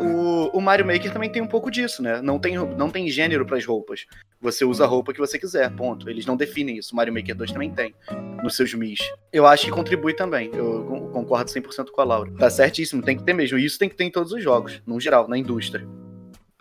[0.02, 2.22] O, o Mario Maker também tem um pouco disso, né?
[2.22, 4.06] Não tem, não tem gênero pras roupas.
[4.42, 6.10] Você usa a roupa que você quiser, ponto.
[6.10, 6.94] Eles não definem isso.
[6.94, 7.94] O Mario Maker 2 também tem,
[8.42, 9.00] nos seus Mis.
[9.32, 10.50] Eu acho que contribui também.
[10.54, 12.32] Eu con- concordo 100% com a Laura.
[12.40, 13.58] Tá certíssimo, tem que ter mesmo.
[13.58, 15.86] E isso tem que ter em todos os jogos, no geral, na indústria.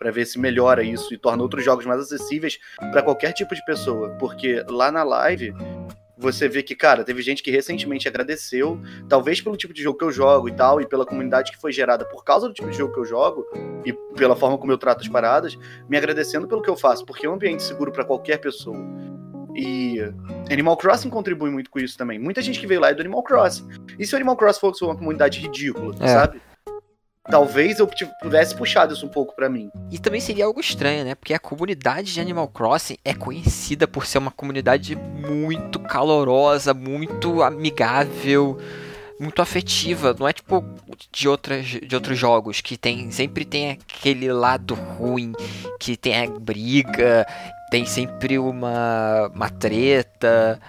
[0.03, 2.59] Pra ver se melhora isso e torna outros jogos mais acessíveis
[2.91, 4.09] pra qualquer tipo de pessoa.
[4.19, 5.53] Porque lá na live,
[6.17, 8.77] você vê que, cara, teve gente que recentemente agradeceu,
[9.07, 11.71] talvez pelo tipo de jogo que eu jogo e tal, e pela comunidade que foi
[11.71, 13.45] gerada por causa do tipo de jogo que eu jogo,
[13.85, 17.25] e pela forma como eu trato as paradas, me agradecendo pelo que eu faço, porque
[17.25, 18.77] é um ambiente seguro pra qualquer pessoa.
[19.55, 19.99] E
[20.51, 22.19] Animal Crossing contribui muito com isso também.
[22.19, 23.69] Muita gente que veio lá é do Animal Crossing.
[23.97, 26.07] E se o Animal Crossing fosse uma comunidade ridícula, É.
[26.09, 26.41] sabe?
[27.29, 29.71] Talvez eu tipo, pudesse puxado isso um pouco pra mim.
[29.89, 31.15] E também seria algo estranho, né?
[31.15, 37.41] Porque a comunidade de Animal Crossing é conhecida por ser uma comunidade muito calorosa, muito
[37.41, 38.59] amigável,
[39.17, 40.13] muito afetiva.
[40.19, 40.65] Não é tipo
[41.11, 45.31] de, outras, de outros jogos que tem sempre tem aquele lado ruim,
[45.79, 47.25] que tem a briga,
[47.71, 50.59] tem sempre uma, uma treta.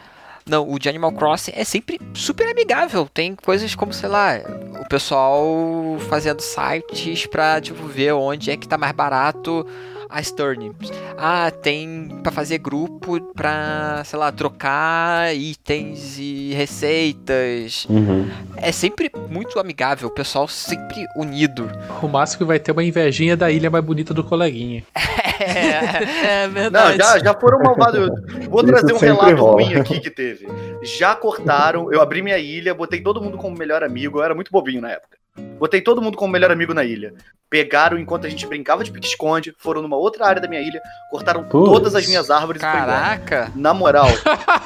[0.47, 3.09] Não, o de Animal Crossing é sempre super amigável.
[3.13, 4.41] Tem coisas como, sei lá,
[4.81, 9.67] o pessoal fazendo sites pra, tipo, ver onde é que tá mais barato
[10.15, 10.93] as turnips.
[11.19, 17.87] Ah, tem pra fazer grupo pra, sei lá, trocar itens e receitas.
[17.89, 18.31] Uhum.
[18.57, 21.71] É sempre muito amigável, o pessoal sempre unido.
[22.01, 24.85] O máximo que vai ter uma invejinha da ilha mais bonita do coleguinha.
[25.59, 26.97] É, É Não, verdade.
[26.99, 28.09] já, já foram malvados.
[28.49, 29.53] Vou Isso trazer um relato rola.
[29.63, 30.47] ruim aqui que teve.
[30.83, 34.19] Já cortaram, eu abri minha ilha, botei todo mundo como melhor amigo.
[34.19, 35.17] Eu era muito bobinho na época.
[35.59, 37.13] Botei todo mundo como melhor amigo na ilha.
[37.51, 40.81] Pegaram enquanto a gente brincava de pique-esconde, foram numa outra área da minha ilha,
[41.11, 41.71] cortaram Putz.
[41.73, 42.65] todas as minhas árvores e.
[42.65, 43.51] Caraca!
[43.55, 44.07] Na moral,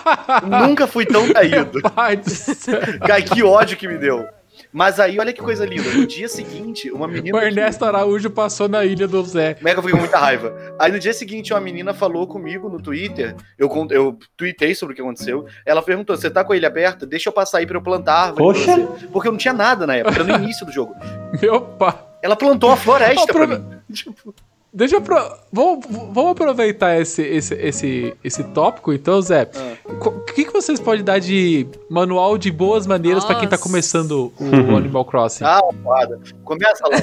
[0.44, 1.80] nunca fui tão caído.
[3.06, 4.26] Cara, que ódio que me deu.
[4.72, 5.90] Mas aí, olha que coisa linda.
[5.90, 7.36] No dia seguinte, uma menina.
[7.36, 9.56] O Ernesto Araújo passou na ilha do Zé.
[9.60, 10.54] Mega fiquei com muita raiva.
[10.78, 13.34] Aí no dia seguinte, uma menina falou comigo no Twitter.
[13.58, 15.46] Eu, eu tuitei sobre o que aconteceu.
[15.64, 17.06] Ela perguntou: Você tá com a ilha aberta?
[17.06, 18.42] Deixa eu passar aí pra eu plantar árvore.
[18.42, 18.76] Poxa.
[18.76, 20.94] você." Porque eu não tinha nada na época, era no início do jogo.
[21.40, 21.94] Meu pai.
[22.22, 23.64] Ela plantou uma floresta Ó, pra mim.
[23.92, 24.34] Tipo,
[24.72, 25.00] Deixa eu.
[25.00, 25.16] Pro...
[25.52, 29.50] Vamos, vamos aproveitar esse, esse, esse, esse tópico, então, Zé.
[29.54, 29.76] Ah.
[29.88, 34.32] O que, que vocês podem dar de manual de boas maneiras pra quem tá começando
[34.38, 35.44] o Animal Crossing?
[35.44, 36.20] ah, foda.
[36.44, 36.98] Começa lá.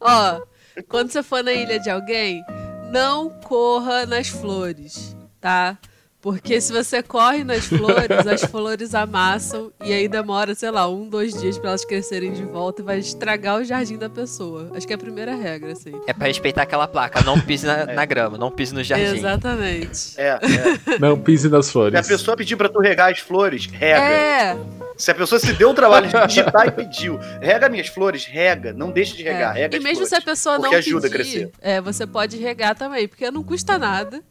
[0.00, 2.42] Ó, quando você for na ilha de alguém,
[2.90, 5.78] não corra nas flores, tá?
[6.26, 11.08] Porque se você corre nas flores, as flores amassam e aí demora, sei lá, um,
[11.08, 14.68] dois dias pra elas crescerem de volta e vai estragar o jardim da pessoa.
[14.74, 15.92] Acho que é a primeira regra, assim.
[16.04, 19.18] É pra respeitar aquela placa, não pise na, na grama, não pise no jardim.
[19.18, 20.20] Exatamente.
[20.20, 20.98] É, é.
[20.98, 21.94] Não pise nas Se flores.
[21.94, 24.00] a pessoa pedir pra tu regar as flores, rega.
[24.00, 24.56] É,
[24.96, 28.72] Se a pessoa se deu o trabalho de digitar e pediu, rega minhas flores, rega.
[28.72, 29.60] Não deixa de regar, é.
[29.62, 30.08] rega E as mesmo flores.
[30.10, 31.50] se a pessoa porque não ajuda a pedir, crescer.
[31.60, 34.22] é, você pode regar também, porque não custa nada.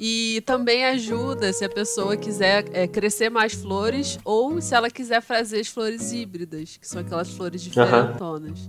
[0.00, 5.20] E também ajuda se a pessoa quiser é, crescer mais flores ou se ela quiser
[5.22, 8.68] fazer as flores híbridas, que são aquelas flores diferentonas.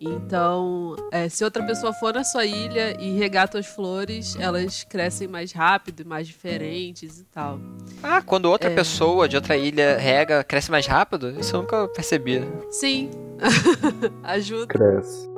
[0.00, 5.28] Então, é, se outra pessoa for na sua ilha e regar suas flores, elas crescem
[5.28, 7.60] mais rápido e mais diferentes e tal.
[8.02, 8.74] Ah, quando outra É.
[8.74, 11.30] pessoa de outra ilha rega, cresce mais rápido?
[11.38, 12.42] Isso eu nunca percebi.
[12.70, 13.10] Sim,
[14.22, 14.66] ajuda.
[14.66, 15.30] Cresce.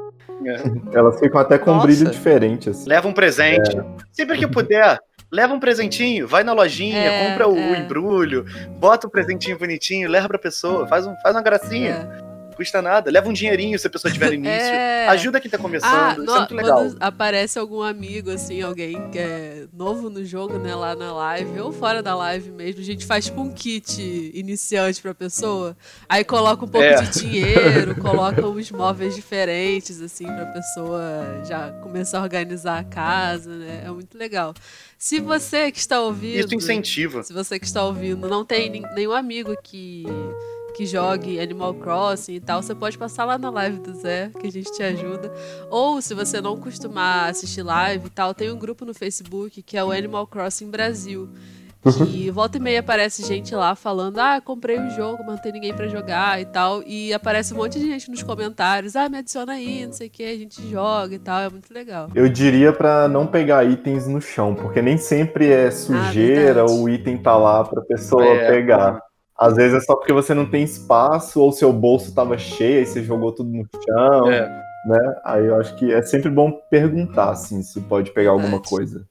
[0.46, 0.98] É.
[0.98, 2.88] Elas ficam até com um brilho diferente, assim.
[2.88, 3.70] Leva um presente.
[4.12, 4.98] Sempre que puder,
[5.32, 7.78] leva um presentinho, vai na lojinha, É, compra o, é.
[7.78, 8.44] embrulho,
[8.78, 12.08] bota um presentinho bonitinho, leva pra pessoa, faz, um, faz uma gracinha.
[12.54, 12.56] É.
[12.56, 13.10] Custa nada.
[13.10, 14.52] Leva um dinheirinho se a pessoa tiver início.
[14.54, 15.08] É.
[15.08, 16.12] Ajuda quem tá Ah, começando.
[16.12, 16.76] Isso no- é muito legal.
[16.78, 21.60] quando aparece algum amigo, assim, alguém que é novo no jogo, né, lá na live,
[21.60, 25.76] ou fora da live mesmo, a gente faz tipo um kit iniciante pra pessoa.
[26.08, 27.00] Aí coloca um pouco É.
[27.02, 33.50] de dinheiro, coloca uns móveis diferentes, assim, pra pessoa já começar a organizar a casa,
[33.50, 33.82] né?
[33.86, 34.54] É muito legal.
[34.96, 36.38] Se você que está ouvindo.
[36.46, 37.22] Isso incentiva.
[37.22, 40.04] Se você que está ouvindo não tem nenhum amigo que,
[40.74, 44.46] que jogue Animal Crossing e tal, você pode passar lá na live do Zé, que
[44.46, 45.32] a gente te ajuda.
[45.70, 49.76] Ou se você não costumar assistir live e tal, tem um grupo no Facebook que
[49.76, 51.28] é o Animal Crossing Brasil.
[52.08, 55.52] Que volta e meia aparece gente lá falando: Ah, comprei o jogo, mas não tem
[55.52, 56.82] ninguém pra jogar e tal.
[56.86, 60.10] E aparece um monte de gente nos comentários: Ah, me adiciona aí, não sei o
[60.10, 61.40] que, a gente joga e tal.
[61.42, 62.08] É muito legal.
[62.14, 66.72] Eu diria pra não pegar itens no chão, porque nem sempre é sujeira verdade.
[66.72, 68.98] ou o item tá lá pra pessoa É, pegar.
[69.38, 72.86] Às vezes é só porque você não tem espaço ou seu bolso tava cheio e
[72.86, 74.30] você jogou tudo no chão.
[74.30, 74.48] É.
[74.86, 75.16] né?
[75.24, 78.68] Aí eu acho que é sempre bom perguntar, assim, se pode pegar alguma Verdade.
[78.70, 79.04] coisa.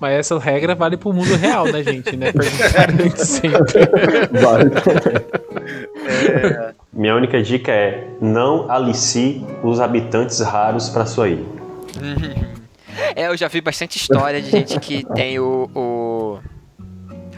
[0.00, 2.16] Mas essa regra vale pro mundo real, né, gente?
[2.16, 2.32] Né?
[2.32, 3.58] Perguntar sempre.
[4.40, 4.70] Vale.
[6.08, 11.44] É, Minha única dica é não alicie os habitantes raros para sua ilha.
[13.14, 15.68] É, eu já vi bastante história de gente que tem o.
[15.74, 16.38] o...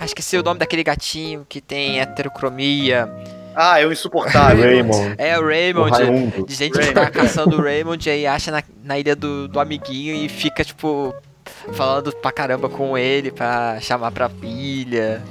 [0.01, 3.09] Ah, esqueci o nome daquele gatinho que tem heterocromia.
[3.55, 4.63] Ah, é o insuportável.
[4.65, 5.15] Raymond.
[5.19, 5.91] É o O Raymond.
[5.91, 6.47] Raimundo.
[6.47, 7.11] De gente que Raymond, tá é.
[7.11, 11.13] caçando o Raymond e aí acha na, na ilha do, do amiguinho e fica, tipo,
[11.73, 15.23] falando pra caramba com ele pra chamar pra ilha.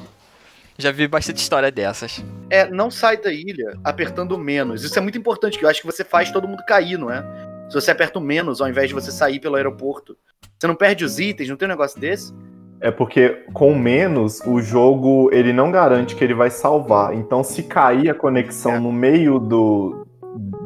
[0.78, 2.24] Já vi bastante história dessas.
[2.50, 4.84] É, não sai da ilha apertando menos.
[4.84, 7.24] Isso é muito importante, que eu acho que você faz todo mundo cair, não é?
[7.70, 10.16] Se você aperta o menos ao invés de você sair pelo aeroporto.
[10.60, 12.34] Você não perde os itens, não tem um negócio desse?
[12.80, 17.14] É porque com menos o jogo ele não garante que ele vai salvar.
[17.16, 18.80] Então se cair a conexão É.
[18.80, 20.06] no meio do,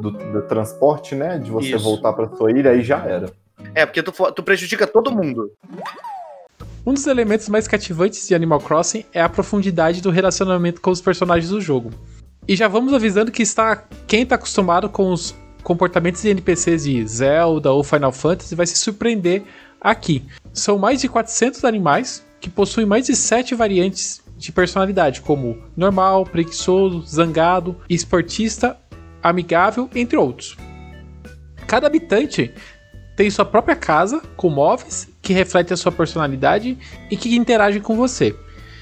[0.02, 1.84] do, do transporte, né, de você Isso.
[1.84, 3.32] voltar para sua ilha, aí já era.
[3.74, 5.52] É, porque tu, tu prejudica todo mundo.
[6.86, 11.00] Um dos elementos mais cativantes de Animal Crossing é a profundidade do relacionamento com os
[11.00, 11.92] personagens do jogo.
[12.48, 17.08] E já vamos avisando que está quem está acostumado com os comportamentos de NPCs de
[17.08, 19.44] Zelda ou Final Fantasy vai se surpreender
[19.80, 20.26] aqui.
[20.54, 26.26] São mais de 400 animais que possuem mais de 7 variantes de personalidade, como normal,
[26.26, 28.78] preguiçoso, zangado, esportista,
[29.22, 30.58] amigável, entre outros.
[31.68, 32.54] Cada habitante
[33.16, 36.78] tem sua própria casa com móveis que refletem a sua personalidade
[37.10, 38.36] e que interagem com você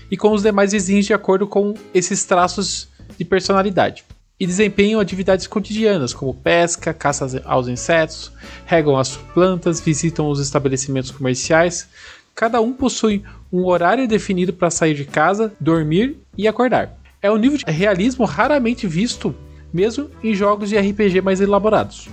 [0.09, 4.05] e com os demais vizinhos de acordo com esses traços de personalidade.
[4.39, 8.31] E desempenham atividades cotidianas como pesca, caça aos insetos,
[8.65, 11.89] regam as plantas, visitam os estabelecimentos comerciais.
[12.33, 13.21] Cada um possui
[13.51, 16.97] um horário definido para sair de casa, dormir e acordar.
[17.21, 19.35] É um nível de realismo raramente visto,
[19.73, 22.07] mesmo em jogos de RPG mais elaborados.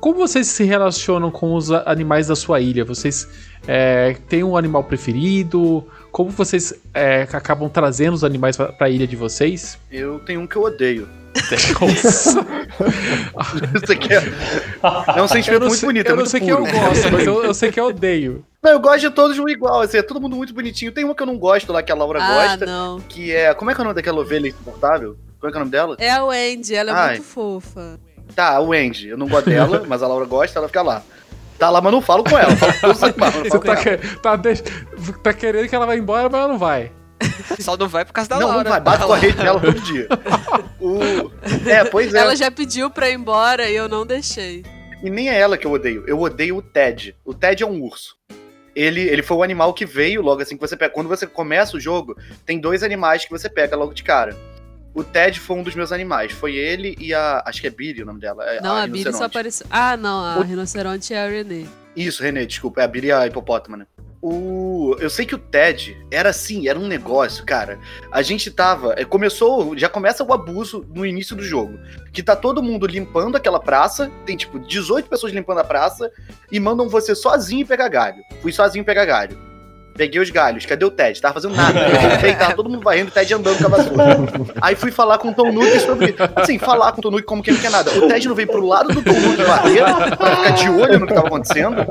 [0.00, 2.86] Como vocês se relacionam com os animais da sua ilha?
[2.86, 3.28] Vocês
[3.68, 5.86] é, têm um animal preferido?
[6.10, 9.78] Como vocês é, acabam trazendo os animais para a ilha de vocês?
[9.90, 11.08] Eu tenho um que eu odeio.
[11.80, 12.40] Nossa,
[13.82, 14.22] Isso aqui é,
[15.16, 16.08] é um sentimento muito sei, bonito.
[16.08, 16.66] eu é não sei que puro.
[16.66, 18.44] eu gosto, mas eu, eu sei que eu odeio.
[18.62, 20.90] Não, eu gosto de todos um igual, assim, é todo mundo muito bonitinho.
[20.92, 23.00] Tem uma que eu não gosto lá, que a Laura Ah, gosta, não.
[23.00, 23.54] que é.
[23.54, 25.16] Como é que é o nome daquela ovelha insuportável?
[25.38, 25.96] Como é que é o nome dela?
[25.98, 27.10] É a Wendy, ela é Ai.
[27.12, 27.98] muito fofa.
[28.34, 29.08] Tá, o Andy.
[29.08, 31.02] Eu não gosto dela, mas a Laura gosta, ela fica lá.
[31.60, 32.56] Tá lá, mas não falo com ela.
[32.56, 33.12] Falo com os Você
[33.60, 33.76] tá, ela.
[33.76, 34.64] que- tá deix-
[35.22, 36.90] tá querendo que ela vá embora, mas ela não vai.
[37.60, 38.64] Só não vai por causa da Não, Laura.
[38.64, 40.08] não vai, bato com a rede nela todo dia.
[40.80, 41.30] O...
[41.68, 42.18] É, pois é.
[42.20, 44.64] Ela já pediu pra ir embora e eu não deixei.
[45.02, 46.04] E nem é ela que eu odeio.
[46.06, 47.14] Eu odeio o Ted.
[47.22, 48.16] O Ted é um urso.
[48.74, 50.94] Ele, ele foi o animal que veio logo assim que você pega.
[50.94, 54.34] Quando você começa o jogo, tem dois animais que você pega logo de cara.
[54.94, 56.32] O Ted foi um dos meus animais.
[56.32, 57.42] Foi ele e a.
[57.46, 58.44] Acho que é Billy o nome dela.
[58.44, 59.66] é Não, a, Billy só apareceu.
[59.70, 61.68] Ah, não, a O- rinoceronte é a Renee.
[61.94, 62.80] Isso, Renê, desculpa.
[62.80, 63.86] É a Billy e a hipopótama, né?
[64.22, 64.96] O...
[65.00, 67.78] Eu sei que o Ted era assim, era um negócio, cara.
[68.12, 68.94] A gente tava.
[68.98, 69.76] é, Começou.
[69.78, 71.78] Já começa o abuso no início do jogo.
[72.12, 74.10] Que tá todo mundo limpando aquela praça.
[74.26, 76.10] Tem tipo 18 pessoas limpando a praça.
[76.52, 78.22] E mandam você sozinho pegar galho.
[78.42, 79.49] Fui sozinho pegar galho.
[80.00, 80.64] Peguei os galhos.
[80.64, 81.20] Cadê o Ted?
[81.20, 81.78] Tava fazendo nada.
[82.38, 84.16] Tava todo mundo varrendo, o Ted andando com a vassoura.
[84.62, 86.14] Aí fui falar com o Tom Nook sobre.
[86.36, 87.90] Assim, falar com o Tom Nook como que ele quer nada.
[87.90, 89.84] O Ted não veio pro lado do Tom Nook varrer
[90.16, 91.82] pra ficar de olho no que tava acontecendo.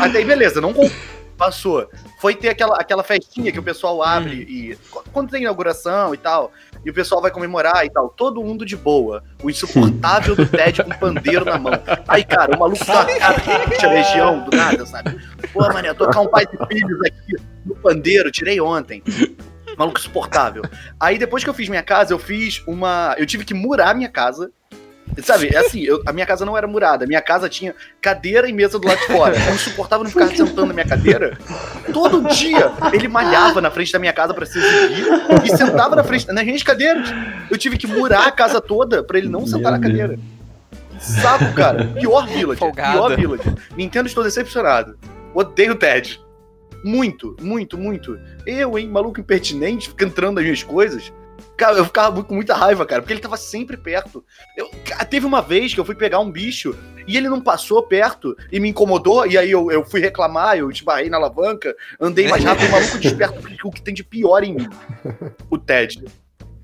[0.00, 0.72] Até aí, beleza, não
[1.36, 1.86] passou.
[2.18, 4.78] Foi ter aquela, aquela festinha que o pessoal abre e.
[5.12, 6.50] Quando tem inauguração e tal,
[6.84, 9.22] e o pessoal vai comemorar e tal, todo mundo de boa.
[9.42, 11.72] O insuportável do Ted com pandeiro na mão.
[12.08, 15.16] Aí, cara, o maluco tá cara de legião do nada, sabe?
[15.52, 19.02] Pô, mané, tocar um pai de filhos aqui no pandeiro, tirei ontem.
[19.76, 20.62] Maluco insuportável.
[21.00, 23.14] Aí depois que eu fiz minha casa, eu fiz uma.
[23.18, 24.50] Eu tive que murar minha casa.
[25.22, 27.04] Sabe, é assim, eu- a minha casa não era murada.
[27.04, 29.36] A minha casa tinha cadeira e mesa do lado de fora.
[29.36, 31.36] Eu insuportável não ficar sentando na minha cadeira.
[31.92, 35.06] Todo dia ele malhava na frente da minha casa pra se exibir
[35.44, 37.08] e sentava na frente nas minhas cadeiras.
[37.50, 40.18] Eu tive que murar a casa toda pra ele não sentar na Meu cadeira.
[40.98, 41.84] Saco, cara.
[41.98, 42.60] Pior village.
[42.60, 42.92] Folgada.
[42.92, 43.42] Pior village.
[43.76, 44.96] Nintendo estou decepcionado.
[45.34, 46.20] Odeio o Ted.
[46.84, 48.18] Muito, muito, muito.
[48.46, 51.12] Eu, hein, maluco impertinente, fica entrando nas minhas coisas.
[51.56, 54.24] Cara, eu ficava com muita raiva, cara, porque ele tava sempre perto.
[54.56, 54.68] Eu,
[55.08, 56.76] teve uma vez que eu fui pegar um bicho
[57.06, 60.70] e ele não passou perto e me incomodou, e aí eu, eu fui reclamar, eu
[60.70, 64.54] esbarrei na alavanca, andei mais rápido, o maluco desperto o que tem de pior em
[64.54, 64.68] mim.
[65.50, 66.04] O Ted.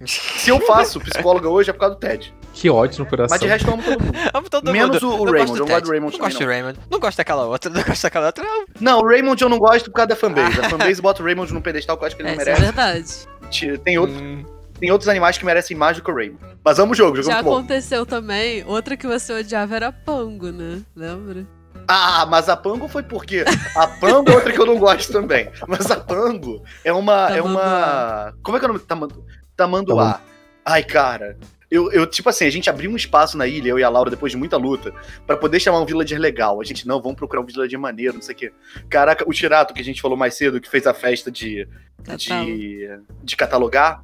[0.07, 2.33] Se eu faço psicóloga hoje é por causa do Ted.
[2.53, 3.35] Que ódio no coração.
[3.35, 4.19] Mas de resto eu amo todo mundo.
[4.35, 5.15] Amo todo Menos mundo.
[5.23, 5.91] o- Não Raymond, eu gosto do.
[5.91, 6.79] Raymond Não gosto do Raymond.
[6.91, 7.71] Não gosto daquela outra.
[7.71, 8.45] Não gosto daquela outra.
[8.45, 8.65] Não.
[8.81, 10.61] Não, o Raymond eu não gosto por causa da fanbase.
[10.61, 12.45] A fanbase bota o Raymond num pedestal que eu acho que ele É, não é
[12.45, 12.63] merece.
[12.63, 13.79] verdade.
[13.85, 14.45] Tem, outro, Hum,
[14.79, 16.39] tem outros animais que merecem mais do que o Raymond.
[16.65, 17.59] Mas amo o jogo, o jogo é Já muito bom.
[17.59, 18.65] aconteceu também.
[18.67, 20.83] Outra que você odiava era Pango, né?
[20.95, 21.47] Lembra?
[21.87, 25.49] Ah, mas a Pango foi porque a Pango é outra que eu não gosto também.
[25.67, 27.29] Mas a Pango é uma.
[27.31, 28.35] É uma.
[28.43, 28.85] Como é que é o nome?
[28.85, 29.25] Tamandu...
[29.57, 30.21] Tamanduá.
[30.65, 31.39] Ai, cara.
[31.71, 34.09] Eu, eu, tipo assim, a gente abriu um espaço na ilha, eu e a Laura,
[34.11, 34.93] depois de muita luta,
[35.27, 36.61] pra poder chamar um villager legal.
[36.61, 38.53] A gente, não, vamos procurar um villager maneiro, não sei o quê.
[38.89, 41.69] Caraca, o Tirato, que a gente falou mais cedo, que fez a festa de,
[42.17, 42.89] de,
[43.23, 44.03] de catalogar,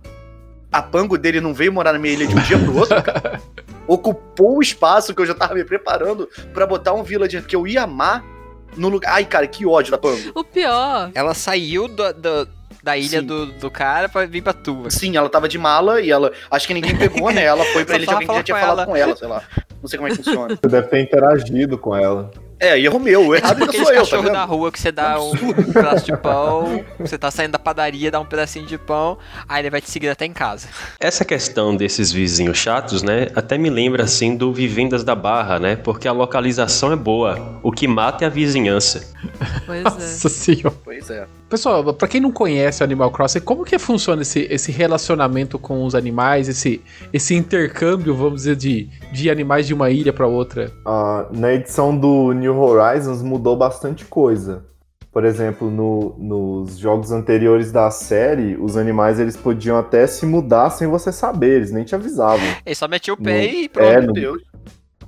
[0.79, 3.41] a Pango dele não veio morar na minha ilha de um dia pro outro, cara.
[3.87, 7.66] Ocupou o espaço que eu já tava me preparando pra botar um villager que eu
[7.66, 8.25] ia amar
[8.77, 9.12] no lugar.
[9.14, 10.33] Ai, cara, que ódio da Pango.
[10.35, 11.11] O pior.
[11.14, 12.49] Ela saiu do, do-
[12.83, 14.91] da ilha do, do cara pra vir pra tua.
[14.91, 16.33] Sim, ela tava de mala e ela.
[16.51, 17.43] Acho que ninguém pegou, né?
[17.45, 19.43] Ela foi pra ele de alguém que já tinha falado com com ela, sei lá.
[19.81, 20.59] Não sei como é que funciona.
[20.61, 22.31] Você deve ter interagido com ela.
[22.59, 23.29] É, erro meu.
[23.29, 25.33] O É errado tipo ainda sou eu, tá cachorros da rua que você dá um,
[25.33, 29.63] um pedaço de pão, você tá saindo da padaria, dá um pedacinho de pão, aí
[29.63, 30.69] ele vai te seguir até em casa.
[31.01, 35.77] Essa questão desses vizinhos chatos, né, até me lembra assim do Vivendas da Barra, né?
[35.77, 39.13] Porque a localização é boa, o que mata é a vizinhança.
[39.67, 39.83] Pois é.
[39.83, 40.75] Nossa senhora.
[40.85, 41.27] Pois é.
[41.49, 45.84] Pessoal, pra quem não conhece o Animal Crossing, como que funciona esse, esse relacionamento com
[45.84, 46.82] os animais, esse,
[47.12, 50.72] esse intercâmbio, vamos dizer, de, de animais de uma ilha pra outra?
[50.84, 54.64] Ah, na edição do New Horizons mudou bastante coisa.
[55.12, 60.70] Por exemplo, no- nos jogos anteriores da série, os animais eles podiam até se mudar
[60.70, 62.45] sem você saber, eles nem te avisavam.
[62.66, 63.86] Ele só metia o No- pé e pronto.
[63.88, 64.42] É, Meu no- Deus.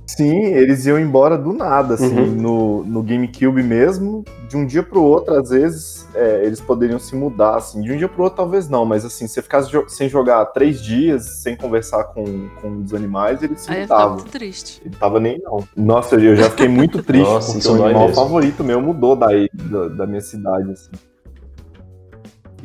[0.07, 2.27] Sim, eles iam embora do nada, assim, Uhum.
[2.37, 7.17] no, no GameCube mesmo, de um dia pro outro, às vezes, é, eles poderiam se
[7.17, 10.09] mudar, assim, de um dia pro outro talvez não, mas assim, você ficasse jo- sem
[10.09, 12.25] jogar três dias, sem conversar com,
[12.63, 14.15] com os animais, eles se Aí eu mudavam.
[14.15, 14.81] muito triste.
[14.85, 15.65] Ele tava nem não.
[15.77, 18.15] Nossa, eu já fiquei muito triste, Nossa, porque o animal mesmo.
[18.15, 20.91] favorito meu mudou daí, da, da minha cidade, assim.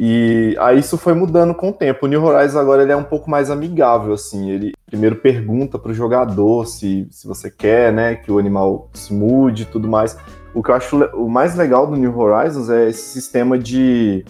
[0.03, 2.07] E aí isso foi mudando com o tempo.
[2.07, 4.49] O New Horizons agora ele é um pouco mais amigável, assim.
[4.49, 9.61] Ele primeiro pergunta pro jogador se, se você quer, né, que o animal se mude
[9.61, 10.17] e tudo mais.
[10.55, 14.25] O que eu acho o mais legal do New Horizons é esse sistema de,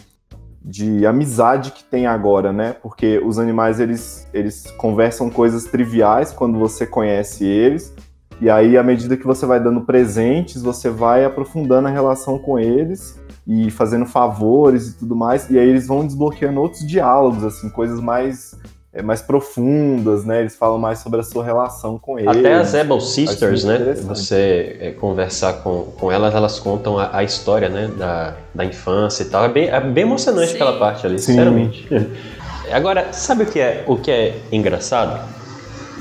[0.61, 2.73] de amizade que tem agora, né?
[2.73, 7.95] Porque os animais eles, eles conversam coisas triviais quando você conhece eles.
[8.41, 12.59] E aí, à medida que você vai dando presentes, você vai aprofundando a relação com
[12.59, 15.49] eles e fazendo favores e tudo mais.
[15.49, 18.55] E aí eles vão desbloqueando outros diálogos, assim, coisas mais,
[18.93, 20.41] é, mais profundas, né?
[20.41, 22.37] Eles falam mais sobre a sua relação com eles.
[22.37, 23.95] Até as Able Sisters, né?
[24.03, 27.89] Você é, conversar com, com elas, elas contam a, a história, né?
[27.97, 29.45] Da, da infância e tal.
[29.45, 30.55] É bem, é bem emocionante Sim.
[30.55, 31.31] aquela parte ali, Sim.
[31.31, 31.87] sinceramente.
[32.71, 35.19] Agora, sabe o que é, o que é engraçado?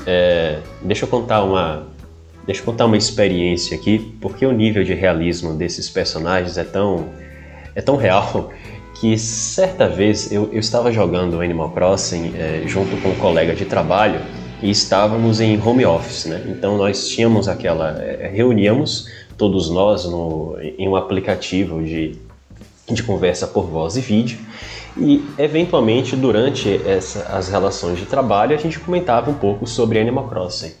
[0.05, 1.87] É, deixa eu contar uma.
[2.45, 7.05] Deixa eu contar uma experiência aqui, porque o nível de realismo desses personagens é tão,
[7.75, 8.51] é tão real
[8.95, 13.65] que certa vez eu, eu estava jogando Animal Crossing é, junto com um colega de
[13.65, 14.21] trabalho
[14.61, 16.43] e estávamos em home office, né?
[16.47, 17.97] Então nós tínhamos aquela.
[17.99, 19.07] é, reuníamos
[19.37, 22.15] todos nós no, em um aplicativo de,
[22.87, 24.37] de conversa por voz e vídeo.
[24.95, 30.27] E eventualmente durante essa, as relações de trabalho a gente comentava um pouco sobre Animal
[30.27, 30.73] Crossing.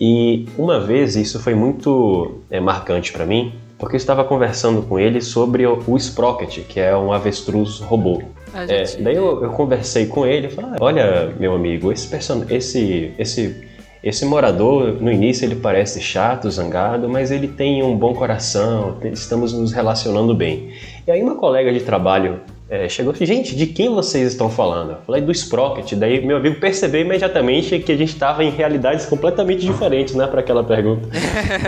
[0.00, 3.54] E uma vez isso foi muito é, marcante para mim,
[3.84, 8.22] porque eu estava conversando com ele sobre o, o Sprocket, que é um avestruz robô.
[8.70, 12.08] É, gente- daí eu, eu conversei com ele e falei, "Ah, olha, meu amigo, esse,
[12.08, 12.44] person...
[12.48, 13.68] esse, esse,
[14.02, 19.52] esse morador, no início ele parece chato, zangado, mas ele tem um bom coração, estamos
[19.52, 20.70] nos relacionando bem.
[21.06, 24.92] E aí uma colega de trabalho é, chegou disse, gente, de quem vocês estão falando?
[24.92, 29.04] Eu falei do Sprocket, daí meu amigo percebeu imediatamente que a gente estava em realidades
[29.04, 31.08] completamente diferentes, né, para aquela pergunta.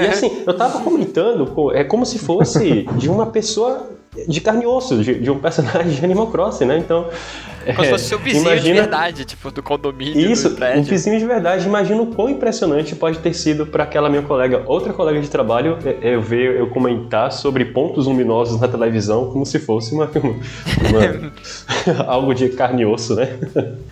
[0.03, 3.91] E assim, eu tava comentando, é como se fosse de uma pessoa
[4.29, 6.79] de carne e osso, de, de um personagem de Animal Crossing, né?
[6.79, 7.09] Então.
[7.67, 10.83] Como se é, fosse seu vizinho de imagina- verdade, tipo, do condomínio, Isso, do um
[10.85, 11.67] vizinho de verdade.
[11.67, 15.77] Imagina o quão impressionante pode ter sido para aquela minha colega, outra colega de trabalho,
[15.85, 21.33] é- eu ver eu comentar sobre pontos luminosos na televisão como se fosse uma, uma-
[22.07, 23.37] algo de carne e osso, né?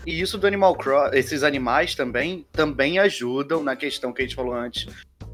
[0.06, 4.36] E isso do Animal Crossing, esses animais também, também ajudam na questão que a gente
[4.36, 4.86] falou antes,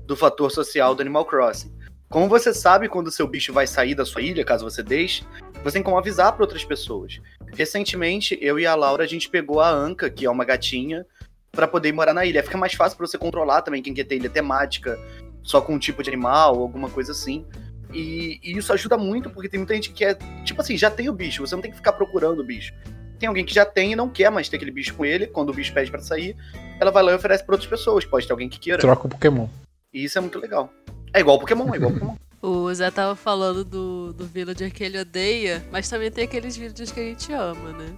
[0.07, 1.71] do fator social do Animal Crossing.
[2.11, 5.25] Como você sabe quando o seu bicho vai sair da sua ilha, caso você deixe,
[5.63, 7.21] você tem como avisar para outras pessoas.
[7.55, 11.07] Recentemente, eu e a Laura, a gente pegou a Anka, que é uma gatinha,
[11.53, 12.43] para poder morar na ilha.
[12.43, 14.99] Fica mais fácil para você controlar também quem quer ter ilha temática,
[15.41, 17.47] só com um tipo de animal, alguma coisa assim.
[17.93, 21.09] E, e isso ajuda muito, porque tem muita gente que é, tipo assim, já tem
[21.09, 22.75] o bicho, você não tem que ficar procurando o bicho
[23.21, 25.51] tem alguém que já tem e não quer mais ter aquele bicho com ele, quando
[25.51, 26.35] o bicho pede pra sair,
[26.81, 28.03] ela vai lá e oferece pra outras pessoas.
[28.03, 28.79] Pode ter alguém que queira.
[28.79, 29.47] Troca o Pokémon.
[29.93, 30.73] E isso é muito legal.
[31.13, 32.15] É igual Pokémon, é igual Pokémon.
[32.43, 36.91] O Zé tava falando do, do villager que ele odeia, mas também tem aqueles villagers
[36.91, 37.95] que a gente ama, né?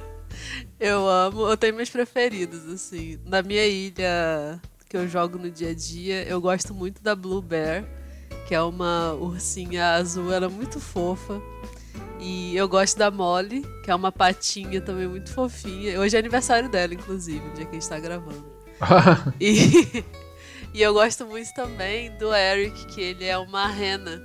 [0.80, 3.18] Eu amo, eu tenho meus preferidos, assim.
[3.24, 7.40] Na minha ilha que eu jogo no dia a dia, eu gosto muito da Blue
[7.40, 7.84] Bear,
[8.46, 11.40] que é uma ursinha azul, ela é muito fofa.
[12.20, 16.00] E eu gosto da Molly, que é uma patinha também muito fofinha.
[16.00, 18.44] Hoje é aniversário dela, inclusive, o dia que a gente tá gravando.
[19.40, 20.04] e,
[20.74, 24.20] e eu gosto muito também do Eric, que ele é uma rena.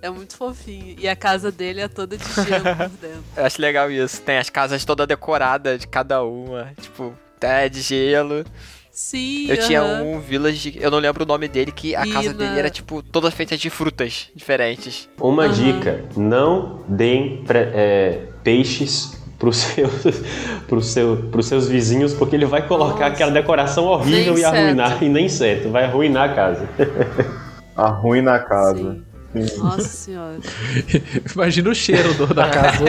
[0.00, 0.96] É muito fofinho.
[0.98, 3.24] E a casa dele é toda de gelo por dentro.
[3.36, 4.20] Eu acho legal isso.
[4.22, 6.72] Tem as casas toda decoradas de cada uma.
[6.80, 8.44] Tipo, até de gelo.
[8.90, 10.02] Sim, Eu tinha aham.
[10.02, 13.30] um village, eu não lembro o nome dele, que a casa dele era, tipo, toda
[13.30, 15.08] feita de frutas diferentes.
[15.18, 15.52] Uma Aham.
[15.52, 19.90] dica: não deem é, peixes pros seus,
[20.68, 23.06] pros, seu, pros seus vizinhos, porque ele vai colocar Nossa.
[23.06, 25.04] aquela decoração horrível Nem e arruinar, inseto.
[25.04, 26.68] e nem certo, vai arruinar a casa.
[27.74, 29.02] Arruina a casa.
[29.34, 29.46] Sim.
[29.48, 29.58] Sim.
[29.58, 30.38] Nossa senhora.
[31.34, 32.84] Imagina o cheiro do- da casa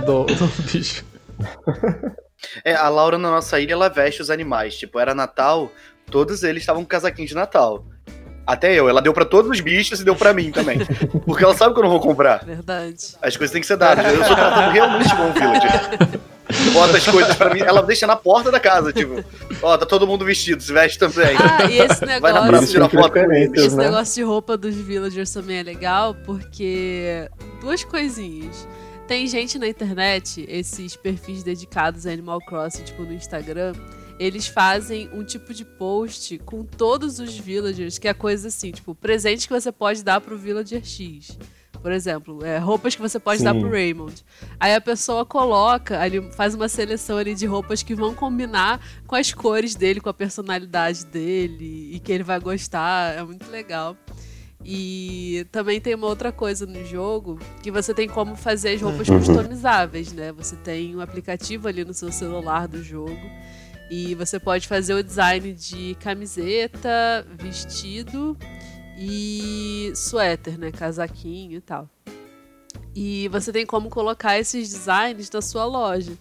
[0.00, 1.04] do, do- do bicho.
[2.64, 4.76] É, a Laura na nossa ilha, ela veste os animais.
[4.76, 5.70] Tipo, era Natal,
[6.10, 7.86] todos eles estavam com casaquinho de Natal.
[8.46, 10.78] Até eu, ela deu pra todos os bichos e deu pra mim também.
[11.24, 12.44] Porque ela sabe que eu não vou comprar.
[12.44, 12.96] Verdade.
[13.22, 14.04] As coisas têm que ser dadas.
[14.04, 16.20] Eu sou tratado realmente um villager.
[16.72, 19.24] Bota as coisas pra mim, ela deixa na porta da casa, tipo,
[19.62, 21.36] ó, tá todo mundo vestido, se veste também.
[21.38, 22.48] Ah, e esse Vai na negócio.
[22.48, 23.84] praça tirar foto Esse né?
[23.84, 27.28] negócio de roupa dos villagers também é legal, porque
[27.60, 28.68] duas coisinhas.
[29.08, 33.72] Tem gente na internet, esses perfis dedicados a Animal Crossing, tipo no Instagram,
[34.24, 38.94] eles fazem um tipo de post com todos os villagers, que é coisa assim, tipo,
[38.94, 41.36] presente que você pode dar pro villager X.
[41.82, 43.44] Por exemplo, é, roupas que você pode Sim.
[43.44, 44.24] dar pro Raymond.
[44.58, 49.14] Aí a pessoa coloca, ali, faz uma seleção ali de roupas que vão combinar com
[49.14, 53.14] as cores dele, com a personalidade dele e que ele vai gostar.
[53.18, 53.94] É muito legal.
[54.64, 59.06] E também tem uma outra coisa no jogo que você tem como fazer as roupas
[59.08, 59.18] Uhum.
[59.18, 60.32] customizáveis, né?
[60.32, 63.20] Você tem um aplicativo ali no seu celular do jogo
[63.90, 68.36] e você pode fazer o design de camiseta, vestido
[68.98, 70.70] e suéter, né?
[70.70, 71.88] Casaquinho e tal.
[72.94, 76.12] E você tem como colocar esses designs na sua loja.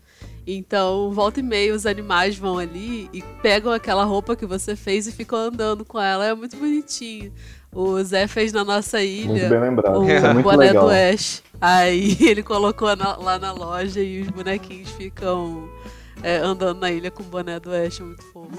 [0.46, 5.08] Então, volta e meia, os animais vão ali e pegam aquela roupa que você fez
[5.08, 6.26] e ficam andando com ela.
[6.26, 7.32] É muito bonitinho.
[7.72, 10.00] O Zé fez na nossa Muito ilha bem lembrado.
[10.02, 10.86] o é muito boné legal.
[10.88, 11.42] do Ash.
[11.62, 15.70] Aí ele colocou na- lá na loja e os bonequinhos ficam
[16.22, 18.00] é, andando na ilha com o boné do Ash.
[18.00, 18.50] É muito fofo.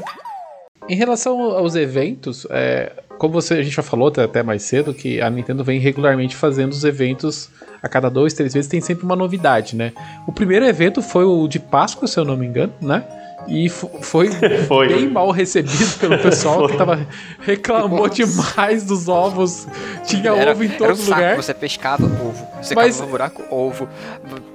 [0.89, 4.93] Em relação aos eventos, é, como você, a gente já falou até, até mais cedo,
[4.93, 7.49] que a Nintendo vem regularmente fazendo os eventos
[7.83, 9.93] a cada dois, três vezes, tem sempre uma novidade, né?
[10.27, 13.03] O primeiro evento foi o de Páscoa, se eu não me engano, né?
[13.47, 14.31] E fo- foi,
[14.69, 14.89] Foi.
[14.89, 17.07] bem mal recebido pelo pessoal que tava,
[17.41, 19.67] reclamou demais dos ovos.
[20.07, 21.37] Tinha Era, ovo em era todo um saco, lugar.
[21.37, 23.89] você pescava ovo, você Mas- cavava um buraco, ovo,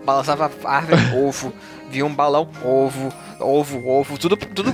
[0.06, 1.54] balançava árvore, ovo,
[1.90, 3.10] via um balão, ovo,
[3.40, 4.72] ovo, ovo, tudo, tudo,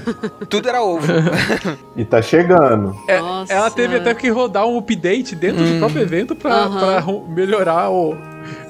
[0.47, 1.07] tudo era ovo.
[1.95, 2.95] E tá chegando.
[3.07, 5.79] É, Nossa ela teve até que rodar um update dentro do Hum.
[5.79, 6.79] próprio evento pra, Aham.
[6.79, 8.15] pra melhorar o.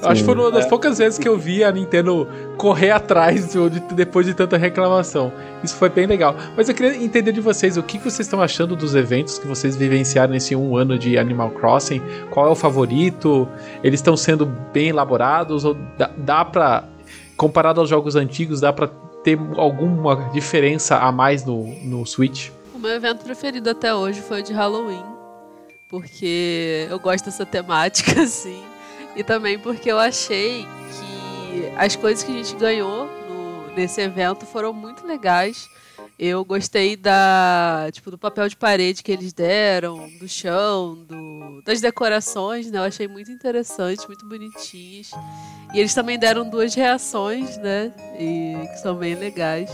[0.02, 0.68] Acho que foi uma das é.
[0.68, 2.26] poucas vezes que eu vi a Nintendo
[2.56, 5.30] correr atrás do- de- depois de tanta reclamação.
[5.62, 6.34] Isso foi bem legal.
[6.56, 9.46] Mas eu queria entender de vocês o que que vocês estão achando dos eventos que
[9.46, 12.00] vocês vivenciaram nesse um ano de Animal Crossing.
[12.30, 13.46] Qual é o favorito?
[13.82, 15.64] Eles estão sendo bem elaborados?
[15.64, 16.84] Ou dá, dá pra.
[17.36, 18.88] Comparado aos jogos antigos, dá pra
[19.22, 22.50] ter alguma diferença a mais no, no Switch?
[22.74, 25.04] O meu evento preferido até hoje foi o de Halloween.
[25.88, 28.62] Porque eu gosto dessa temática, assim.
[29.14, 30.66] E também porque eu achei
[30.98, 35.68] que as coisas que a gente ganhou no- nesse evento foram muito legais.
[36.18, 41.82] Eu gostei da, tipo, do papel de parede que eles deram, do chão, do, das
[41.82, 42.78] decorações, né?
[42.78, 45.10] Eu achei muito interessante, muito bonitinhas.
[45.74, 47.92] E eles também deram duas reações, né?
[48.18, 49.70] E que são bem legais.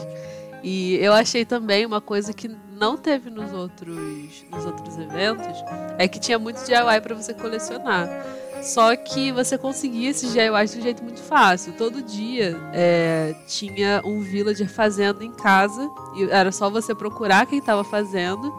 [0.64, 5.57] E eu achei também uma coisa que não teve nos outros, nos outros eventos,
[5.97, 8.09] é que tinha muito DIY para você colecionar.
[8.62, 11.72] Só que você conseguia esses DIYs de um jeito muito fácil.
[11.72, 17.58] Todo dia é, tinha um villager fazendo em casa, e era só você procurar quem
[17.58, 18.54] estava fazendo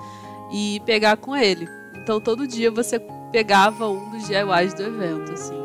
[0.52, 1.70] e pegar com ele.
[1.96, 3.00] Então todo dia você
[3.32, 5.58] pegava um dos DIYs do evento, assim.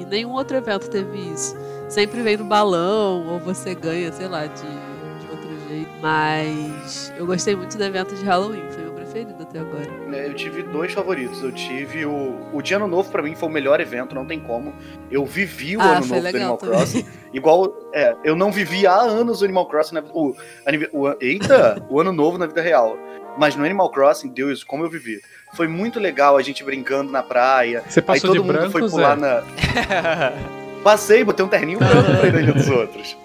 [0.00, 1.56] E nenhum outro evento teve isso.
[1.88, 5.90] Sempre vem no balão, ou você ganha, sei lá, de, de outro jeito.
[6.00, 9.86] Mas eu gostei muito do evento de Halloween, foi meu preferido até agora.
[10.12, 11.42] É, Eu tive dois favoritos.
[11.42, 12.36] Eu tive o.
[12.52, 14.72] O Dia Ano Novo, pra mim, foi o melhor evento, não tem como.
[15.10, 16.76] Eu vivi o Ah, Ano Novo do Animal também.
[16.76, 17.06] Crossing.
[17.32, 17.90] Igual.
[17.92, 19.94] É, eu não vivi há anos o Animal Crossing.
[19.96, 20.34] Na, o,
[20.92, 21.84] o, eita!
[21.88, 22.96] o Ano Novo na vida real.
[23.38, 25.20] Mas no Animal Crossing, Deus, como eu vivi.
[25.54, 27.82] Foi muito legal a gente brincando na praia.
[27.88, 28.88] Você Aí passou todo de mundo branco, foi Zé?
[28.88, 29.42] pular na.
[30.82, 33.16] Passei, botei um terninho branco pra ir dos outros.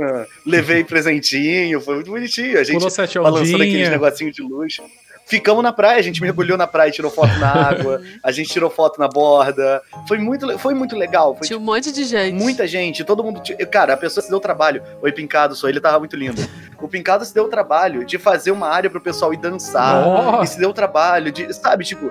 [0.00, 2.58] Ah, levei presentinho, foi muito bonitinho.
[2.58, 3.90] A gente balançando aqueles ondinhas.
[3.90, 4.80] negocinhos de luz.
[5.26, 8.50] Ficamos na praia, a gente mergulhou na praia, e tirou foto na água, a gente
[8.50, 9.80] tirou foto na borda.
[10.06, 11.34] Foi muito, foi muito legal.
[11.34, 12.34] Foi Tinha um monte de gente.
[12.34, 13.40] Muita gente, todo mundo.
[13.70, 14.82] Cara, a pessoa se deu o trabalho.
[15.00, 16.42] Oi, Pincado, só ele tava muito lindo.
[16.80, 20.04] O Pincado se deu o trabalho de fazer uma área pro pessoal ir dançar.
[20.04, 20.44] Nossa.
[20.44, 21.52] E se deu o trabalho de.
[21.54, 22.10] Sabe, tipo.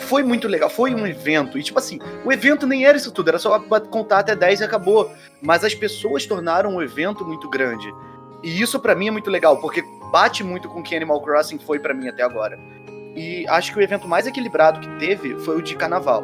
[0.00, 1.58] Foi muito legal, foi um evento.
[1.58, 4.64] E, tipo assim, o evento nem era isso tudo, era só contar até 10 e
[4.64, 5.10] acabou.
[5.40, 7.90] Mas as pessoas tornaram o evento muito grande.
[8.44, 11.58] E isso pra mim é muito legal, porque bate muito com o que Animal Crossing
[11.58, 12.58] foi pra mim até agora.
[13.16, 16.22] E acho que o evento mais equilibrado que teve foi o de carnaval.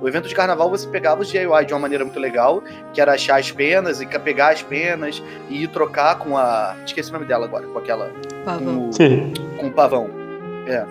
[0.00, 3.12] O evento de carnaval você pegava os DIY de uma maneira muito legal, que era
[3.12, 6.74] achar as penas e pegar as penas e ir trocar com a.
[6.84, 8.10] Esqueci o nome dela agora, com aquela.
[8.44, 8.90] Pavão.
[8.90, 10.10] Com o, com o pavão.
[10.66, 10.84] É.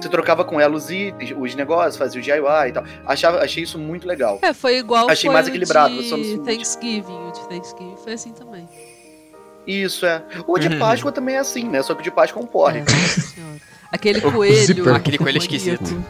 [0.00, 2.84] Você trocava com ela os itens, os negócios, fazia o DIY e tal.
[3.06, 4.38] Achava, achei isso muito legal.
[4.42, 6.44] É, foi igual Achei foi mais o equilibrado, de no seguinte.
[6.44, 7.28] Thanksgiving.
[7.28, 8.66] O de Thanksgiving foi assim também.
[9.66, 10.22] Isso é.
[10.46, 10.78] O de Uhum.
[10.78, 11.82] Páscoa também é assim, né?
[11.82, 12.82] Só que o de Páscoa é um porre.
[12.88, 13.54] Senhora.
[13.90, 14.94] Aquele coelho.
[14.94, 16.02] Aquele coelho esquisito.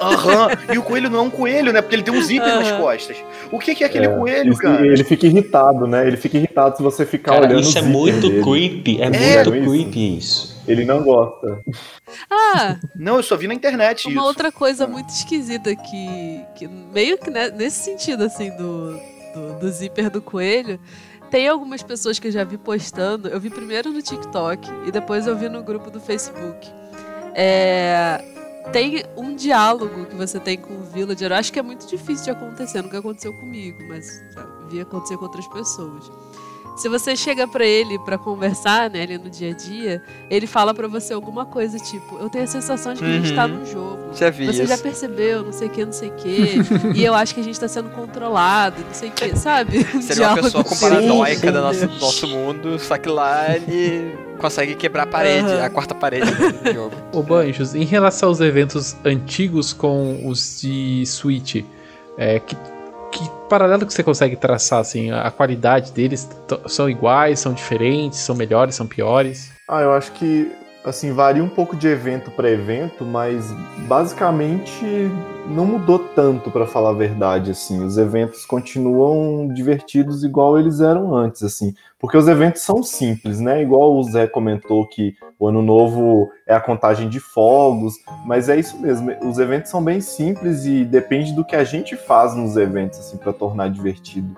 [0.00, 0.48] Aham.
[0.72, 1.82] E o coelho não é um coelho, né?
[1.82, 2.80] Porque ele tem um zíper nas Aham.
[2.80, 3.16] costas.
[3.52, 4.86] O que, que é aquele É, coelho, cara?
[4.86, 6.06] Ele fica irritado, né?
[6.06, 8.42] Ele fica irritado se você ficar Cara, olhando isso o é zíper muito dele.
[8.42, 9.02] creepy.
[9.02, 9.70] É, É, muito isso.
[9.70, 10.58] creepy isso.
[10.66, 11.60] Ele não gosta.
[12.30, 14.22] Ah, Não, eu só vi na internet uma isso.
[14.24, 18.92] outra coisa muito esquisita que, que meio que né, nesse sentido assim do,
[19.34, 20.78] do, do zíper do coelho,
[21.30, 23.28] tem algumas pessoas que eu já vi postando.
[23.28, 26.68] Eu vi primeiro no TikTok e depois eu vi no grupo do Facebook.
[27.34, 28.22] É,
[28.72, 31.30] tem um diálogo que você tem com o villager.
[31.30, 34.06] Eu acho que é muito difícil de acontecer, nunca aconteceu comigo, mas
[34.70, 36.10] vi acontecer com outras pessoas.
[36.78, 40.72] Se você chega pra ele pra conversar, né, ali no dia a dia, ele fala
[40.72, 43.54] pra você alguma coisa tipo: Eu tenho a sensação de que a gente tá Uhum.
[43.58, 43.98] num jogo.
[44.14, 44.66] Já vi Você isso.
[44.76, 46.52] já percebeu, não sei o que, não sei o que.
[46.94, 49.86] e eu acho que a gente tá sendo controlado, não sei o que, sabe?
[49.94, 50.88] Um Seria uma pessoa com assim.
[50.88, 51.52] paranoica sim.
[51.52, 55.64] do nosso, do nosso mundo, só que lá ele consegue quebrar a parede, Aham.
[55.64, 56.94] a quarta parede do jogo.
[57.12, 61.56] Ô Banjos, em relação aos eventos antigos com os de Switch,
[62.16, 62.56] é, que
[63.48, 66.28] paralelo que você consegue traçar, assim, a qualidade deles
[66.66, 69.50] são iguais, são diferentes, são melhores, são piores?
[69.68, 70.50] Ah, eu acho que
[70.84, 73.52] assim varia um pouco de evento para evento, mas
[73.86, 74.84] basicamente
[75.46, 77.82] não mudou tanto para falar a verdade assim.
[77.84, 83.62] Os eventos continuam divertidos igual eles eram antes assim, porque os eventos são simples, né?
[83.62, 87.94] Igual o Zé comentou que o ano novo é a contagem de fogos,
[88.24, 89.10] mas é isso mesmo.
[89.26, 93.16] Os eventos são bem simples e depende do que a gente faz nos eventos assim
[93.16, 94.36] para tornar divertido.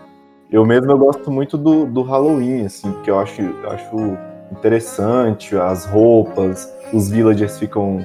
[0.50, 5.56] Eu mesmo eu gosto muito do, do Halloween assim, porque eu acho eu acho interessante,
[5.56, 8.04] as roupas, os villagers ficam.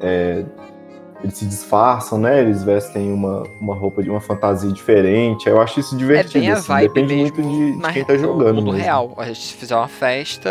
[0.00, 0.44] é,
[1.24, 2.42] eles se disfarçam, né?
[2.42, 5.48] Eles vestem uma, uma roupa de uma fantasia diferente.
[5.48, 6.36] Eu acho isso divertido.
[6.38, 7.42] é bem a assim, vibe Depende mesmo muito
[7.82, 8.54] de, de quem tá no jogando.
[8.56, 8.78] mundo mesmo.
[8.84, 9.14] real.
[9.16, 10.50] A gente fizer uma festa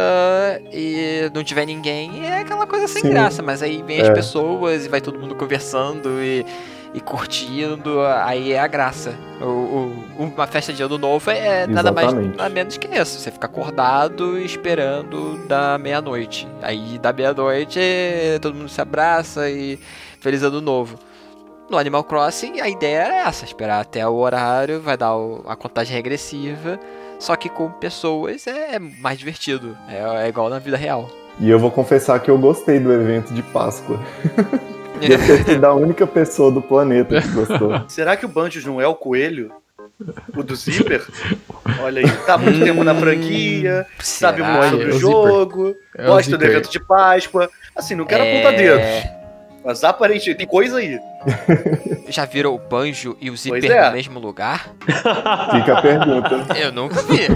[0.74, 3.10] e não tiver ninguém, é aquela coisa sem Sim.
[3.12, 4.14] graça, mas aí vem as É.
[4.14, 6.44] pessoas e vai todo mundo conversando e,
[6.96, 9.14] e curtindo, aí é a graça.
[9.42, 13.20] O, o- uma festa de ano novo é nada mais nada menos que isso.
[13.20, 16.48] Você fica acordado esperando da meia-noite.
[16.62, 17.80] Aí da meia-noite
[18.42, 19.78] todo mundo se abraça e
[20.22, 20.98] feliz ano novo.
[21.70, 25.56] No Animal Crossing, a ideia era essa: esperar até o horário, vai dar o- a
[25.56, 26.80] contagem regressiva.
[27.20, 29.76] Só que com pessoas é mais divertido.
[29.90, 31.10] É, é igual na vida real.
[31.40, 34.00] E eu vou confessar que eu gostei do evento de Páscoa.
[35.00, 37.82] Devo ter sido a única pessoa do planeta que gostou.
[37.90, 39.52] Será que o Banjos não é o coelho?
[40.36, 41.02] O do Zipper?
[41.82, 44.52] Olha aí, tá muito tempo na franquia, sabe Será?
[44.58, 46.50] muito sobre É o o jogo, É o gosta do Zipper.
[46.50, 47.50] evento de Páscoa.
[47.76, 49.10] Assim, não quero É, apontar dedos,
[49.64, 51.00] mas aparentemente tem coisa aí.
[52.10, 53.88] Já viram o Banjo e o Zipper é.
[53.88, 54.70] no mesmo lugar?
[54.86, 56.46] Fica a pergunta.
[56.60, 57.28] Eu nunca vi.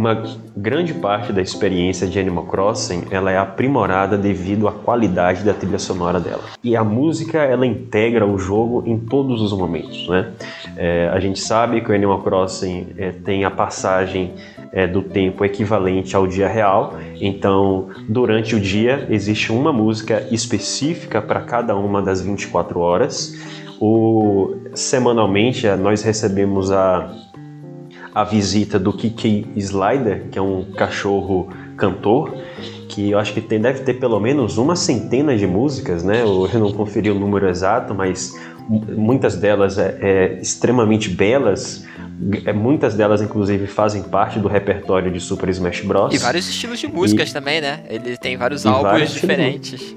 [0.00, 0.24] Uma
[0.56, 5.78] grande parte da experiência de Animal Crossing ela é aprimorada devido à qualidade da trilha
[5.78, 6.40] sonora dela.
[6.64, 10.08] E a música ela integra o jogo em todos os momentos.
[10.08, 10.32] Né?
[10.74, 14.32] É, a gente sabe que o Animal Crossing é, tem a passagem
[14.72, 21.20] é, do tempo equivalente ao dia real, então durante o dia existe uma música específica
[21.20, 23.36] para cada uma das 24 horas.
[23.78, 27.14] O, semanalmente nós recebemos a
[28.14, 32.34] a visita do Kiki Slider, que é um cachorro cantor,
[32.88, 36.22] que eu acho que tem, deve ter pelo menos uma centena de músicas, né?
[36.22, 38.34] Eu, não conferi o número exato, mas
[38.68, 41.86] mu- muitas delas é, é extremamente belas.
[42.44, 46.12] É, muitas delas, inclusive, fazem parte do repertório de Super Smash Bros.
[46.14, 47.80] E vários estilos de músicas também, né?
[47.88, 49.96] Ele tem vários E álbuns vários diferentes.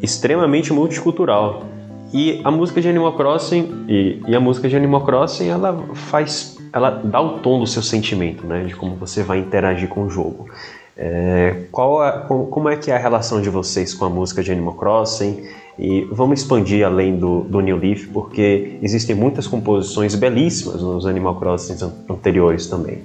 [0.00, 1.64] extremamente multicultural.
[2.12, 6.58] E a música de Animal Crossing e, e a música de Animal Crossing ela faz
[6.72, 8.64] ela dá o tom do seu sentimento, né?
[8.64, 10.48] De como você vai interagir com o jogo.
[10.96, 14.52] É, qual a, como é que é a relação de vocês com a música de
[14.52, 15.46] Animal Crossing?
[15.84, 21.34] E vamos expandir além do, do New Leaf, porque existem muitas composições belíssimas nos Animal
[21.40, 21.74] Crossing
[22.08, 23.00] anteriores também.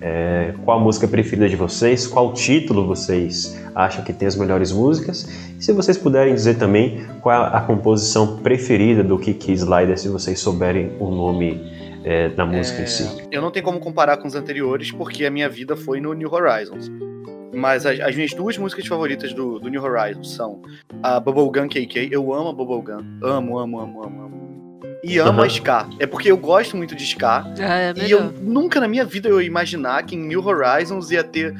[0.00, 2.06] É, qual a música preferida de vocês?
[2.06, 5.28] Qual título vocês acham que tem as melhores músicas?
[5.58, 10.40] E se vocês puderem dizer também qual a composição preferida do Kiki Slider, se vocês
[10.40, 11.60] souberem o nome
[12.02, 13.26] é, da música É, em si.
[13.30, 16.32] Eu não tenho como comparar com os anteriores, porque a minha vida foi no New
[16.32, 16.90] Horizons.
[17.62, 20.60] Mas as, as minhas duas músicas favoritas do, do New Horizons são
[21.00, 22.08] a Bubblegum KK.
[22.10, 23.20] Eu amo a Bubblegum.
[23.22, 24.80] Amo, amo, amo, amo, amo.
[25.04, 25.44] E amo Aham.
[25.44, 25.88] a Ska.
[26.00, 27.44] É porque eu gosto muito de Ska.
[27.60, 31.12] Ah, é E eu nunca na minha vida eu ia imaginar que em New Horizons
[31.12, 31.54] ia ter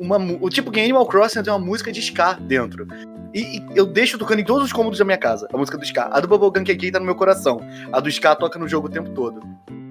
[0.00, 0.18] uma.
[0.48, 2.86] tipo que em Animal Crossing ia ter uma música de Ska dentro.
[3.34, 5.84] E, e eu deixo tocando em todos os cômodos da minha casa, a música do
[5.84, 6.08] Ska.
[6.12, 7.60] A do Bubblegum KK tá no meu coração.
[7.92, 9.40] A do Ska toca no jogo o tempo todo.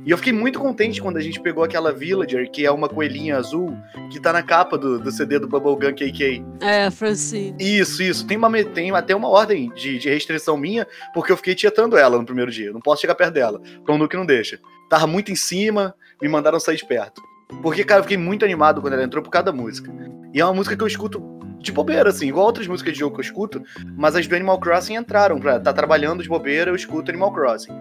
[0.03, 3.37] E eu fiquei muito contente quando a gente pegou aquela Villager, que é uma coelhinha
[3.37, 3.77] azul,
[4.11, 6.43] que tá na capa do, do CD do Bubblegum KK.
[6.59, 7.55] É, Francine.
[7.59, 8.25] Isso, isso.
[8.25, 12.17] Tem, uma, tem até uma ordem de, de restrição minha, porque eu fiquei tietando ela
[12.17, 12.71] no primeiro dia.
[12.71, 14.59] Não posso chegar perto dela, porque o Nuke não deixa.
[14.89, 17.21] Tava muito em cima, me mandaram sair de perto.
[17.61, 19.93] Porque, cara, eu fiquei muito animado quando ela entrou por cada música.
[20.33, 23.15] E é uma música que eu escuto de bobeira, assim, igual outras músicas de jogo
[23.15, 23.63] que eu escuto,
[23.95, 27.79] mas as do Animal Crossing entraram pra tá trabalhando de bobeira, eu escuto Animal Crossing.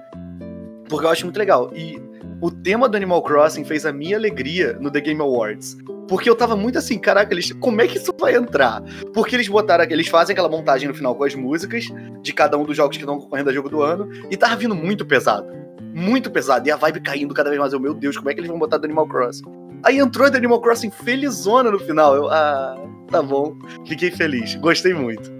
[0.89, 1.71] Porque eu acho muito legal.
[1.75, 2.01] E
[2.41, 5.77] o tema do Animal Crossing fez a minha alegria no The Game Awards.
[6.09, 8.83] Porque eu tava muito assim, caraca, eles, como é que isso vai entrar?
[9.15, 11.85] Porque eles botaram, eles fazem aquela montagem no final com as músicas
[12.23, 14.75] de cada um dos jogos que estão concorrendo a jogo do ano, e tava vindo
[14.75, 15.49] muito pesado.
[15.95, 16.67] Muito pesado.
[16.69, 17.73] E a vibe caindo cada vez mais.
[17.73, 19.60] Eu, meu Deus, como é que eles vão botar do Animal Crossing?
[19.83, 22.15] Aí entrou do Animal Crossing felizona no final.
[22.15, 22.77] Eu, ah,
[23.11, 23.55] tá bom.
[23.87, 24.55] Fiquei feliz.
[24.57, 25.31] Gostei muito.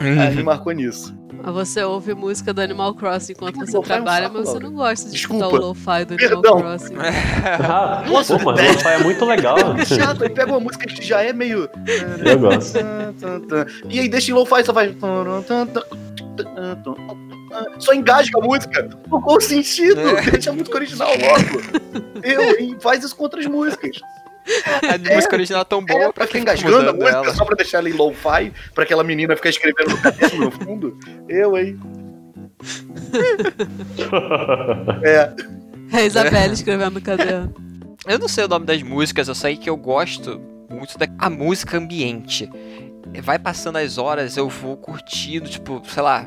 [0.00, 1.14] Aí me marcou nisso.
[1.46, 4.48] Mas você ouve música do Animal Crossing enquanto você Lo-fi é um trabalha, saco, mas
[4.48, 6.54] você não gosta de escutar o lo-fi do Perdão.
[6.54, 6.94] Animal Crossing.
[7.68, 9.56] Ah, Nossa, pô, mas é- o lo-fi é muito legal.
[9.78, 11.68] É chato, ele pega uma música que já é meio.
[12.24, 12.78] Eu gosto.
[13.90, 14.96] E aí deixa em lo-fi e só vai.
[17.78, 18.88] Só engasga a música.
[19.10, 20.00] Não qual o sentido?
[20.30, 21.60] Deixa a música original logo.
[22.22, 22.76] Eu, hein?
[22.80, 23.98] Faz isso com outras músicas.
[24.82, 27.34] A música original é tão boa É, pra que ficar engasgando a música ela.
[27.34, 30.98] só pra deixar ela em lo-fi, pra aquela menina ficar escrevendo no caderno no fundo.
[31.28, 31.78] Eu, hein?
[35.02, 35.32] É,
[35.92, 37.54] É a Isabelle escrevendo no caderno.
[38.06, 41.30] Eu não sei o nome das músicas, eu sei que eu gosto muito da a
[41.30, 42.50] música ambiente.
[43.22, 46.26] Vai passando as horas, eu vou curtindo, tipo, sei lá,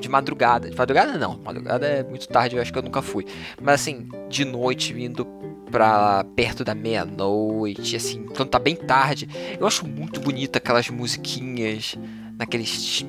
[0.00, 0.70] de madrugada.
[0.70, 3.26] De madrugada não, madrugada é muito tarde, eu acho que eu nunca fui.
[3.60, 5.26] Mas assim, de noite, vindo
[5.70, 9.28] pra perto da meia-noite, assim, quando tá bem tarde.
[9.58, 11.96] Eu acho muito bonita aquelas musiquinhas,
[12.38, 12.64] naquele,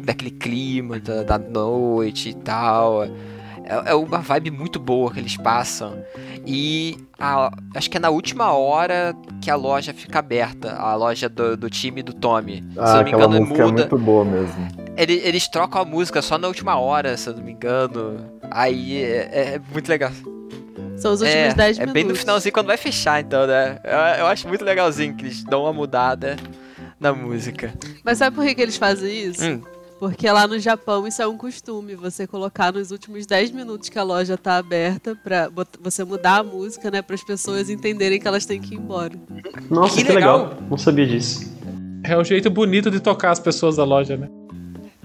[0.05, 3.05] naquele clima da, da noite e tal.
[3.69, 6.03] É, é uma vibe muito boa que eles passam.
[6.45, 11.29] E a- acho que é na última hora que a loja fica aberta, a loja
[11.29, 12.63] do, do time do Tommy.
[12.71, 13.81] se eu Ah, não me aquela engano, música é muda.
[13.81, 14.67] muito boa mesmo.
[14.97, 18.25] Ele- eles trocam a música só na última hora, se eu não me engano.
[18.51, 20.11] Aí é, é muito legal.
[20.97, 21.93] São os últimos é, 10 é minutos.
[21.93, 23.79] bem no finalzinho quando vai fechar, então, né?
[23.83, 26.35] Eu, eu acho muito legalzinho que eles dão uma mudada
[26.99, 27.73] na música.
[28.03, 29.45] Mas sabe por que, que eles fazem isso?
[29.45, 29.61] Hum.
[29.99, 33.99] Porque lá no Japão isso é um costume, você colocar nos últimos 10 minutos que
[33.99, 38.17] a loja tá aberta pra bot- você mudar a música, né, para as pessoas entenderem
[38.19, 39.11] que elas têm que ir embora.
[39.69, 40.37] Nossa, Que que, legal.
[40.49, 40.57] legal.
[40.69, 41.53] Não sabia disso.
[42.03, 44.29] É o jeito bonito de tocar as pessoas da loja, né?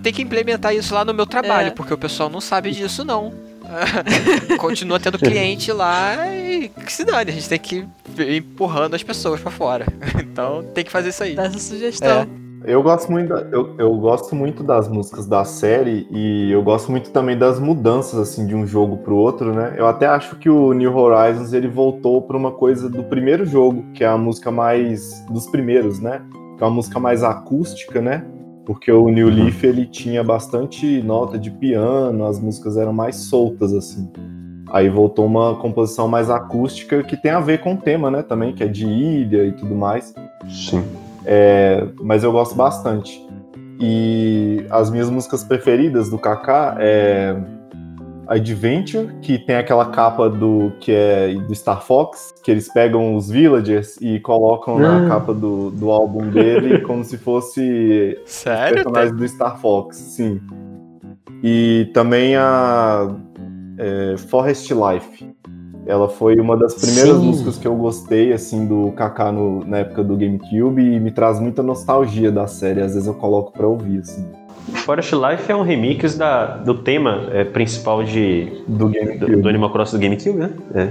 [0.00, 1.70] Tem que implementar isso lá no meu trabalho, É.
[1.70, 3.32] porque o pessoal não sabe disso, não.
[4.58, 7.84] Continua tendo cliente lá e que se dane, a gente tem que
[8.18, 9.86] ir empurrando as pessoas pra fora.
[10.34, 11.34] Então tem que fazer isso aí.
[11.34, 12.26] Dá essa sugestão.
[12.66, 17.11] Eu gosto muito, eu, eu gosto muito das músicas da série e eu gosto muito
[17.11, 19.74] também das mudanças assim de um jogo pro outro, né?
[19.77, 23.85] Eu até acho que o New Horizons ele voltou para uma coisa do primeiro jogo,
[23.93, 26.23] que é a música mais dos primeiros, né?
[26.57, 28.24] Que é uma música mais acústica, né?
[28.65, 33.74] Porque o New Leaf ele tinha bastante nota de piano, as músicas eram mais soltas
[33.74, 34.11] assim.
[34.70, 38.23] Aí voltou uma composição mais acústica que tem a ver com o tema, né?
[38.23, 40.15] Também que é de ilha e tudo mais.
[40.49, 40.82] Sim.
[41.24, 43.24] É, mas eu gosto bastante.
[43.80, 47.36] E as minhas músicas preferidas do Kaká é
[48.26, 53.28] Adventure, que tem aquela capa do que é do Star Fox, que eles pegam os
[53.28, 55.09] villagers e colocam na Ah.
[55.09, 58.76] capa do, do álbum dele como se fosse Sério?
[58.76, 60.40] personagens do Star Fox, sim.
[61.42, 63.14] E também a
[63.76, 65.34] é, Forest Life.
[65.86, 67.27] Ela foi uma das primeiras Sim.
[67.27, 71.39] músicas que eu gostei, assim, do Kaká no- na época do GameCube e me traz
[71.39, 72.81] muita nostalgia da série.
[72.81, 74.27] Às vezes eu coloco pra ouvir, assim,
[74.86, 79.70] Forest Life é um remix da, do tema é, principal de, do do, do Animal
[79.70, 80.51] Crossing do GameCube, né?
[80.74, 80.89] É.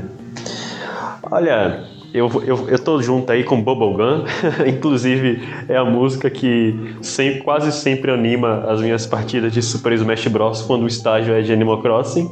[1.32, 1.84] Olha,
[2.14, 4.26] eu, eu, eu tô junto aí com Bubblegum,
[4.68, 10.28] inclusive é a música que sempre, quase sempre anima as minhas partidas de Super Smash
[10.28, 10.61] Bros.
[10.61, 12.30] quando o estágio é de Animal Crossing.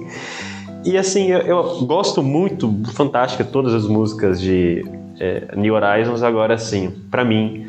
[0.84, 4.84] E assim, eu, eu gosto muito, fantástica, todas as músicas de
[5.20, 7.68] é, New Horizons, agora assim, para mim,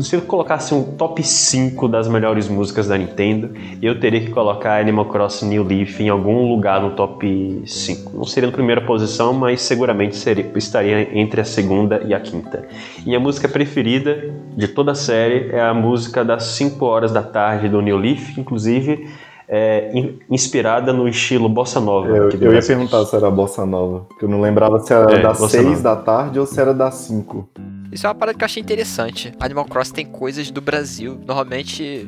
[0.00, 3.50] se eu colocasse um top 5 das melhores músicas da Nintendo,
[3.80, 8.16] eu teria que colocar Animal Crossing New Leaf em algum lugar no top 5.
[8.16, 12.66] Não seria na primeira posição, mas seguramente seria, estaria entre a segunda e a quinta.
[13.06, 17.22] E a música preferida de toda a série é a música das 5 horas da
[17.22, 19.08] tarde do New Leaf, inclusive
[19.52, 19.90] é,
[20.30, 22.06] inspirada no estilo bossa nova.
[22.06, 25.22] Eu, eu ia perguntar se era bossa nova, porque eu não lembrava se era é,
[25.22, 27.50] das 6 da tarde ou se era das 5.
[27.90, 29.32] Isso é uma parada que eu achei interessante.
[29.40, 31.20] Animal Crossing tem coisas do Brasil.
[31.26, 32.06] Normalmente,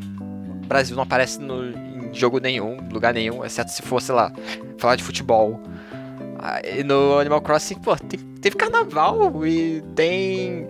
[0.62, 4.32] o Brasil não aparece no, em jogo nenhum, lugar nenhum, exceto se for, sei lá,
[4.78, 5.60] falar de futebol.
[6.64, 7.97] E no Animal Crossing, pô,
[8.40, 10.66] teve carnaval e tem.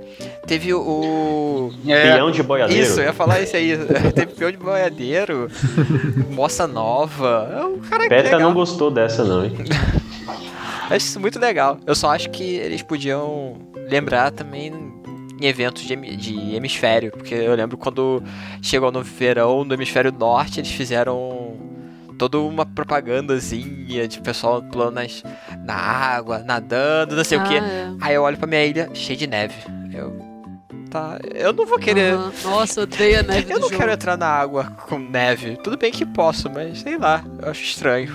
[0.47, 1.73] Teve o.
[1.86, 2.82] É, peão de boiadeiro.
[2.82, 3.78] Isso, eu ia falar isso aí.
[4.15, 5.51] teve peão de boiadeiro.
[6.31, 7.51] moça nova.
[7.59, 8.40] É um cara Peta legal.
[8.40, 9.53] não gostou dessa, não, hein?
[10.90, 11.78] acho isso muito legal.
[11.86, 13.57] Eu só acho que eles podiam
[13.89, 14.73] lembrar também
[15.40, 18.23] em eventos de, de hemisfério, porque eu lembro quando
[18.61, 21.41] chegou no verão no hemisfério norte, eles fizeram
[22.28, 25.24] toda uma propagandazinha de pessoal pulando nas,
[25.65, 27.57] na água, nadando, não sei ah, o que.
[27.57, 27.93] É.
[28.01, 29.55] Aí eu olho pra minha ilha cheia de neve.
[29.93, 30.16] Eu.
[30.89, 32.15] Tá, eu não vou querer.
[32.15, 32.31] Uhum.
[32.44, 33.51] Nossa, odeio a neve.
[33.53, 33.81] eu não jogo.
[33.81, 35.57] quero entrar na água com neve.
[35.65, 38.12] Tudo bem que posso, mas sei lá, eu acho estranho.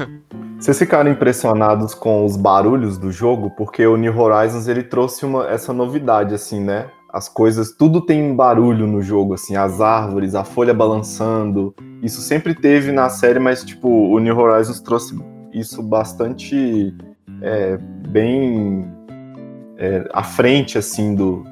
[0.60, 3.50] Vocês ficaram impressionados com os barulhos do jogo?
[3.52, 6.90] Porque o New Horizons ele trouxe uma, essa novidade, assim, né?
[7.10, 11.74] As coisas, tudo tem barulho no jogo, assim, as árvores, a folha balançando.
[12.02, 15.18] Isso sempre teve na série, mas, tipo, o New Horizons trouxe
[15.52, 16.94] isso bastante
[17.40, 17.78] é,
[18.08, 18.86] bem
[19.78, 21.44] é, à frente, assim, do,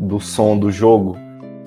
[0.00, 1.16] do som do jogo.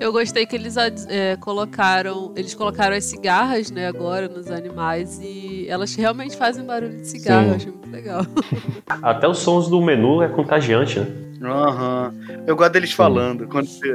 [0.00, 2.32] Eu gostei que eles é, colocaram.
[2.34, 7.48] Eles colocaram as cigarras, né, agora nos animais e elas realmente fazem barulho de cigarro.
[7.48, 8.22] Eu achei muito legal.
[9.02, 11.06] Até os sons do menu é contagiante, né?
[11.42, 12.14] Aham.
[12.14, 12.44] Uhum.
[12.46, 12.96] Eu gosto deles Sim.
[12.96, 13.46] falando.
[13.46, 13.94] Quando você...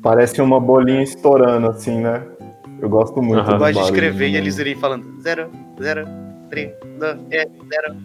[0.00, 2.24] Parece uma bolinha estourando, assim, né?
[2.80, 3.44] Eu gosto muito.
[3.44, 3.52] Uhum.
[3.52, 5.50] Eu gosto de escrever e eles irem falando zero,
[5.80, 6.06] zero,
[6.50, 7.96] três, dois, é, zero,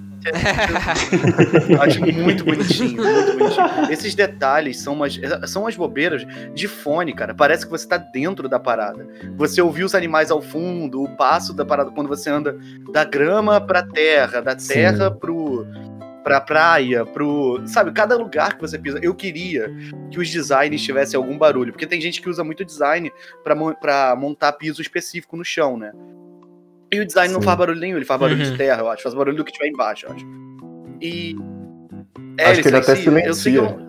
[1.82, 3.92] Acho muito bonitinho, muito bonitinho.
[3.92, 7.34] Esses detalhes são umas, são umas bobeiras de fone, cara.
[7.34, 9.08] Parece que você tá dentro da parada.
[9.36, 12.58] Você ouviu os animais ao fundo, o passo da parada quando você anda
[12.92, 15.20] da grama pra terra, da terra Sim.
[15.20, 15.68] pro
[16.28, 17.62] pra praia, pro.
[17.66, 19.00] Sabe, cada lugar que você pisa.
[19.02, 19.74] Eu queria
[20.12, 23.10] que os designs tivessem algum barulho, porque tem gente que usa muito design
[23.42, 25.94] para montar piso específico no chão, né?
[26.92, 27.36] E o design Sim.
[27.36, 28.52] não faz barulho nenhum, ele faz barulho uhum.
[28.52, 29.04] de terra, eu acho.
[29.04, 30.26] Faz barulho do que tiver embaixo, eu acho.
[31.02, 31.36] E.
[32.38, 33.28] É, acho ele que ele até silencia.
[33.28, 33.80] Eu, sei que eu,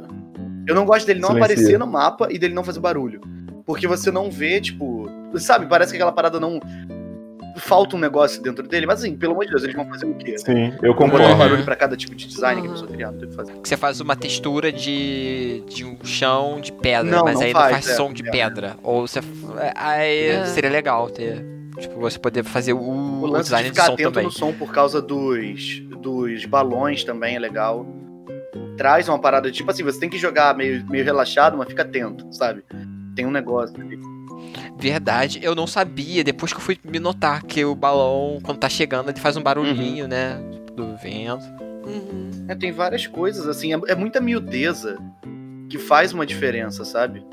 [0.66, 1.54] eu não gosto dele não silencia.
[1.54, 3.20] aparecer no mapa e dele não fazer barulho.
[3.64, 5.08] Porque você não vê, tipo.
[5.36, 6.60] Sabe, parece que aquela parada não.
[7.56, 10.14] Falta um negócio dentro dele, mas assim, pelo amor de Deus, eles vão fazer o
[10.14, 10.38] quê?
[10.38, 11.26] Sim, eu concordo.
[11.26, 13.52] um barulho pra cada tipo de design que a pessoa criar, não tem que fazer.
[13.62, 17.64] Você faz uma textura de, de um chão de pedra, não, mas não aí faz,
[17.64, 18.30] não faz é, som de é.
[18.30, 18.76] pedra.
[18.82, 19.20] Ou você.
[19.74, 20.46] Aí é.
[20.46, 21.57] seria legal ter.
[21.78, 24.24] Tipo, você poder fazer o, o, lance design de ficar de som atento também.
[24.24, 27.86] no som por causa dos, dos balões também é legal.
[28.76, 32.26] Traz uma parada, tipo assim, você tem que jogar meio, meio relaxado, mas fica atento,
[32.32, 32.64] sabe?
[33.14, 33.98] Tem um negócio ali.
[34.76, 38.68] Verdade, eu não sabia, depois que eu fui me notar que o balão, quando tá
[38.68, 40.10] chegando, ele faz um barulhinho, uhum.
[40.10, 40.40] né?
[40.74, 41.44] Do vento.
[41.84, 42.46] Uhum.
[42.48, 44.98] É, tem várias coisas, assim, é, é muita miudeza
[45.68, 47.24] que faz uma diferença, sabe?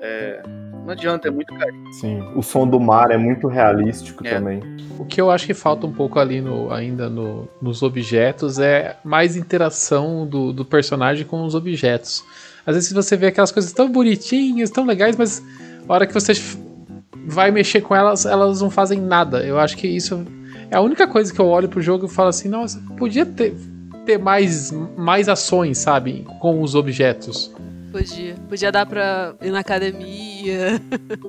[0.00, 0.42] É,
[0.86, 1.92] não adianta, é muito carinho.
[1.92, 4.34] Sim, o som do mar é muito realístico é.
[4.34, 4.62] também.
[4.98, 8.96] O que eu acho que falta um pouco ali no, ainda no, nos objetos é
[9.04, 12.24] mais interação do, do personagem com os objetos.
[12.64, 15.42] Às vezes você vê aquelas coisas tão bonitinhas, tão legais, mas
[15.88, 16.32] a hora que você
[17.26, 19.44] vai mexer com elas, elas não fazem nada.
[19.44, 20.24] Eu acho que isso
[20.70, 23.56] é a única coisa que eu olho pro jogo e falo assim, nossa, podia ter,
[24.04, 27.52] ter mais, mais ações, sabe, com os objetos.
[27.96, 28.34] Podia.
[28.46, 30.78] Podia dar pra ir na academia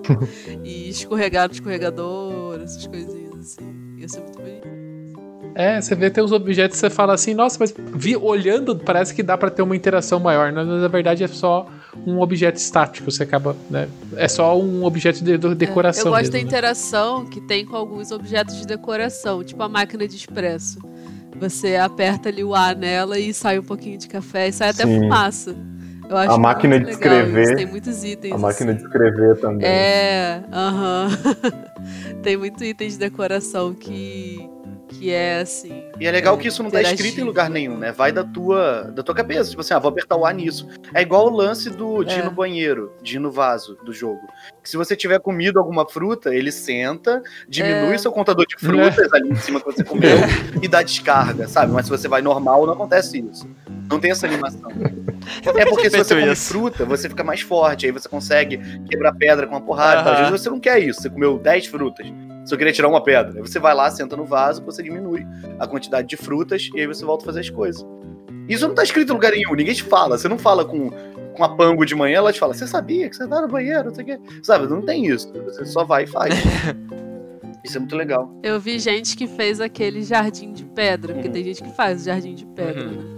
[0.66, 3.96] e escorregar no escorregador, essas coisinhas assim.
[3.98, 4.68] Ia ser muito bonito.
[5.56, 9.16] É, você vê tem os objetos e você fala assim, nossa, mas vi, olhando parece
[9.16, 10.64] que dá para ter uma interação maior, né?
[10.64, 11.68] mas na verdade é só
[12.06, 13.88] um objeto estático, você acaba, né?
[14.18, 16.04] É só um objeto de, de decoração.
[16.04, 16.44] É, eu gosto mesmo, da né?
[16.44, 20.80] interação que tem com alguns objetos de decoração, tipo a máquina de expresso.
[21.40, 24.86] Você aperta ali o A nela e sai um pouquinho de café e sai até
[24.86, 25.00] Sim.
[25.00, 25.56] fumaça.
[26.10, 27.56] Eu acho a máquina de escrever.
[27.56, 28.34] Tem muitos itens.
[28.34, 28.80] A máquina assim.
[28.80, 29.68] de escrever também.
[29.68, 31.08] É, aham.
[31.08, 32.22] Uh -huh.
[32.22, 34.50] tem muito item de decoração que
[34.88, 35.84] Que é assim.
[36.00, 37.92] E é legal que isso não tá escrito em lugar nenhum, né?
[37.92, 39.50] Vai da tua, da tua cabeça.
[39.50, 40.68] Tipo assim, ah, vou apertar o A nisso.
[40.94, 42.24] É igual o lance do de ir É.
[42.24, 44.22] no banheiro, de ir no vaso do jogo.
[44.64, 47.98] Que se você tiver comido alguma fruta, ele senta, diminui É.
[47.98, 50.18] seu contador de frutas ali em cima que você comeu
[50.64, 51.72] e dá descarga, sabe?
[51.74, 53.48] Mas se você vai normal, não acontece isso.
[53.90, 54.70] Não tem essa animação.
[55.56, 56.48] É porque se você come isso.
[56.48, 58.58] fruta, você fica mais forte, aí você consegue
[58.90, 60.12] quebrar pedra com uma porrada.
[60.12, 62.06] Às vezes você não quer isso, você comeu 10 frutas,
[62.48, 63.34] só queria tirar uma pedra.
[63.36, 65.26] Aí você vai lá, senta no vaso, você diminui
[65.60, 67.86] a quantidade de frutas e aí você volta a fazer as coisas.
[68.48, 70.18] Isso não tá escrito em lugar nenhum, ninguém te fala.
[70.18, 70.90] Você não fala com,
[71.36, 73.86] com a pango de manhã, ela te fala, você sabia que você tá no banheiro,
[73.90, 74.20] não sei o quê.
[74.42, 75.32] Sabe, não tem isso.
[75.46, 76.34] Você só vai e faz.
[77.66, 78.32] Isso é muito legal.
[78.44, 81.34] Eu vi gente que fez aquele jardim de pedra, porque Uhum.
[81.34, 82.92] tem gente que faz o jardim de pedra, Uhum.
[82.92, 83.17] né?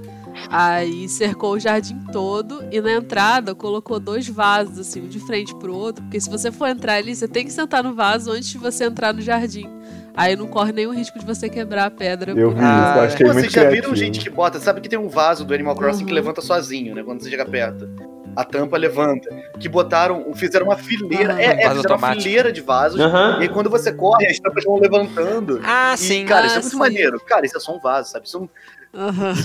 [0.49, 5.53] Aí cercou o jardim todo e na entrada colocou dois vasos, assim, um de frente
[5.55, 8.49] pro outro, porque se você for entrar ali, você tem que sentar no vaso antes
[8.49, 9.69] de você entrar no jardim.
[10.15, 12.31] Aí não corre nenhum risco de você quebrar a pedra.
[12.31, 14.99] Eu vi Ah, eu achei muito vocês já viram gente que bota, sabe que tem
[14.99, 16.15] um vaso do Animal Crossing que Uhum.
[16.15, 17.03] levanta sozinho, né?
[17.03, 17.87] Quando você chega perto.
[18.35, 19.29] A tampa levanta.
[19.59, 21.33] Que botaram, fizeram uma fileira.
[21.33, 21.39] Aham.
[21.39, 22.21] É, é, fizeram uma automático.
[22.23, 22.99] fileira de vasos.
[22.99, 23.37] Aham.
[23.39, 25.61] E aí quando você corre, as tampas vão levantando.
[25.63, 26.25] Ah, E, sim.
[26.25, 26.77] cara, Ah, isso é muito sim.
[26.77, 27.19] maneiro.
[27.25, 28.27] Cara, isso é só um vaso, sabe?
[28.27, 28.49] Isso não-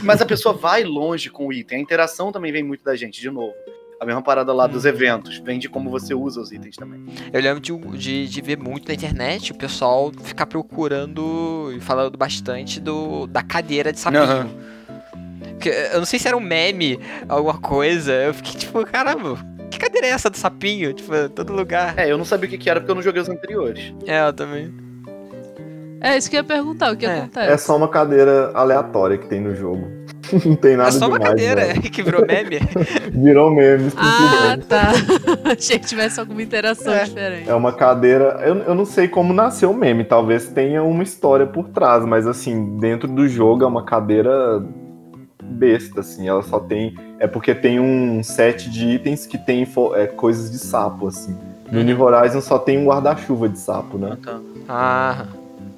[0.03, 1.79] Mas a pessoa vai longe com o item.
[1.79, 3.53] A interação também vem muito da gente, de novo.
[4.01, 5.39] A mesma parada lá dos eventos.
[5.39, 7.05] Vem de como você usa os itens também.
[7.33, 12.17] Eu lembro de, de, de ver muito na internet o pessoal ficar procurando e falando
[12.17, 14.51] bastante do, da cadeira de sapinho.
[15.61, 16.99] Que, eu não sei se era um meme,
[17.29, 18.13] alguma coisa.
[18.13, 19.39] Eu fiquei tipo, caramba,
[19.71, 20.93] que cadeira é essa do sapinho?
[20.93, 21.99] Tipo, em todo lugar.
[21.99, 23.95] É, eu não sabia o que que era porque eu não joguei os anteriores.
[24.07, 24.84] É, eu também.
[26.05, 27.19] É isso que eu ia perguntar, o que É.
[27.21, 27.51] acontece?
[27.53, 29.89] É só uma cadeira aleatória que tem no jogo.
[30.45, 31.81] Não tem nada é só uma demais, cadeira não.
[31.83, 32.59] que virou meme.
[33.13, 34.93] Virou meme, Ah, tá.
[35.51, 37.05] Achei que tivesse alguma interação É.
[37.05, 37.49] diferente.
[37.49, 38.41] É uma cadeira.
[38.45, 42.27] Eu, eu não sei como nasceu o meme, talvez tenha uma história por trás, mas
[42.27, 44.63] assim, dentro do jogo é uma cadeira
[45.43, 46.27] besta, assim.
[46.29, 46.95] Ela só tem.
[47.19, 51.37] É porque tem um set de itens que tem fo- é, coisas de sapo, assim.
[51.71, 54.17] No New Horizon só tem um guarda-chuva de sapo, né?
[54.25, 54.41] Tá.
[54.69, 55.27] Ah,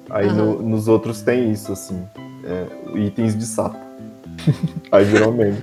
[0.09, 2.05] Aí no- nos outros tem isso, assim.
[2.43, 3.77] é, itens de sapo.
[4.91, 5.57] Aí virou meme.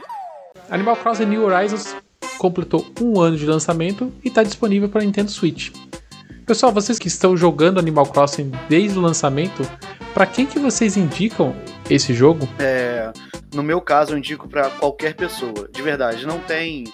[0.70, 1.96] Animal Crossing New Horizons
[2.38, 5.70] completou um ano de lançamento e está disponível para Nintendo Switch.
[6.44, 9.68] Pessoal, vocês que estão jogando Animal Crossing desde o lançamento,
[10.14, 11.54] para quem que vocês indicam
[11.90, 12.48] esse jogo?
[12.58, 13.12] É,
[13.54, 15.68] no meu caso, eu indico pra qualquer pessoa.
[15.72, 16.84] De verdade, não tem,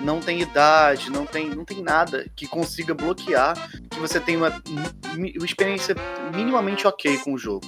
[0.00, 3.54] não tem idade, não tem, não tem nada que consiga bloquear
[3.98, 4.62] que você tenha uma,
[5.36, 5.94] uma experiência
[6.34, 7.66] minimamente ok com o jogo.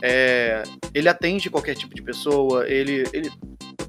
[0.00, 0.62] É,
[0.92, 3.30] ele atende qualquer tipo de pessoa, ele, ele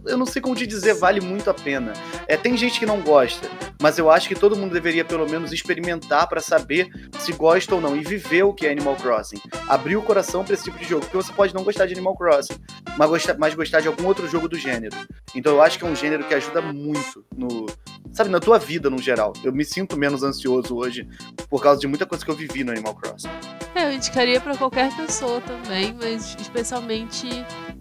[0.06, 1.94] eu não sei como te dizer, vale muito a pena.
[2.28, 3.50] É, tem gente que não gosta,
[3.82, 6.90] mas eu acho que todo mundo deveria pelo menos experimentar pra saber
[7.20, 9.40] se gosta ou não e viver o que é Animal Crossing.
[9.68, 12.16] Abrir o coração pra esse tipo de jogo, porque você pode não gostar de Animal
[12.16, 12.56] Crossing,
[12.98, 14.96] mas gostar, mas gostar de algum outro jogo do gênero.
[15.36, 17.66] Então eu acho que é um gênero que ajuda muito no,
[18.12, 19.34] sabe, na tua vida no geral.
[19.44, 21.08] Eu me sinto menos ansioso hoje
[21.50, 23.30] por causa de muita coisa que eu vivi no Animal Crossing.
[23.76, 27.28] É, eu indicaria pra qualquer pessoa também, mas especialmente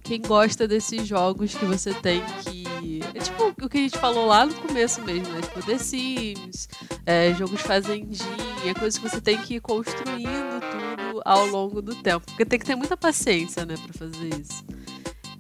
[0.03, 3.01] quem gosta desses jogos que você tem que.
[3.15, 5.41] É tipo o que a gente falou lá no começo mesmo, né?
[5.41, 6.69] Tipo The Sims,
[7.07, 11.95] é, jogos de fazendinha, coisas que você tem que ir construindo tudo ao longo do
[11.95, 12.27] tempo.
[12.27, 14.65] Porque tem que ter muita paciência, né, pra fazer isso.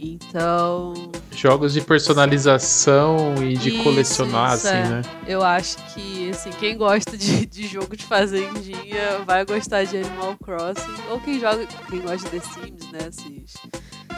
[0.05, 0.95] Então,
[1.31, 4.89] Jogos de personalização e de Isso, colecionar, isso, assim, é.
[4.89, 5.03] né?
[5.29, 10.37] eu acho que, assim, quem gosta de, de jogo de fazendinha vai gostar de Animal
[10.43, 11.03] Crossing.
[11.09, 12.99] Ou quem joga, quem gosta de The Sims, né?
[13.09, 13.55] Esses,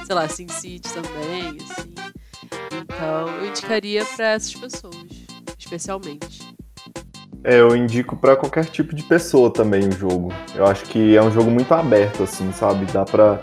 [0.05, 1.95] sei lá, Sim City também, assim.
[2.83, 4.97] Então, eu indicaria pra essas pessoas,
[5.59, 6.55] especialmente.
[7.43, 10.33] É, eu indico pra qualquer tipo de pessoa também o jogo.
[10.55, 12.87] Eu acho que é um jogo muito aberto, assim, sabe?
[12.87, 13.41] Dá pra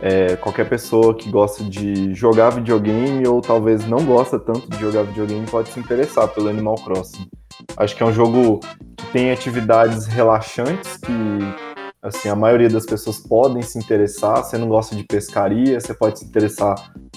[0.00, 5.02] é, qualquer pessoa que gosta de jogar videogame ou talvez não gosta tanto de jogar
[5.02, 7.28] videogame pode se interessar pelo Animal Crossing.
[7.76, 8.60] Acho que é um jogo
[8.96, 11.65] que tem atividades relaxantes que
[12.06, 14.42] assim a maioria das pessoas podem se interessar.
[14.42, 16.74] Você não gosta de pescaria, você pode se interessar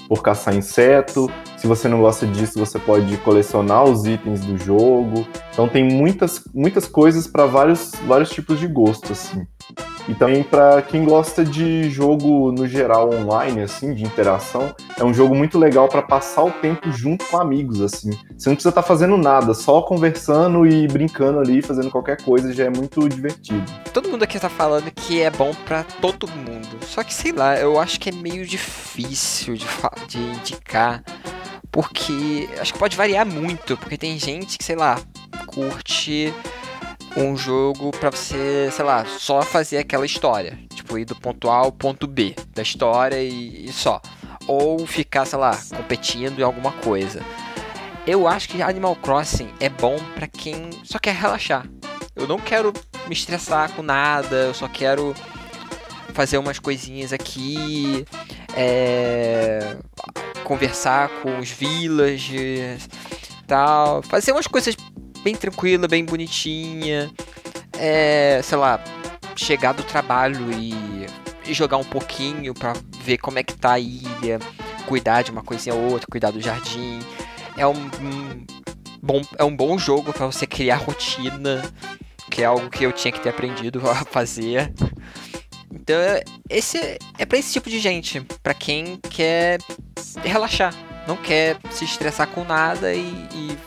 [0.08, 1.32] por caçar inseto.
[1.58, 5.28] Se você não gosta disso, você pode colecionar os itens do jogo.
[5.52, 9.46] Então tem muitas, muitas coisas para vários, vários tipos de gosto, assim.
[10.08, 15.14] E também para quem gosta de jogo no geral online, assim, de interação, é um
[15.14, 18.10] jogo muito legal para passar o tempo junto com amigos, assim.
[18.36, 22.66] Você não precisa estar fazendo nada, só conversando e brincando ali, fazendo qualquer coisa, já
[22.66, 23.64] é muito divertido.
[23.94, 26.80] todo mundo aqui tá falando que é bom pra todo mundo.
[26.88, 29.66] Só que, sei lá, eu acho que é meio difícil de,
[30.08, 31.04] de indicar.
[31.72, 33.78] Porque acho que pode variar muito.
[33.78, 35.00] Porque tem gente que, sei lá,
[35.46, 36.34] curte
[37.16, 40.58] um jogo pra você, sei lá, só fazer aquela história.
[40.74, 44.02] Tipo, ir do ponto A ao ponto B da história e, e só.
[44.48, 47.22] Ou ficar, sei lá, competindo em alguma coisa.
[48.06, 51.68] Eu acho que Animal Crossing é bom para quem só quer relaxar.
[52.16, 52.74] Eu não quero
[53.08, 55.14] me estressar com nada, eu só quero
[56.14, 58.06] fazer umas coisinhas aqui,
[58.56, 59.78] é,
[60.44, 62.90] conversar com os villagers,
[63.48, 64.76] tal, fazer umas coisas
[65.24, 67.12] bem tranquila, bem bonitinha,
[67.78, 68.84] é, sei lá,
[69.36, 70.74] chegar do trabalho e,
[71.46, 74.40] e jogar um pouquinho para ver como é que tá a ilha,
[74.86, 77.00] cuidar de uma coisinha ou outra, cuidar do jardim.
[77.58, 78.46] É um, um
[79.02, 81.62] bom, é um bom jogo para você criar rotina,
[82.30, 84.74] que é algo que eu tinha que ter aprendido a fazer.
[85.72, 85.98] Então,
[86.50, 89.60] esse é para esse tipo de gente, para quem quer
[90.24, 90.74] relaxar,
[91.08, 93.58] não quer se estressar com nada e, e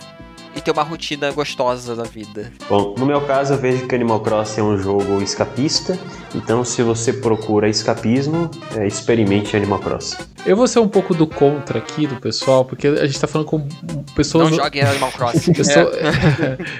[0.55, 2.53] e ter uma rotina gostosa da vida.
[2.69, 5.99] Bom, no meu caso eu vejo que Animal Crossing é um jogo escapista,
[6.35, 10.33] então se você procura escapismo, é, experimente Animal Crossing.
[10.45, 13.47] Eu vou ser um pouco do contra aqui do pessoal, porque a gente tá falando
[13.47, 13.61] com
[14.17, 14.51] pessoas.
[14.51, 15.53] Não jogue Animal Crossing.
[15.57, 15.93] eu, sou,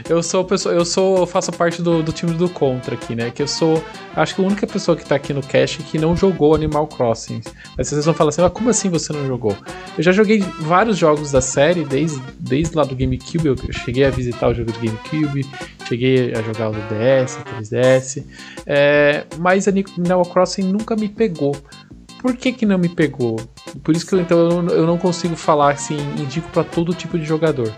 [0.09, 3.31] eu sou pessoa, eu sou, faço parte do, do time do contra aqui, né?
[3.31, 3.83] Que eu sou,
[4.17, 7.41] acho que a única pessoa que tá aqui no cast que não jogou Animal Crossing.
[7.79, 9.57] Mas vocês vão falar assim, mas como assim você não jogou?
[9.97, 14.11] Eu já joguei vários jogos da série, desde, desde lá do GameCube, eu cheguei a
[14.11, 15.47] visitar o jogo do GameCube,
[15.87, 18.25] cheguei a jogar o DS, 3DS,
[18.67, 21.57] é, mas Animal Crossing nunca me pegou.
[22.21, 23.37] Por que, que não me pegou?
[23.83, 27.25] Por isso que eu, então eu não consigo falar assim, indico para todo tipo de
[27.25, 27.73] jogador.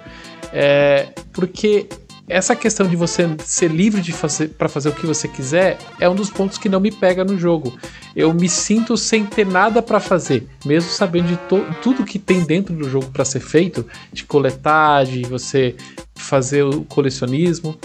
[0.52, 1.88] É, porque
[2.28, 6.08] essa questão de você ser livre de fazer para fazer o que você quiser é
[6.08, 7.78] um dos pontos que não me pega no jogo.
[8.16, 11.38] Eu me sinto sem ter nada para fazer, mesmo sabendo de
[11.82, 15.74] tudo que tem dentro do jogo para ser feito, de coletar, de você
[16.14, 17.78] fazer o colecionismo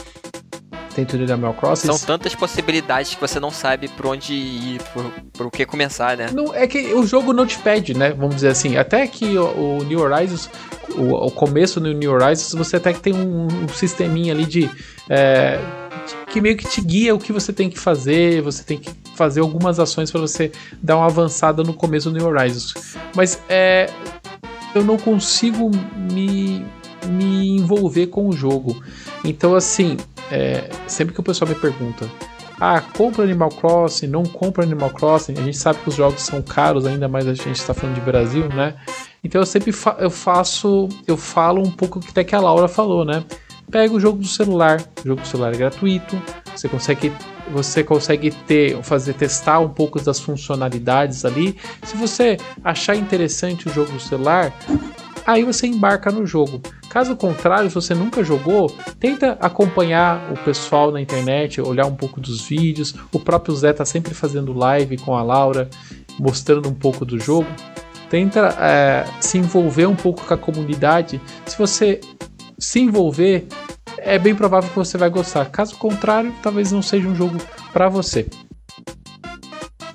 [0.96, 1.88] dentro de Animal Crossing.
[1.88, 5.04] São tantas possibilidades que você não sabe por onde ir, por,
[5.34, 6.30] por o que começar, né?
[6.34, 8.12] Não, é que o jogo não te pede, né?
[8.12, 8.78] Vamos dizer assim.
[8.78, 10.50] Até que o, o New Horizons,
[10.96, 14.70] o, o, começo do New Horizons, você até que tem um, um sisteminha ali de.
[15.10, 15.60] É,
[16.30, 19.42] que meio que te guia o que você tem que fazer, você tem que fazer
[19.42, 20.52] algumas ações para você
[20.82, 22.96] dar uma avançada no começo do New Horizons.
[23.16, 23.90] Mas é,
[24.74, 25.72] eu não consigo
[26.12, 26.66] me,
[27.08, 28.82] me envolver com o jogo.
[29.24, 29.98] Então, assim,
[30.32, 32.10] é, sempre que o pessoal me pergunta,
[32.60, 36.42] ah, compra Animal Crossing, não compra Animal Crossing, a gente sabe que os jogos são
[36.42, 38.76] caros, ainda mais a gente está falando de Brasil, né?
[39.24, 42.68] Então eu sempre fa eu faço, eu falo um pouco que até que a Laura
[42.68, 43.24] falou, né?
[43.72, 46.22] Pega o jogo do celular, o jogo do celular é gratuito,
[46.54, 47.14] você consegue
[47.52, 51.58] você consegue ter, fazer testar um pouco das funcionalidades ali.
[51.84, 54.54] Se você achar interessante o jogo do celular,
[55.26, 56.62] aí você embarca no jogo.
[56.90, 62.20] Caso contrário, se você nunca jogou, tenta acompanhar o pessoal na internet, olhar um pouco
[62.20, 62.96] dos vídeos.
[63.12, 65.70] O próprio Zé tá sempre fazendo live com a Laura,
[66.20, 67.48] mostrando um pouco do jogo.
[68.10, 71.22] Tenta é, se envolver um pouco com a comunidade.
[71.46, 72.02] Se você
[72.58, 73.48] se envolver,
[74.00, 75.46] é bem provável que você vai gostar.
[75.46, 77.38] Caso contrário, talvez não seja um jogo
[77.72, 78.26] para você.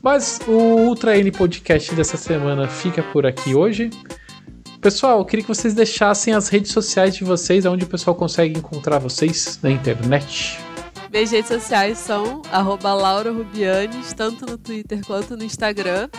[0.00, 3.90] Mas o Ultra N Podcast dessa semana fica por aqui hoje.
[4.84, 8.98] Pessoal, queria que vocês deixassem as redes sociais de vocês, onde o pessoal consegue encontrar
[8.98, 10.58] vocês na internet.
[11.10, 12.42] Minhas redes sociais são
[12.92, 16.10] Laura Rubianes, tanto no Twitter quanto no Instagram.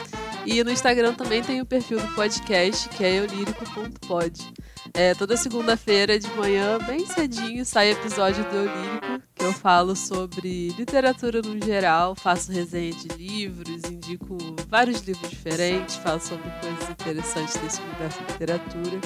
[0.46, 4.54] E no Instagram também tem o perfil do podcast, que é eulírico.pod.
[4.94, 10.70] É, toda segunda-feira de manhã, bem cedinho, sai episódio do Eulírico, que eu falo sobre
[10.78, 14.38] literatura no geral, faço resenha de livros, indico
[14.70, 19.02] vários livros diferentes, falo sobre coisas interessantes desse universo de literatura.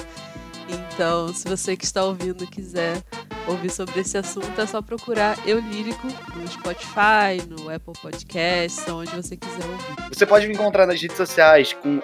[0.70, 3.02] Então, se você que está ouvindo quiser
[3.46, 9.10] ouvir sobre esse assunto, é só procurar Eu Lírico no Spotify, no Apple Podcasts, onde
[9.10, 10.14] você quiser ouvir.
[10.14, 12.00] Você pode me encontrar nas redes sociais com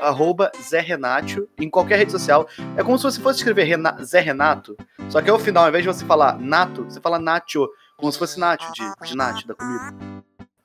[0.63, 2.49] Zé Renato, em qualquer rede social.
[2.77, 4.77] É como se você fosse escrever Rena Zé Renato,
[5.09, 8.19] só que ao final, ao invés de você falar Nato, você fala Nacho, como se
[8.19, 10.16] fosse Nacho, de, de Nacho, da comida.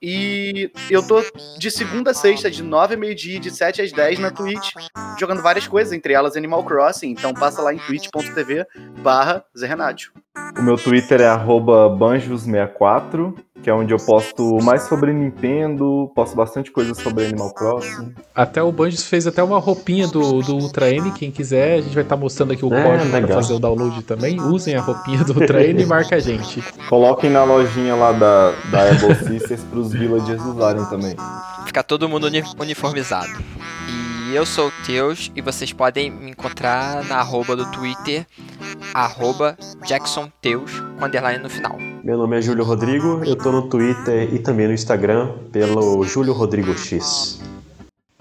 [0.01, 1.21] E eu tô
[1.59, 4.71] de segunda a sexta, de 9 a meio-dia, de 7 às 10 na Twitch,
[5.19, 7.11] jogando várias coisas, entre elas Animal Crossing.
[7.11, 8.65] Então passa lá em twitch.tv
[9.03, 9.45] barra
[10.57, 11.27] O meu Twitter é
[11.89, 18.13] banjos64, que é onde eu posto mais sobre Nintendo, posto bastante coisa sobre Animal Crossing.
[18.33, 21.93] Até o Banjos fez até uma roupinha do, do Ultra N, quem quiser, a gente
[21.93, 24.39] vai estar tá mostrando aqui o é, código para fazer o download também.
[24.39, 26.61] Usem a roupinha do Ultra N e marca a gente.
[26.89, 31.15] Coloquem na lojinha lá da, da Apple Sisters pros villagers usarem também.
[31.65, 32.29] Ficar todo mundo
[32.59, 33.31] uniformizado.
[34.33, 38.25] Eu sou o Teus e vocês podem me encontrar na arroba do Twitter
[38.93, 41.77] arroba jacksonteus com underline no final.
[42.01, 46.31] Meu nome é Júlio Rodrigo, eu tô no Twitter e também no Instagram pelo Júlio
[46.31, 47.41] Rodrigo X.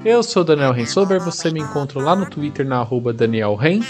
[0.03, 3.81] Eu sou Daniel Rensober, você me encontra lá no Twitter na arroba Daniel Ren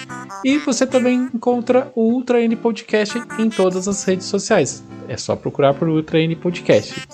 [0.44, 4.84] e você também encontra o Ultra N Podcast em todas as redes sociais.
[5.06, 7.06] É só procurar por Ultra N Podcast.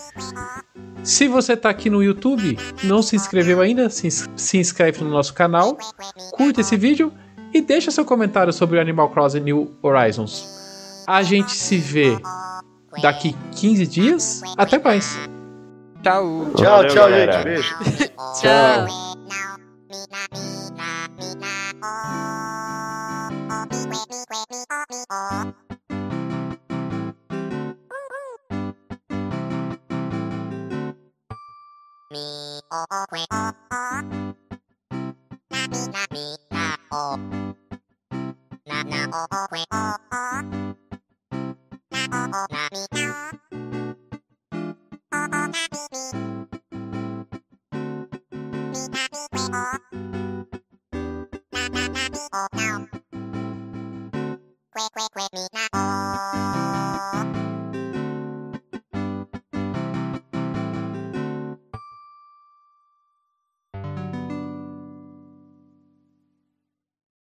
[1.02, 5.34] Se você está aqui no YouTube, não se inscreveu ainda, se, se inscreve no nosso
[5.34, 5.76] canal,
[6.32, 7.12] curta esse vídeo
[7.52, 11.04] e deixa seu comentário sobre o Animal Crossing New Horizons.
[11.06, 12.16] A gente se vê
[13.02, 14.42] daqui 15 dias.
[14.56, 15.35] Até mais!
[16.06, 16.46] Tchau.
[16.56, 17.32] Tchau, Valeu, tchau, galera.
[17.34, 17.42] gente.
[17.42, 17.76] Beijo.
[18.40, 18.86] tchau.
[38.66, 40.42] Na na o o o o
[41.92, 43.45] Na o o na mi na
[54.72, 57.25] Quick, quick, quick, me now.